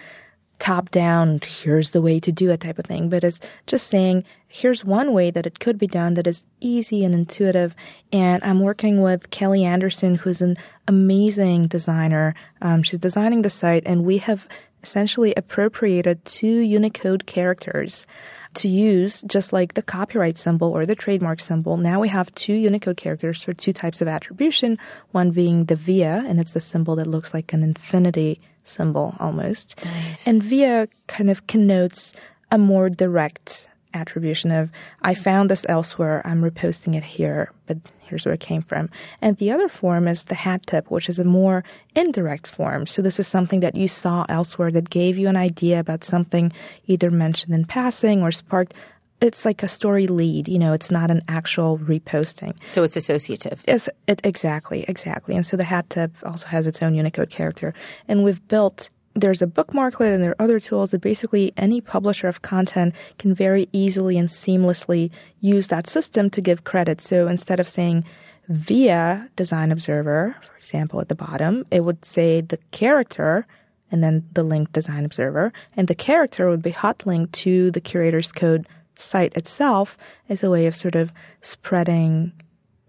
top 0.60 0.90
down, 0.90 1.40
here's 1.46 1.92
the 1.92 2.02
way 2.02 2.20
to 2.20 2.32
do 2.32 2.50
it 2.50 2.62
type 2.62 2.80
of 2.80 2.86
thing, 2.86 3.10
but 3.10 3.24
it's 3.24 3.40
just 3.68 3.88
saying, 3.88 4.24
here's 4.48 4.84
one 4.84 5.14
way 5.14 5.30
that 5.30 5.46
it 5.46 5.60
could 5.60 5.78
be 5.78 5.88
done 5.88 6.16
that 6.16 6.28
is 6.28 6.46
easy 6.60 7.04
and 7.06 7.14
intuitive. 7.14 7.76
And 8.12 8.44
I'm 8.44 8.62
working 8.62 9.02
with 9.02 9.30
Kelli 9.30 9.64
Anderson, 9.64 10.16
who's 10.16 10.42
an 10.42 10.58
amazing 10.88 11.68
designer. 11.68 12.34
Um, 12.62 12.84
she's 12.84 13.00
designing 13.00 13.42
the 13.42 13.50
site, 13.50 13.84
and 13.86 14.04
we 14.04 14.18
have 14.20 14.48
essentially 14.82 15.34
appropriated 15.36 16.24
two 16.26 16.60
Unicode 16.60 17.26
characters 17.26 18.08
to 18.54 18.68
use 18.68 19.22
just 19.24 19.54
like 19.54 19.74
the 19.74 19.84
copyright 19.84 20.38
symbol 20.38 20.72
or 20.72 20.86
the 20.86 20.96
trademark 20.96 21.40
symbol. 21.40 21.78
Now 21.78 22.00
we 22.00 22.08
have 22.10 22.34
two 22.34 22.54
Unicode 22.54 22.98
characters 22.98 23.44
for 23.44 23.54
two 23.54 23.74
types 23.74 24.02
of 24.02 24.08
attribution, 24.08 24.80
one 25.12 25.32
being 25.32 25.66
the 25.66 25.76
via, 25.76 26.24
and 26.28 26.40
it's 26.40 26.54
the 26.54 26.60
symbol 26.60 26.96
that 26.96 27.08
looks 27.08 27.34
like 27.34 27.54
an 27.54 27.64
infinity 27.64 28.40
symbol 28.68 29.16
almost. 29.20 29.84
Nice. 29.84 30.28
And 30.28 30.44
via 30.44 30.88
kind 31.08 31.30
of 31.30 31.48
connotes 31.48 32.14
a 32.52 32.58
more 32.58 32.90
direct 32.90 33.68
attribution 33.94 34.52
of 34.52 34.70
I 35.02 35.14
found 35.14 35.50
this 35.50 35.66
elsewhere, 35.68 36.22
I'm 36.26 36.42
reposting 36.42 36.96
it 36.96 37.04
here, 37.04 37.52
but 37.66 37.78
here's 38.00 38.26
where 38.26 38.34
it 38.34 38.40
came 38.40 38.62
from. 38.62 38.90
And 39.22 39.38
the 39.38 39.52
other 39.52 39.68
form 39.68 40.08
is 40.08 40.26
the 40.26 40.36
hat 40.36 40.66
tip, 40.66 40.90
which 40.90 41.10
is 41.10 41.20
a 41.20 41.24
more 41.24 41.64
indirect 41.96 42.48
form. 42.48 42.86
So 42.86 43.02
this 43.02 43.20
is 43.20 43.28
something 43.28 43.60
that 43.62 43.76
you 43.76 43.88
saw 43.88 44.26
elsewhere 44.30 44.72
that 44.72 44.90
gave 44.90 45.18
you 45.18 45.28
an 45.28 45.36
idea 45.36 45.80
about 45.80 46.04
something 46.04 46.52
either 46.86 47.12
mentioned 47.12 47.54
in 47.54 47.66
passing 47.66 48.22
or 48.22 48.32
sparked 48.32 48.74
it's 49.22 49.46
like 49.46 49.64
a 49.64 49.68
story 49.68 50.08
lead. 50.08 50.48
You 50.48 50.60
know, 50.60 50.74
it's 50.74 50.92
not 50.92 51.10
an 51.10 51.22
actual 51.28 51.78
reposting. 51.80 52.56
So 52.68 52.84
it's 52.84 52.96
associative. 52.96 53.64
Yes, 53.68 53.90
it, 54.08 54.22
exactly, 54.24 54.86
exactly. 54.88 55.36
And 55.36 55.46
so 55.46 55.58
the 55.58 55.64
hat 55.64 55.90
tip 55.90 56.12
also 56.24 56.48
has 56.48 56.68
its 56.68 56.82
own 56.84 56.96
Unicode 56.96 57.30
character. 57.30 57.74
And 58.08 58.24
we've 58.24 58.46
built 58.48 58.90
there's 59.16 59.42
a 59.42 59.48
bookmarklet 59.48 60.14
and 60.14 60.24
there 60.24 60.32
are 60.32 60.42
other 60.42 60.60
tools 60.60 60.92
that 60.92 61.02
basically 61.02 61.52
any 61.58 61.82
publisher 61.82 62.28
of 62.28 62.44
content 62.44 62.94
can 63.18 63.34
very 63.34 63.68
easily 63.74 64.16
and 64.16 64.30
seamlessly 64.30 65.10
use 65.42 65.70
that 65.70 65.88
system 65.88 66.30
to 66.30 66.40
give 66.40 66.64
credit. 66.64 67.02
So 67.02 67.28
instead 67.28 67.60
of 67.60 67.68
saying 67.68 68.06
via 68.48 69.28
Design 69.36 69.72
Observer, 69.72 70.36
for 70.42 70.58
example, 70.58 71.02
at 71.02 71.10
the 71.10 71.16
bottom, 71.16 71.66
it 71.72 71.84
would 71.84 72.06
say 72.06 72.42
the 72.42 72.60
character 72.72 73.48
and 73.92 74.04
then 74.04 74.28
the 74.34 74.44
link 74.44 74.72
Design 74.74 75.06
Observer, 75.06 75.54
and 75.76 75.88
the 75.88 75.96
character 75.96 76.50
would 76.50 76.62
be 76.62 76.72
hot 76.72 77.06
linked 77.06 77.34
to 77.34 77.72
the 77.72 77.82
curator's 77.82 78.32
code 78.32 78.68
site 78.98 79.36
itself 79.38 79.98
is 80.28 80.44
a 80.44 80.50
way 80.50 80.66
of 80.66 80.76
sort 80.76 80.96
of 80.96 81.12
spreading 81.42 82.34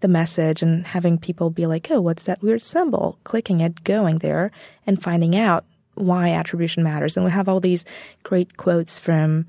the 0.01 0.07
message 0.07 0.61
and 0.61 0.87
having 0.87 1.17
people 1.17 1.49
be 1.49 1.65
like, 1.65 1.89
oh, 1.91 2.01
what's 2.01 2.23
that 2.23 2.41
weird 2.41 2.61
symbol? 2.61 3.19
Clicking 3.23 3.61
it, 3.61 3.83
going 3.83 4.17
there, 4.17 4.51
and 4.87 5.01
finding 5.01 5.35
out 5.35 5.65
why 5.95 6.29
attribution 6.29 6.83
matters. 6.83 7.17
And 7.17 7.25
we 7.25 7.31
have 7.31 7.49
all 7.49 7.59
these 7.59 7.85
great 8.23 8.57
quotes 8.57 8.99
from 8.99 9.45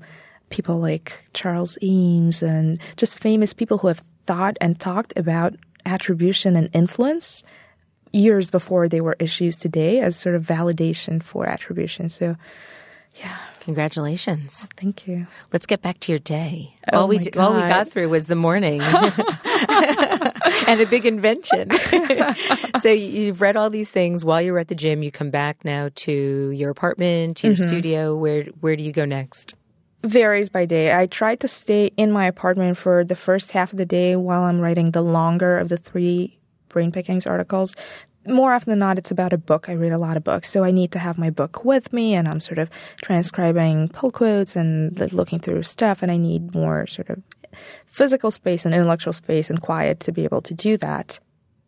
people 0.49 0.77
like 0.77 1.23
Charles 1.33 1.77
Eames 1.81 2.43
and 2.43 2.79
just 2.97 3.17
famous 3.17 3.53
people 3.53 3.77
who 3.77 3.87
have 3.87 4.03
thought 4.25 4.57
and 4.59 4.79
talked 4.79 5.13
about 5.15 5.55
attribution 5.85 6.55
and 6.55 6.69
influence 6.73 7.43
years 8.11 8.51
before 8.51 8.89
they 8.89 8.99
were 8.99 9.15
issues 9.19 9.57
today 9.57 10.01
as 10.01 10.17
sort 10.17 10.35
of 10.35 10.45
validation 10.45 11.23
for 11.23 11.47
attribution. 11.47 12.09
So, 12.09 12.35
yeah. 13.15 13.37
Congratulations. 13.61 14.67
Thank 14.75 15.07
you. 15.07 15.27
Let's 15.53 15.67
get 15.67 15.83
back 15.83 15.99
to 16.01 16.11
your 16.11 16.17
day. 16.17 16.75
Oh 16.91 17.01
all 17.01 17.07
we 17.07 17.19
d- 17.19 17.39
all 17.39 17.53
we 17.53 17.61
got 17.61 17.89
through 17.89 18.09
was 18.09 18.25
the 18.25 18.35
morning. 18.35 18.81
and 20.67 20.81
a 20.81 20.87
big 20.89 21.05
invention. 21.05 21.69
so 22.79 22.89
you've 22.89 23.39
read 23.39 23.55
all 23.55 23.69
these 23.69 23.91
things 23.91 24.25
while 24.25 24.41
you 24.41 24.51
were 24.51 24.57
at 24.57 24.67
the 24.67 24.75
gym. 24.75 25.03
You 25.03 25.11
come 25.11 25.29
back 25.29 25.63
now 25.63 25.89
to 25.93 26.49
your 26.49 26.71
apartment, 26.71 27.37
to 27.37 27.47
your 27.47 27.55
mm-hmm. 27.55 27.69
studio. 27.69 28.15
Where 28.15 28.45
where 28.61 28.75
do 28.75 28.81
you 28.81 28.91
go 28.91 29.05
next? 29.05 29.53
Varies 30.03 30.49
by 30.49 30.65
day. 30.65 30.97
I 30.97 31.05
try 31.05 31.35
to 31.35 31.47
stay 31.47 31.91
in 31.97 32.11
my 32.11 32.25
apartment 32.25 32.77
for 32.77 33.03
the 33.03 33.15
first 33.15 33.51
half 33.51 33.71
of 33.71 33.77
the 33.77 33.85
day 33.85 34.15
while 34.15 34.41
I'm 34.41 34.59
writing 34.59 34.89
the 34.89 35.03
longer 35.03 35.59
of 35.59 35.69
the 35.69 35.77
three 35.77 36.39
brain 36.67 36.91
pickings 36.91 37.27
articles 37.27 37.75
more 38.27 38.53
often 38.53 38.69
than 38.69 38.79
not, 38.79 38.97
it's 38.97 39.11
about 39.11 39.33
a 39.33 39.37
book. 39.37 39.69
I 39.69 39.73
read 39.73 39.91
a 39.91 39.97
lot 39.97 40.17
of 40.17 40.23
books, 40.23 40.49
so 40.49 40.63
I 40.63 40.71
need 40.71 40.91
to 40.91 40.99
have 40.99 41.17
my 41.17 41.29
book 41.29 41.65
with 41.65 41.91
me, 41.91 42.13
and 42.13 42.27
I'm 42.27 42.39
sort 42.39 42.59
of 42.59 42.69
transcribing 43.01 43.89
pull 43.89 44.11
quotes 44.11 44.55
and 44.55 44.99
looking 45.13 45.39
through 45.39 45.63
stuff, 45.63 46.01
and 46.01 46.11
I 46.11 46.17
need 46.17 46.53
more 46.53 46.87
sort 46.87 47.09
of 47.09 47.21
physical 47.85 48.31
space 48.31 48.65
and 48.65 48.73
intellectual 48.73 49.13
space 49.13 49.49
and 49.49 49.61
quiet 49.61 49.99
to 50.01 50.11
be 50.11 50.23
able 50.23 50.41
to 50.43 50.53
do 50.53 50.77
that. 50.77 51.19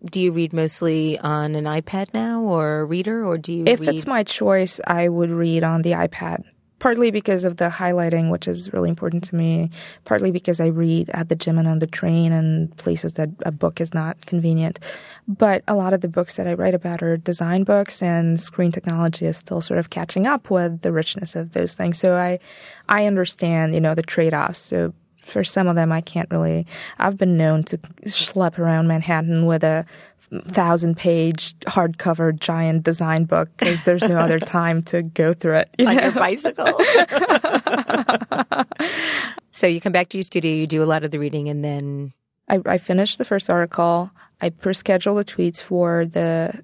Do 0.06 0.20
you 0.20 0.32
read 0.32 0.54
mostly 0.54 1.18
on 1.20 1.56
an 1.56 1.64
iPad 1.64 2.14
now 2.14 2.42
or 2.42 2.82
a 2.82 2.86
reader, 2.86 3.26
or 3.26 3.38
do 3.38 3.54
you? 3.54 3.64
If 3.66 3.80
read... 3.80 3.90
it's 3.90 4.06
my 4.06 4.24
choice, 4.24 4.80
I 4.86 5.08
would 5.08 5.30
read 5.30 5.64
on 5.64 5.82
the 5.82 5.92
iPad 5.92 6.44
partly 6.84 7.12
because 7.12 7.46
of 7.46 7.56
the 7.56 7.70
highlighting, 7.70 8.30
which 8.30 8.46
is 8.46 8.74
really 8.74 8.90
important 8.90 9.24
to 9.24 9.36
me, 9.36 9.70
partly 10.04 10.32
because 10.32 10.60
I 10.60 10.66
read 10.66 11.10
at 11.12 11.30
the 11.30 11.36
gym 11.36 11.58
and 11.58 11.66
on 11.66 11.80
the 11.80 11.88
train 11.88 12.34
and 12.34 12.76
places 12.76 13.14
that 13.14 13.30
a 13.46 13.54
book 13.54 13.80
is 13.80 13.94
not 13.94 14.26
convenient. 14.26 14.82
But 15.26 15.64
a 15.70 15.76
lot 15.76 15.94
of 15.94 16.02
the 16.02 16.10
books 16.10 16.36
that 16.36 16.46
I 16.46 16.56
write 16.56 16.74
about 16.74 17.02
are 17.02 17.16
design 17.16 17.64
books 17.64 18.04
and 18.04 18.38
screen 18.38 18.74
technology 18.74 19.26
is 19.26 19.38
still 19.38 19.62
sort 19.62 19.80
of 19.80 19.92
catching 19.92 20.28
up 20.28 20.50
with 20.50 20.82
the 20.82 20.92
richness 20.92 21.38
of 21.38 21.54
those 21.54 21.74
things. 21.74 22.00
So 22.00 22.16
I, 22.16 22.38
I 22.90 23.06
understand, 23.06 23.74
you 23.74 23.80
know, 23.80 23.96
the 23.96 24.02
trade-offs. 24.04 24.60
So 24.60 24.94
for 25.16 25.46
some 25.46 25.70
of 25.70 25.78
them, 25.78 25.94
I 25.94 26.02
can't 26.02 26.30
really, 26.32 26.68
I've 27.00 27.18
been 27.18 27.38
known 27.38 27.64
to 27.64 27.78
schlep 28.08 28.60
around 28.60 28.90
Manhattan 28.90 29.46
with 29.46 29.64
a 29.64 29.86
thousand 30.48 30.98
page 30.98 31.58
hardcover 31.62 32.38
giant 32.38 32.84
design 32.84 33.26
book 33.26 33.50
because 33.58 33.84
there's 33.84 34.04
no 34.04 34.18
other 34.18 34.40
time 34.40 34.82
to 34.84 35.02
go 35.02 35.34
through 35.34 35.58
it. 35.58 35.70
You 35.78 35.88
On 35.88 35.96
know? 35.96 36.04
your 36.04 36.12
bicycle. 36.12 36.66
so 39.52 39.68
you 39.68 39.80
come 39.82 39.92
back 39.92 40.10
to 40.10 40.18
your 40.18 40.24
studio, 40.24 40.54
you 40.54 40.68
do 40.68 40.82
a 40.84 40.86
lot 40.86 41.04
of 41.04 41.12
the 41.12 41.20
reading, 41.20 41.50
and 41.50 41.64
then 41.64 42.14
I, 42.48 42.60
I 42.66 42.78
finish 42.78 43.18
the 43.18 43.26
first 43.26 43.50
article. 43.50 44.12
I 44.42 44.50
per 44.50 44.74
schedule 44.74 45.16
the 45.16 45.26
tweets 45.26 45.62
for 45.62 46.06
the 46.06 46.64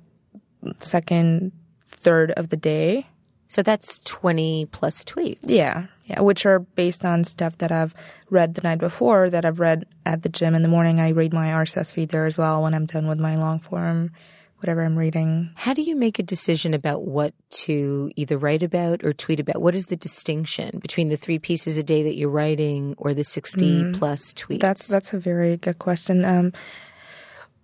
second 0.80 1.52
third 1.88 2.32
of 2.32 2.50
the 2.50 2.58
day. 2.58 3.08
So 3.48 3.64
that's 3.64 4.00
20 4.00 4.68
plus 4.68 5.04
tweets. 5.04 5.40
Yeah. 5.44 5.88
Yeah. 6.10 6.22
Which 6.22 6.46
are 6.46 6.60
based 6.60 7.06
on 7.06 7.24
stuff 7.24 7.58
that 7.60 7.72
I've 7.72 7.94
read 8.30 8.56
the 8.56 8.62
night 8.62 8.80
before, 8.80 9.30
that 9.30 9.46
I've 9.46 9.60
read 9.60 9.86
at 10.06 10.24
the 10.24 10.30
gym 10.30 10.56
in 10.56 10.64
the 10.64 10.68
morning. 10.68 11.00
I 11.00 11.10
read 11.10 11.34
my 11.34 11.48
RSS 11.48 11.92
feed 11.92 12.10
there 12.10 12.26
as 12.26 12.38
well 12.38 12.64
when 12.64 12.74
I'm 12.74 12.86
done 12.86 13.08
with 13.08 13.20
my 13.20 13.38
long 13.38 13.60
form, 13.60 14.12
whatever 14.58 14.84
I'm 14.84 14.98
reading. 14.98 15.52
How 15.56 15.74
do 15.74 15.84
you 15.84 15.96
make 15.96 16.18
a 16.18 16.24
decision 16.24 16.74
about 16.74 17.04
what 17.04 17.34
to 17.52 18.12
either 18.16 18.38
write 18.38 18.64
about 18.64 19.06
or 19.06 19.14
tweet 19.14 19.40
about? 19.40 19.62
What 19.62 19.76
is 19.76 19.86
the 19.86 19.96
distinction 19.96 20.80
between 20.80 21.10
the 21.10 21.18
three 21.18 21.38
pieces 21.38 21.78
a 21.78 21.84
day 21.84 22.02
that 22.04 22.16
you're 22.16 22.30
writing 22.30 22.96
or 22.98 23.14
the 23.14 23.24
60 23.24 23.60
mm, 23.60 23.98
plus 23.98 24.34
tweets? 24.34 24.62
That's, 24.62 24.88
that's 24.88 25.14
a 25.14 25.20
very 25.20 25.58
good 25.58 25.78
question. 25.78 26.26
Um, 26.26 26.54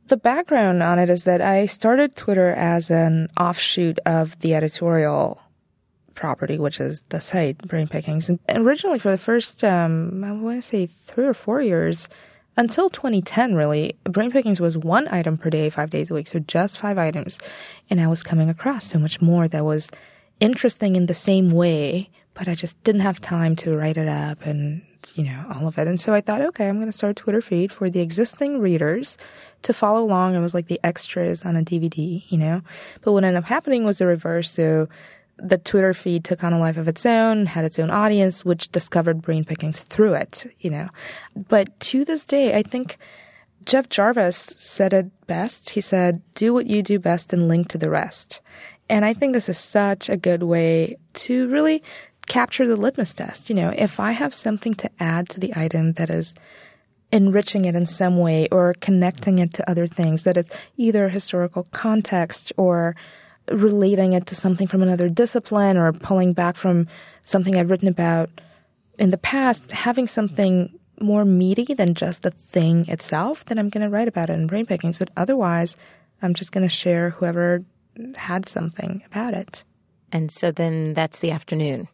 the 0.07 0.17
background 0.17 0.83
on 0.83 0.99
it 0.99 1.09
is 1.09 1.23
that 1.23 1.41
I 1.41 1.65
started 1.65 2.15
Twitter 2.15 2.51
as 2.51 2.91
an 2.91 3.29
offshoot 3.39 3.97
of 4.05 4.37
the 4.39 4.53
editorial 4.53 5.41
property, 6.15 6.57
which 6.57 6.79
is 6.79 7.03
the 7.09 7.21
site 7.21 7.57
Brain 7.59 7.87
Pickings. 7.87 8.29
And 8.29 8.39
originally, 8.49 8.99
for 8.99 9.11
the 9.11 9.17
first, 9.17 9.63
um, 9.63 10.23
I 10.23 10.31
want 10.31 10.57
to 10.57 10.61
say 10.61 10.87
three 10.87 11.25
or 11.25 11.33
four 11.33 11.61
years, 11.61 12.09
until 12.57 12.89
2010, 12.89 13.53
really, 13.55 13.97
brain 14.05 14.31
pickings 14.31 14.61
was 14.61 14.77
one 14.77 15.07
item 15.09 15.37
per 15.37 15.49
day, 15.49 15.69
five 15.69 15.89
days 15.89 16.09
a 16.09 16.13
week. 16.13 16.27
So 16.27 16.39
just 16.39 16.79
five 16.79 16.97
items. 16.97 17.37
And 17.89 17.99
I 17.99 18.07
was 18.07 18.23
coming 18.23 18.49
across 18.49 18.85
so 18.85 18.97
much 18.97 19.21
more 19.21 19.47
that 19.49 19.65
was 19.65 19.91
interesting 20.39 20.95
in 20.95 21.07
the 21.07 21.13
same 21.13 21.51
way, 21.51 22.09
but 22.33 22.47
I 22.47 22.55
just 22.55 22.81
didn't 22.83 23.01
have 23.01 23.19
time 23.19 23.55
to 23.57 23.75
write 23.75 23.97
it 23.97 24.07
up 24.07 24.45
and, 24.45 24.81
you 25.15 25.25
know, 25.25 25.45
all 25.53 25.67
of 25.67 25.77
it. 25.77 25.87
And 25.87 25.99
so 25.99 26.13
I 26.13 26.21
thought, 26.21 26.41
okay, 26.41 26.69
I'm 26.69 26.77
going 26.77 26.87
to 26.87 26.97
start 26.97 27.11
a 27.11 27.23
Twitter 27.23 27.41
feed 27.41 27.73
for 27.73 27.89
the 27.89 27.99
existing 27.99 28.59
readers 28.59 29.17
to 29.63 29.73
follow 29.73 30.03
along. 30.03 30.35
It 30.35 30.41
was 30.41 30.53
like 30.53 30.67
the 30.67 30.79
extras 30.83 31.45
on 31.45 31.57
a 31.57 31.61
DVD, 31.61 32.23
you 32.29 32.37
know? 32.37 32.61
But 33.01 33.11
what 33.11 33.25
ended 33.25 33.37
up 33.37 33.49
happening 33.49 33.83
was 33.83 33.97
the 33.97 34.07
reverse. 34.07 34.51
So 34.51 34.87
the 35.37 35.57
Twitter 35.57 35.93
feed 35.93 36.23
took 36.23 36.43
on 36.43 36.53
a 36.53 36.59
life 36.59 36.77
of 36.77 36.87
its 36.87 37.05
own, 37.05 37.45
had 37.45 37.65
its 37.65 37.79
own 37.79 37.89
audience, 37.89 38.45
which 38.45 38.71
discovered 38.71 39.21
brain 39.21 39.43
pickings 39.43 39.81
through 39.81 40.13
it, 40.13 40.45
you 40.59 40.69
know. 40.69 40.89
But 41.35 41.77
to 41.81 42.05
this 42.05 42.25
day, 42.25 42.57
I 42.57 42.63
think 42.63 42.97
Jeff 43.65 43.89
Jarvis 43.89 44.55
said 44.57 44.93
it 44.93 45.27
best. 45.27 45.71
He 45.71 45.81
said, 45.81 46.21
do 46.35 46.53
what 46.53 46.67
you 46.67 46.81
do 46.83 46.99
best 46.99 47.33
and 47.33 47.47
link 47.47 47.67
to 47.69 47.77
the 47.77 47.89
rest. 47.89 48.41
And 48.89 49.03
I 49.03 49.13
think 49.13 49.33
this 49.33 49.49
is 49.49 49.57
such 49.57 50.09
a 50.09 50.17
good 50.17 50.43
way 50.43 50.97
to 51.13 51.47
really 51.49 51.83
capture 52.27 52.67
the 52.67 52.77
litmus 52.77 53.13
test. 53.13 53.49
You 53.49 53.55
know, 53.55 53.73
if 53.75 53.99
I 53.99 54.11
have 54.11 54.33
something 54.33 54.73
to 54.75 54.89
add 54.99 55.29
to 55.29 55.39
the 55.39 55.53
item 55.55 55.93
that 55.93 56.09
is 56.09 56.35
enriching 57.11 57.65
it 57.65 57.75
in 57.75 57.87
some 57.87 58.17
way 58.17 58.47
or 58.51 58.73
connecting 58.81 59.39
it 59.39 59.53
to 59.53 59.69
other 59.69 59.87
things 59.87 60.23
that 60.23 60.37
is 60.37 60.49
either 60.77 61.09
historical 61.09 61.67
context 61.71 62.51
or 62.57 62.95
relating 63.49 64.13
it 64.13 64.25
to 64.27 64.35
something 64.35 64.67
from 64.67 64.81
another 64.81 65.09
discipline 65.09 65.77
or 65.77 65.91
pulling 65.93 66.33
back 66.33 66.57
from 66.57 66.87
something 67.21 67.55
I've 67.55 67.69
written 67.69 67.87
about 67.87 68.29
in 68.97 69.11
the 69.11 69.17
past, 69.17 69.71
having 69.71 70.07
something 70.07 70.79
more 71.01 71.25
meaty 71.25 71.73
than 71.73 71.93
just 71.93 72.21
the 72.21 72.31
thing 72.31 72.87
itself, 72.87 73.45
then 73.45 73.59
I'm 73.59 73.69
going 73.69 73.83
to 73.83 73.89
write 73.89 74.07
about 74.07 74.29
it 74.29 74.33
in 74.33 74.47
brain 74.47 74.65
pickings. 74.65 74.99
But 74.99 75.09
otherwise, 75.17 75.75
I'm 76.21 76.33
just 76.33 76.51
going 76.51 76.65
to 76.65 76.73
share 76.73 77.11
whoever 77.11 77.63
had 78.15 78.47
something 78.47 79.03
about 79.05 79.33
it. 79.33 79.63
And 80.11 80.31
so 80.31 80.51
then 80.51 80.93
that's 80.93 81.19
the 81.19 81.31
afternoon. 81.31 81.87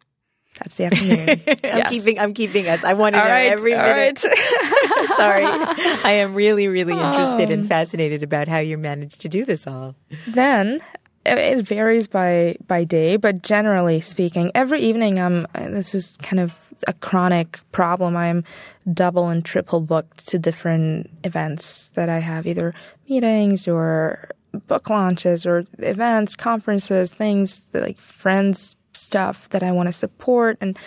That's 0.59 0.75
the 0.75 0.85
afternoon. 0.85 1.29
I'm 1.47 1.57
yes. 1.63 1.89
keeping 1.89 2.19
I'm 2.19 2.33
keeping 2.33 2.67
us. 2.67 2.83
I 2.83 2.93
want 2.93 3.15
to 3.15 3.19
all 3.19 3.25
know 3.25 3.31
right, 3.31 3.51
every 3.51 3.73
minute. 3.73 4.23
Right. 4.23 5.09
Sorry. 5.15 5.45
I 5.45 6.11
am 6.11 6.35
really, 6.35 6.67
really 6.67 6.93
interested 6.99 7.49
um, 7.49 7.59
and 7.59 7.67
fascinated 7.67 8.21
about 8.21 8.47
how 8.47 8.59
you 8.59 8.77
managed 8.77 9.21
to 9.21 9.29
do 9.29 9.45
this 9.45 9.65
all. 9.65 9.95
Then 10.27 10.81
it 11.25 11.67
varies 11.67 12.07
by 12.07 12.55
by 12.67 12.83
day, 12.83 13.15
but 13.17 13.43
generally 13.43 14.01
speaking, 14.01 14.51
every 14.55 14.81
evening 14.81 15.19
I'm. 15.19 15.45
This 15.53 15.93
is 15.93 16.17
kind 16.21 16.39
of 16.39 16.73
a 16.87 16.93
chronic 16.93 17.59
problem. 17.71 18.17
I'm 18.17 18.43
double 18.91 19.29
and 19.29 19.45
triple 19.45 19.81
booked 19.81 20.27
to 20.29 20.39
different 20.39 21.09
events 21.23 21.89
that 21.93 22.09
I 22.09 22.19
have, 22.19 22.47
either 22.47 22.73
meetings 23.07 23.67
or 23.67 24.29
book 24.67 24.89
launches 24.89 25.45
or 25.45 25.65
events, 25.77 26.35
conferences, 26.35 27.13
things 27.13 27.67
like 27.73 27.99
friends 27.99 28.75
stuff 28.93 29.47
that 29.49 29.63
I 29.63 29.71
want 29.71 29.87
to 29.87 29.93
support, 29.93 30.57
and 30.59 30.77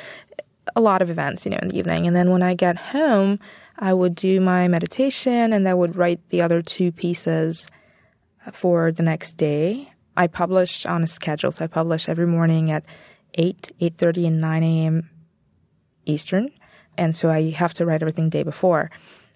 a 0.75 0.81
lot 0.81 1.01
of 1.01 1.11
events, 1.11 1.45
you 1.45 1.53
know, 1.53 1.59
in 1.63 1.69
the 1.69 1.79
evening. 1.79 2.07
And 2.07 2.17
then 2.17 2.31
when 2.31 2.43
I 2.43 2.55
get 2.55 2.77
home, 2.77 3.39
I 3.79 3.93
would 3.93 4.17
do 4.17 4.41
my 4.41 4.67
meditation, 4.67 5.53
and 5.53 5.69
I 5.69 5.75
would 5.75 5.95
write 5.95 6.29
the 6.31 6.43
other 6.43 6.61
two 6.61 6.91
pieces 6.91 7.69
uh, 8.45 8.51
for 8.51 8.91
the 8.91 9.05
next 9.05 9.35
day 9.35 9.94
I 10.17 10.27
publish 10.27 10.87
on 10.87 11.03
a 11.03 11.07
schedule. 11.07 11.53
So 11.53 11.65
I 11.65 11.69
publish 11.69 12.09
every 12.09 12.27
morning 12.27 12.71
at 12.71 12.85
8, 13.35 13.73
8.30 13.81 14.27
and 14.27 14.41
9 14.41 14.63
a.m. 14.63 15.11
Eastern. 16.07 16.51
And 16.97 17.17
so 17.17 17.31
I 17.31 17.51
have 17.51 17.75
to 17.75 17.87
write 17.87 18.03
everything 18.03 18.29
day 18.29 18.43
before. 18.43 18.91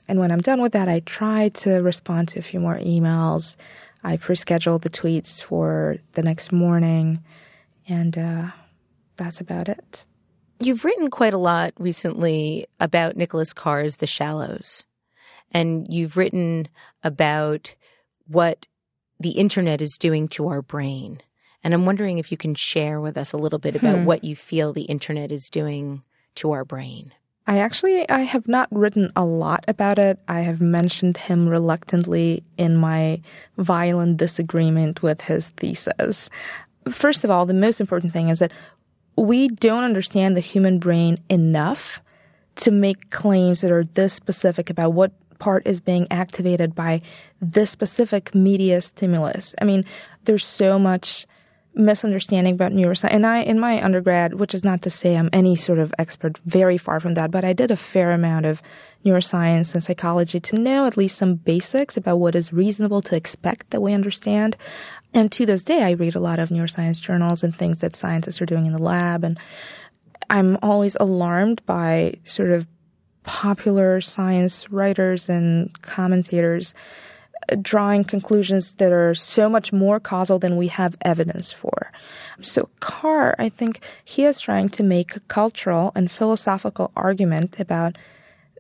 And 0.07 0.19
when 0.19 0.31
I'm 0.31 0.41
done 0.41 0.63
with 0.63 0.73
that, 0.73 0.89
I 0.89 1.01
try 1.01 1.51
to 1.51 1.75
respond 1.83 2.29
to 2.29 2.39
a 2.39 2.43
few 2.43 2.61
more 2.61 2.79
emails. 2.79 3.57
I 4.05 4.17
pre-schedule 4.17 4.79
the 4.79 4.89
tweets 4.89 5.43
for 5.43 5.97
the 6.13 6.23
next 6.23 6.53
morning. 6.53 7.23
And 7.89 8.17
uh, 8.17 8.51
that's 9.17 9.41
about 9.41 9.69
it. 9.69 10.07
You've 10.61 10.85
written 10.85 11.11
quite 11.11 11.35
a 11.35 11.39
lot 11.39 11.73
recently 11.79 12.67
about 12.81 13.17
Nicholas 13.17 13.53
Carr's 13.53 13.97
The 13.97 14.07
Shallows. 14.07 14.87
And 15.53 15.87
you've 15.89 16.17
written 16.17 16.69
about 17.03 17.75
what 18.27 18.67
the 19.21 19.31
internet 19.31 19.81
is 19.81 19.99
doing 19.99 20.29
to 20.29 20.49
our 20.49 20.63
brain. 20.63 21.21
And 21.65 21.75
I'm 21.75 21.87
wondering 21.87 22.19
if 22.19 22.31
you 22.31 22.39
can 22.39 22.55
share 22.55 23.01
with 23.01 23.19
us 23.19 23.33
a 23.33 23.37
little 23.37 23.59
bit 23.59 23.77
about 23.77 23.99
hmm. 23.99 24.05
what 24.05 24.25
you 24.25 24.37
feel 24.37 24.73
the 24.73 24.83
internet 24.83 25.33
is 25.33 25.51
doing 25.51 26.05
to 26.37 26.53
our 26.53 26.65
brain. 26.65 27.13
I 27.47 27.59
actually 27.59 28.07
I 28.11 28.21
have 28.21 28.47
not 28.47 28.69
written 28.71 29.11
a 29.17 29.25
lot 29.25 29.65
about 29.67 29.99
it. 29.99 30.19
I 30.29 30.41
have 30.41 30.61
mentioned 30.61 31.17
him 31.17 31.49
reluctantly 31.49 32.45
in 32.59 32.77
my 32.77 33.23
violent 33.57 34.19
disagreement 34.19 35.03
with 35.03 35.23
his 35.23 35.49
thesis. 35.49 36.29
First 36.91 37.25
of 37.25 37.31
all, 37.31 37.47
the 37.47 37.55
most 37.55 37.81
important 37.81 38.13
thing 38.13 38.29
is 38.29 38.39
that 38.41 38.53
we 39.17 39.49
don't 39.49 39.83
understand 39.83 40.37
the 40.37 40.41
human 40.41 40.79
brain 40.79 41.19
enough 41.31 42.03
to 42.57 42.71
make 42.71 43.11
claims 43.11 43.63
that 43.63 43.71
are 43.71 43.85
this 43.85 44.13
specific 44.13 44.69
about 44.69 44.93
what 44.93 45.13
part 45.39 45.67
is 45.67 45.81
being 45.81 46.07
activated 46.11 46.75
by 46.75 47.03
this 47.41 47.71
specific 47.71 48.35
media 48.35 48.81
stimulus. 48.81 49.55
I 49.61 49.65
mean, 49.65 49.85
there's 50.25 50.45
so 50.45 50.79
much 50.79 51.27
misunderstanding 51.75 52.55
about 52.55 52.73
neuroscience. 52.73 53.13
And 53.13 53.25
I, 53.25 53.39
in 53.39 53.61
my 53.61 53.83
undergrad, 53.83 54.35
which 54.35 54.53
is 54.53 54.65
not 54.65 54.83
to 54.83 54.91
say 54.91 55.17
I'm 55.17 55.31
any 55.33 55.55
sort 55.55 55.79
of 55.79 55.95
expert, 55.99 56.39
very 56.39 56.77
far 56.77 56.99
from 56.99 57.15
that, 57.15 57.31
but 57.31 57.45
I 57.45 57.53
did 57.53 57.71
a 57.71 57.77
fair 57.77 58.11
amount 58.11 58.47
of 58.47 58.61
neuroscience 59.05 59.75
and 59.75 59.85
psychology 59.85 60.41
to 60.41 60.57
know 60.57 60.87
at 60.87 60.97
least 60.97 61.17
some 61.17 61.37
basics 61.37 61.97
about 61.97 62.19
what 62.19 62.35
is 62.35 62.53
reasonable 62.53 63.01
to 63.03 63.17
expect 63.17 63.71
that 63.71 63.81
we 63.81 63.93
understand. 63.93 64.57
And 65.15 65.31
to 65.33 65.47
this 65.47 65.63
day, 65.63 65.83
I 65.83 65.93
read 65.93 66.17
a 66.17 66.21
lot 66.21 66.41
of 66.41 66.49
neuroscience 66.49 67.01
journals 67.01 67.45
and 67.45 67.57
things 67.57 67.81
that 67.81 67.95
scientists 67.95 68.43
are 68.43 68.47
doing 68.47 68.67
in 68.67 68.73
the 68.73 68.83
lab. 68.83 69.23
And 69.23 69.39
I'm 70.29 70.59
always 70.63 70.97
alarmed 70.99 71.65
by 71.65 72.15
sort 72.25 72.51
of 72.51 72.67
popular 73.29 74.01
science 74.01 74.71
writers 74.71 75.29
and 75.29 75.71
commentators 75.83 76.75
uh, 77.53 77.57
drawing 77.61 78.03
conclusions 78.03 78.77
that 78.77 78.91
are 78.91 79.15
so 79.15 79.51
much 79.51 79.71
more 79.71 80.01
causal 80.01 80.39
than 80.39 80.57
we 80.57 80.69
have 80.69 80.97
evidence 81.03 81.53
for. 81.53 81.93
So 82.41 82.71
Carr, 82.81 83.35
I 83.39 83.51
think 83.51 83.81
he 84.03 84.25
is 84.25 84.41
trying 84.41 84.71
to 84.71 84.83
make 84.83 85.15
a 85.15 85.21
cultural 85.21 85.93
and 85.95 86.11
philosophical 86.11 86.91
argument 86.97 87.61
about 87.61 87.99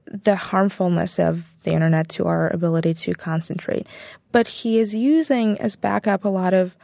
the 0.05 0.37
harmfulness 0.37 1.19
of 1.19 1.47
the 1.62 1.73
internet 1.73 2.11
to 2.11 2.27
our 2.27 2.51
ability 2.51 2.93
to 2.93 3.14
concentrate. 3.14 3.87
But 4.33 4.49
he 4.49 4.79
is 4.79 4.95
using 4.95 5.59
as 5.62 5.77
backup 5.77 6.27
a 6.27 6.29
lot 6.29 6.53
of 6.53 6.77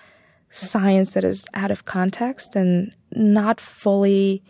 science 0.49 1.13
that 1.13 1.25
is 1.25 1.45
out 1.53 1.71
of 1.71 1.85
context 1.85 2.57
and 2.57 2.95
not 3.13 3.61
fully 3.61 4.43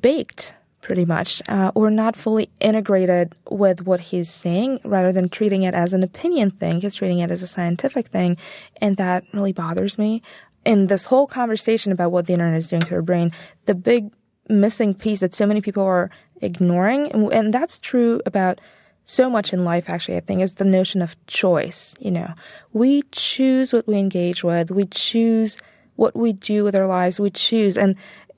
baked 0.00 0.52
pretty 0.86 1.04
much, 1.04 1.42
uh, 1.48 1.72
or 1.74 1.90
not 1.90 2.14
fully 2.14 2.48
integrated 2.60 3.34
with 3.50 3.82
what 3.82 3.98
he's 3.98 4.30
saying 4.30 4.78
rather 4.84 5.10
than 5.10 5.28
treating 5.28 5.64
it 5.64 5.74
as 5.74 5.92
an 5.92 6.04
opinion 6.04 6.48
thing. 6.48 6.80
He's 6.80 6.94
treating 6.94 7.18
it 7.18 7.28
as 7.28 7.42
a 7.42 7.48
scientific 7.48 8.06
thing. 8.06 8.36
And 8.80 8.96
that 8.96 9.24
really 9.32 9.52
bothers 9.52 9.98
me. 9.98 10.22
In 10.64 10.86
this 10.86 11.06
whole 11.06 11.26
conversation 11.26 11.90
about 11.90 12.12
what 12.12 12.26
the 12.26 12.34
internet 12.34 12.56
is 12.56 12.68
doing 12.68 12.82
to 12.82 12.94
our 12.94 13.02
brain, 13.02 13.32
the 13.64 13.74
big 13.74 14.12
missing 14.48 14.94
piece 14.94 15.18
that 15.18 15.34
so 15.34 15.44
many 15.44 15.60
people 15.60 15.82
are 15.82 16.08
ignoring, 16.40 17.10
and, 17.10 17.32
and 17.32 17.52
that's 17.52 17.80
true 17.80 18.22
about 18.24 18.60
so 19.06 19.28
much 19.28 19.52
in 19.52 19.64
life, 19.64 19.90
actually, 19.90 20.18
I 20.18 20.20
think, 20.20 20.40
is 20.40 20.54
the 20.54 20.64
notion 20.64 21.02
of 21.02 21.16
choice. 21.26 21.96
You 21.98 22.12
know, 22.12 22.32
we 22.72 23.02
choose 23.10 23.72
what 23.72 23.88
we 23.88 23.96
engage 23.96 24.44
with, 24.44 24.70
we 24.70 24.86
choose 24.86 25.58
what 25.96 26.14
we 26.14 26.32
do 26.32 26.62
with 26.62 26.76
our 26.76 26.86
lives, 26.86 27.18
we 27.18 27.30
choose. 27.30 27.76
And 27.76 27.96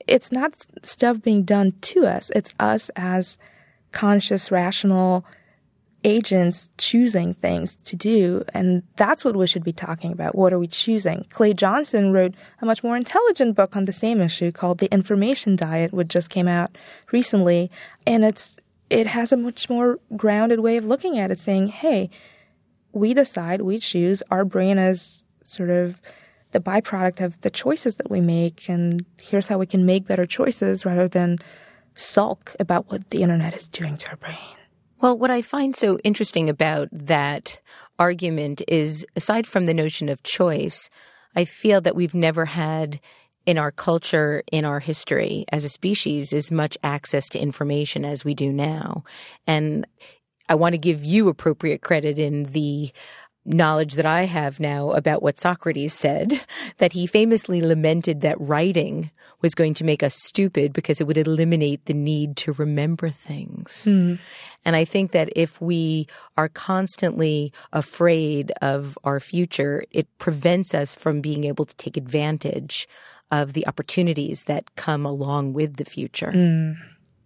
it's 0.09 0.31
not 0.31 0.53
stuff 0.83 1.21
being 1.21 1.43
done 1.43 1.73
to 1.81 2.05
us. 2.05 2.31
It's 2.35 2.53
us 2.59 2.89
as 2.95 3.37
conscious, 3.91 4.51
rational 4.51 5.25
agents 6.03 6.69
choosing 6.77 7.33
things 7.33 7.75
to 7.75 7.95
do. 7.95 8.43
And 8.53 8.83
that's 8.95 9.25
what 9.25 9.35
we 9.35 9.47
should 9.47 9.63
be 9.63 9.73
talking 9.73 10.11
about. 10.11 10.35
What 10.35 10.53
are 10.53 10.59
we 10.59 10.67
choosing? 10.67 11.25
Clay 11.29 11.53
Johnson 11.53 12.13
wrote 12.13 12.35
a 12.61 12.65
much 12.65 12.83
more 12.83 12.95
intelligent 12.95 13.55
book 13.55 13.75
on 13.75 13.85
the 13.85 13.91
same 13.91 14.21
issue 14.21 14.51
called 14.51 14.77
The 14.77 14.91
Information 14.93 15.55
Diet, 15.55 15.93
which 15.93 16.07
just 16.07 16.29
came 16.29 16.47
out 16.47 16.77
recently. 17.11 17.69
And 18.07 18.23
it's, 18.23 18.57
it 18.89 19.07
has 19.07 19.33
a 19.33 19.37
much 19.37 19.69
more 19.69 19.99
grounded 20.15 20.61
way 20.61 20.77
of 20.77 20.85
looking 20.85 21.19
at 21.19 21.31
it, 21.31 21.39
saying, 21.39 21.67
hey, 21.67 22.09
we 22.93 23.13
decide, 23.13 23.61
we 23.61 23.77
choose, 23.77 24.23
our 24.31 24.45
brain 24.45 24.77
is 24.77 25.23
sort 25.43 25.69
of 25.69 25.99
the 26.51 26.59
byproduct 26.59 27.23
of 27.23 27.39
the 27.41 27.49
choices 27.49 27.97
that 27.97 28.09
we 28.09 28.21
make. 28.21 28.67
And 28.69 29.05
here's 29.21 29.47
how 29.47 29.57
we 29.57 29.65
can 29.65 29.85
make 29.85 30.07
better 30.07 30.25
choices 30.25 30.85
rather 30.85 31.07
than 31.07 31.39
sulk 31.93 32.55
about 32.59 32.89
what 32.89 33.09
the 33.09 33.21
internet 33.21 33.55
is 33.55 33.67
doing 33.67 33.97
to 33.97 34.09
our 34.09 34.15
brain. 34.15 34.37
Well, 35.01 35.17
what 35.17 35.31
I 35.31 35.41
find 35.41 35.75
so 35.75 35.97
interesting 36.03 36.49
about 36.49 36.89
that 36.91 37.61
argument 37.97 38.61
is 38.67 39.05
aside 39.15 39.47
from 39.47 39.65
the 39.65 39.73
notion 39.73 40.09
of 40.09 40.23
choice, 40.23 40.89
I 41.35 41.45
feel 41.45 41.79
that 41.81 41.95
we've 41.95 42.13
never 42.13 42.45
had 42.45 42.99
in 43.45 43.57
our 43.57 43.71
culture, 43.71 44.43
in 44.51 44.65
our 44.65 44.79
history 44.79 45.45
as 45.51 45.63
a 45.63 45.69
species, 45.69 46.33
as 46.33 46.51
much 46.51 46.77
access 46.83 47.29
to 47.29 47.39
information 47.39 48.03
as 48.03 48.25
we 48.25 48.33
do 48.33 48.51
now. 48.51 49.03
And 49.47 49.87
I 50.49 50.55
want 50.55 50.73
to 50.73 50.77
give 50.77 51.03
you 51.03 51.29
appropriate 51.29 51.81
credit 51.81 52.19
in 52.19 52.43
the 52.43 52.91
knowledge 53.45 53.93
that 53.93 54.05
I 54.05 54.23
have 54.23 54.59
now 54.59 54.91
about 54.91 55.23
what 55.23 55.39
Socrates 55.39 55.93
said, 55.93 56.41
that 56.77 56.93
he 56.93 57.07
famously 57.07 57.61
lamented 57.61 58.21
that 58.21 58.39
writing 58.39 59.11
was 59.41 59.55
going 59.55 59.73
to 59.75 59.83
make 59.83 60.03
us 60.03 60.15
stupid 60.15 60.73
because 60.73 60.99
it 60.99 61.07
would 61.07 61.17
eliminate 61.17 61.85
the 61.85 61.93
need 61.93 62.35
to 62.37 62.53
remember 62.53 63.09
things. 63.09 63.87
Mm. 63.89 64.19
And 64.65 64.75
I 64.75 64.85
think 64.85 65.11
that 65.11 65.29
if 65.35 65.61
we 65.61 66.07
are 66.37 66.49
constantly 66.49 67.53
afraid 67.71 68.51
of 68.61 68.97
our 69.03 69.19
future, 69.19 69.83
it 69.91 70.07
prevents 70.17 70.73
us 70.73 70.93
from 70.93 71.21
being 71.21 71.45
able 71.45 71.65
to 71.65 71.75
take 71.75 71.95
advantage 71.95 72.87
of 73.31 73.53
the 73.53 73.65
opportunities 73.67 74.45
that 74.45 74.75
come 74.75 75.05
along 75.05 75.53
with 75.53 75.77
the 75.77 75.85
future. 75.85 76.31
Mm. 76.33 76.77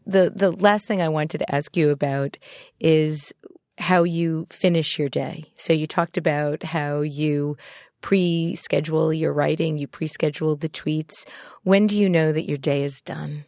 The 0.06 0.32
the 0.36 0.52
last 0.52 0.86
thing 0.86 1.02
I 1.02 1.08
wanted 1.08 1.38
to 1.40 1.56
ask 1.56 1.78
you 1.78 1.90
about 1.90 2.38
is 2.80 3.34
how 3.78 4.04
you 4.04 4.48
finish 4.50 5.00
your 5.00 5.10
day. 5.10 5.46
So 5.58 5.74
you 5.74 5.88
talked 5.88 6.18
about 6.18 6.64
how 6.64 7.02
you 7.02 7.58
pre-schedule 8.02 9.14
your 9.14 9.34
writing, 9.34 9.78
you 9.78 9.88
pre-schedule 9.88 10.56
the 10.58 10.70
tweets. 10.70 11.26
When 11.64 11.88
do 11.88 11.98
you 11.98 12.10
know 12.10 12.32
that 12.32 12.48
your 12.48 12.58
day 12.58 12.84
is 12.84 13.02
done? 13.02 13.46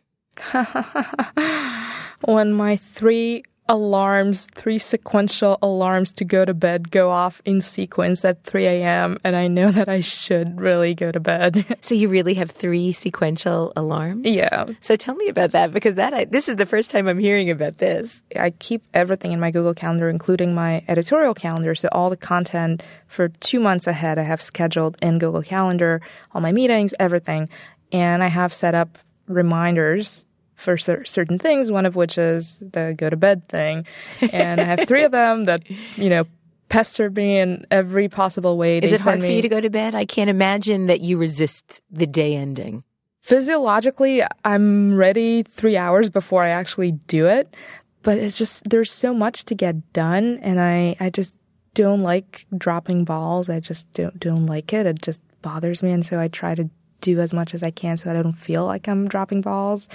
when 2.21 2.53
my 2.53 2.78
three 2.78 3.43
alarms, 3.68 4.47
three 4.53 4.78
sequential 4.78 5.57
alarms 5.61 6.11
to 6.13 6.26
go 6.26 6.45
to 6.45 6.53
bed 6.53 6.91
go 6.91 7.09
off 7.09 7.41
in 7.45 7.61
sequence 7.61 8.24
at 8.24 8.43
3 8.43 8.66
a.m. 8.66 9.18
And 9.24 9.36
I 9.36 9.47
know 9.47 9.72
that 9.72 9.89
I 9.89 10.01
should 10.01 10.59
really 10.59 10.93
go 10.93 11.11
to 11.11 11.20
bed. 11.20 11.66
so 11.82 11.95
you 11.95 12.07
really 12.07 12.36
have 12.36 12.51
three 12.51 12.91
sequential 12.91 13.74
alarms? 13.76 14.28
Yeah. 14.28 14.66
So 14.82 14.95
tell 14.95 15.16
me 15.16 15.30
about 15.30 15.51
that 15.51 15.74
because 15.74 15.95
that 15.95 16.13
I, 16.13 16.26
this 16.26 16.47
is 16.47 16.57
the 16.57 16.66
first 16.66 16.91
time 16.91 17.07
I'm 17.07 17.20
hearing 17.20 17.49
about 17.49 17.80
this. 17.80 18.24
I 18.39 18.51
keep 18.51 18.84
everything 18.93 19.32
in 19.32 19.39
my 19.39 19.51
Google 19.51 19.74
Calendar, 19.74 20.09
including 20.09 20.53
my 20.53 20.84
editorial 20.88 21.34
calendar. 21.34 21.74
So 21.76 21.89
all 21.91 22.09
the 22.09 22.18
content 22.18 22.84
for 23.07 23.30
two 23.30 23.59
months 23.59 23.88
ahead, 23.88 24.20
I 24.20 24.24
have 24.24 24.41
scheduled 24.41 24.97
in 25.01 25.18
Google 25.18 25.41
Calendar, 25.41 26.01
all 26.34 26.41
my 26.41 26.51
meetings, 26.51 26.93
everything. 26.99 27.49
And 27.91 28.22
I 28.22 28.28
have 28.28 28.53
set 28.53 28.76
up 28.76 28.97
reminders 29.28 30.26
for 30.56 30.78
cer- 30.78 31.06
certain 31.06 31.38
things, 31.38 31.72
one 31.72 31.86
of 31.86 31.95
which 31.95 32.18
is 32.18 32.58
the 32.60 32.95
go 32.97 33.10
to 33.10 33.18
bed 33.18 33.47
thing. 33.47 33.86
And 34.32 34.60
I 34.60 34.64
have 34.64 34.88
three 34.88 35.03
of 35.03 35.12
them 35.12 35.45
that, 35.45 35.64
you 35.97 36.10
know, 36.10 36.26
pester 36.70 37.10
me 37.10 37.39
in 37.39 37.66
every 37.70 38.10
possible 38.10 38.58
way. 38.58 38.80
Is 38.80 38.91
it 38.91 39.01
hard 39.01 39.22
for 39.22 39.28
you 39.28 39.41
to 39.41 39.49
go 39.49 39.62
to 39.62 39.70
bed? 39.70 39.93
I 39.93 40.06
can't 40.06 40.30
imagine 40.30 40.88
that 40.88 41.01
you 41.01 41.18
resist 41.18 41.82
the 41.91 42.08
day 42.08 42.36
ending. 42.36 42.84
Physiologically, 43.22 44.24
I'm 44.43 44.95
ready 44.95 45.43
three 45.43 45.78
hours 45.78 46.10
before 46.10 46.43
I 46.43 46.49
actually 46.49 46.91
do 46.91 47.28
it. 47.28 47.56
But 48.03 48.20
it's 48.20 48.38
just, 48.38 48.70
there's 48.70 48.91
so 48.91 49.16
much 49.16 49.45
to 49.45 49.56
get 49.56 49.91
done. 49.91 50.38
And 50.43 50.62
I, 50.62 50.95
I 50.99 51.10
just 51.10 51.36
don't 51.74 52.03
like 52.03 52.45
dropping 52.56 53.03
balls. 53.03 53.49
I 53.49 53.60
just 53.60 53.91
don't, 53.93 54.20
don't 54.20 54.45
like 54.45 54.74
it. 54.74 54.86
It 54.86 55.01
just 55.01 55.22
bothers 55.41 55.82
me. 55.82 55.91
And 55.91 56.06
so 56.06 56.20
I 56.20 56.28
try 56.28 56.53
to 56.53 56.70
do 57.01 57.20
as 57.20 57.34
much 57.34 57.53
as 57.53 57.64
I 57.64 57.72
can 57.72 57.97
so 57.97 58.10
I 58.10 58.14
don't 58.14 58.32
feel 58.34 58.66
like 58.66 58.88
I'm 58.88 59.08
dropping 59.08 59.41
balls. 59.41 59.88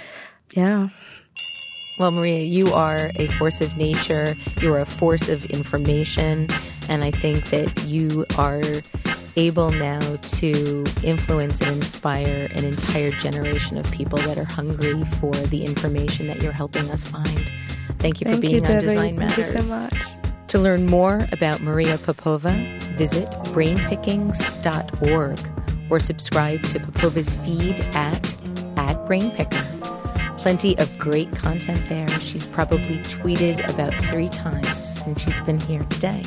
Yeah. 0.53 0.89
Well, 1.99 2.11
Maria, 2.11 2.41
you 2.41 2.73
are 2.73 3.11
a 3.15 3.27
force 3.27 3.61
of 3.61 3.77
nature. 3.77 4.35
You 4.61 4.73
are 4.73 4.79
a 4.79 4.85
force 4.85 5.29
of 5.29 5.45
information. 5.45 6.47
And 6.89 7.03
I 7.03 7.11
think 7.11 7.49
that 7.51 7.83
you 7.85 8.25
are 8.37 8.63
able 9.35 9.71
now 9.71 9.99
to 10.17 10.83
influence 11.03 11.61
and 11.61 11.71
inspire 11.71 12.49
an 12.53 12.65
entire 12.65 13.11
generation 13.11 13.77
of 13.77 13.89
people 13.91 14.17
that 14.19 14.37
are 14.37 14.45
hungry 14.45 15.03
for 15.19 15.31
the 15.31 15.63
information 15.65 16.27
that 16.27 16.41
you're 16.41 16.51
helping 16.51 16.89
us 16.91 17.05
find. 17.05 17.51
Thank 17.99 18.19
you 18.19 18.25
for 18.25 18.31
Thank 18.31 18.41
being 18.41 18.65
you, 18.65 18.73
on 18.73 18.79
Design 18.79 19.15
Matters. 19.17 19.53
Thank 19.53 19.57
you 19.57 19.63
so 19.63 19.79
much. 19.79 20.15
To 20.47 20.59
learn 20.59 20.85
more 20.85 21.27
about 21.31 21.61
Maria 21.61 21.97
Popova, 21.97 22.51
visit 22.97 23.29
brainpickings.org 23.53 25.39
or 25.89 25.99
subscribe 25.99 26.63
to 26.63 26.79
Popova's 26.79 27.35
feed 27.35 27.79
at, 27.93 28.25
at 28.75 28.97
BrainPicker. 29.05 29.80
Plenty 30.41 30.75
of 30.79 30.97
great 30.97 31.31
content 31.33 31.87
there. 31.87 32.09
She's 32.19 32.47
probably 32.47 32.97
tweeted 33.03 33.63
about 33.69 33.93
three 34.05 34.27
times 34.27 34.67
since 34.89 35.21
she's 35.21 35.39
been 35.41 35.59
here 35.59 35.83
today. 35.83 36.23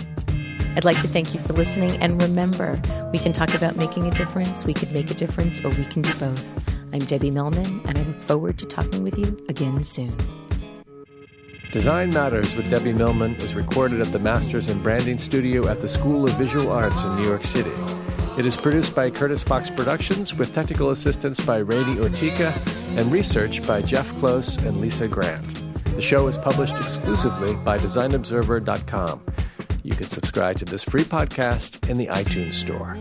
I'd 0.77 0.85
like 0.85 1.01
to 1.01 1.09
thank 1.09 1.35
you 1.35 1.41
for 1.41 1.53
listening. 1.53 2.01
And 2.01 2.23
remember, 2.23 2.81
we 3.13 3.19
can 3.19 3.33
talk 3.33 3.53
about 3.55 3.75
making 3.75 4.07
a 4.07 4.13
difference, 4.13 4.65
we 4.65 4.73
could 4.73 4.93
make 4.93 5.11
a 5.11 5.15
difference, 5.15 5.61
or 5.65 5.71
we 5.71 5.85
can 5.87 6.03
do 6.03 6.15
both. 6.15 6.45
I'm 6.93 7.01
Debbie 7.01 7.33
Millman, 7.33 7.81
and 7.87 7.99
I 7.99 8.03
look 8.05 8.23
forward 8.23 8.57
to 8.59 8.67
talking 8.67 9.03
with 9.03 9.19
you 9.19 9.37
again 9.49 9.83
soon. 9.83 10.17
Design 11.73 12.11
Matters 12.11 12.55
with 12.55 12.71
Debbie 12.71 12.93
Millman 12.93 13.35
is 13.37 13.53
recorded 13.53 14.01
at 14.01 14.13
the 14.13 14.21
Masters 14.21 14.69
in 14.69 14.81
Branding 14.81 15.19
Studio 15.19 15.67
at 15.67 15.81
the 15.81 15.89
School 15.89 16.25
of 16.25 16.31
Visual 16.35 16.71
Arts 16.71 17.03
in 17.03 17.17
New 17.17 17.25
York 17.25 17.43
City. 17.43 17.73
It 18.37 18.45
is 18.47 18.57
produced 18.57 18.97
by 18.97 19.11
Curtis 19.11 19.45
Fox 19.45 19.71
Productions 19.71 20.35
with 20.35 20.53
technical 20.53 20.91
assistance 20.91 21.39
by 21.39 21.59
Rainy 21.59 21.95
Ortica 21.97 22.53
and 22.99 23.13
research 23.13 23.65
by 23.65 23.81
Jeff 23.81 24.09
Close 24.19 24.57
and 24.57 24.81
Lisa 24.81 25.07
Grant. 25.07 25.63
The 25.95 26.03
show 26.03 26.27
is 26.27 26.37
published 26.37 26.75
exclusively 26.75 27.55
by 27.65 27.79
DesignObserver.com. 27.79 29.25
You 29.85 29.93
can 29.93 30.09
subscribe 30.09 30.57
to 30.59 30.65
this 30.65 30.83
free 30.83 31.05
podcast 31.05 31.89
in 31.89 31.97
the 31.97 32.09
iTunes 32.09 32.55
Store. 32.55 32.97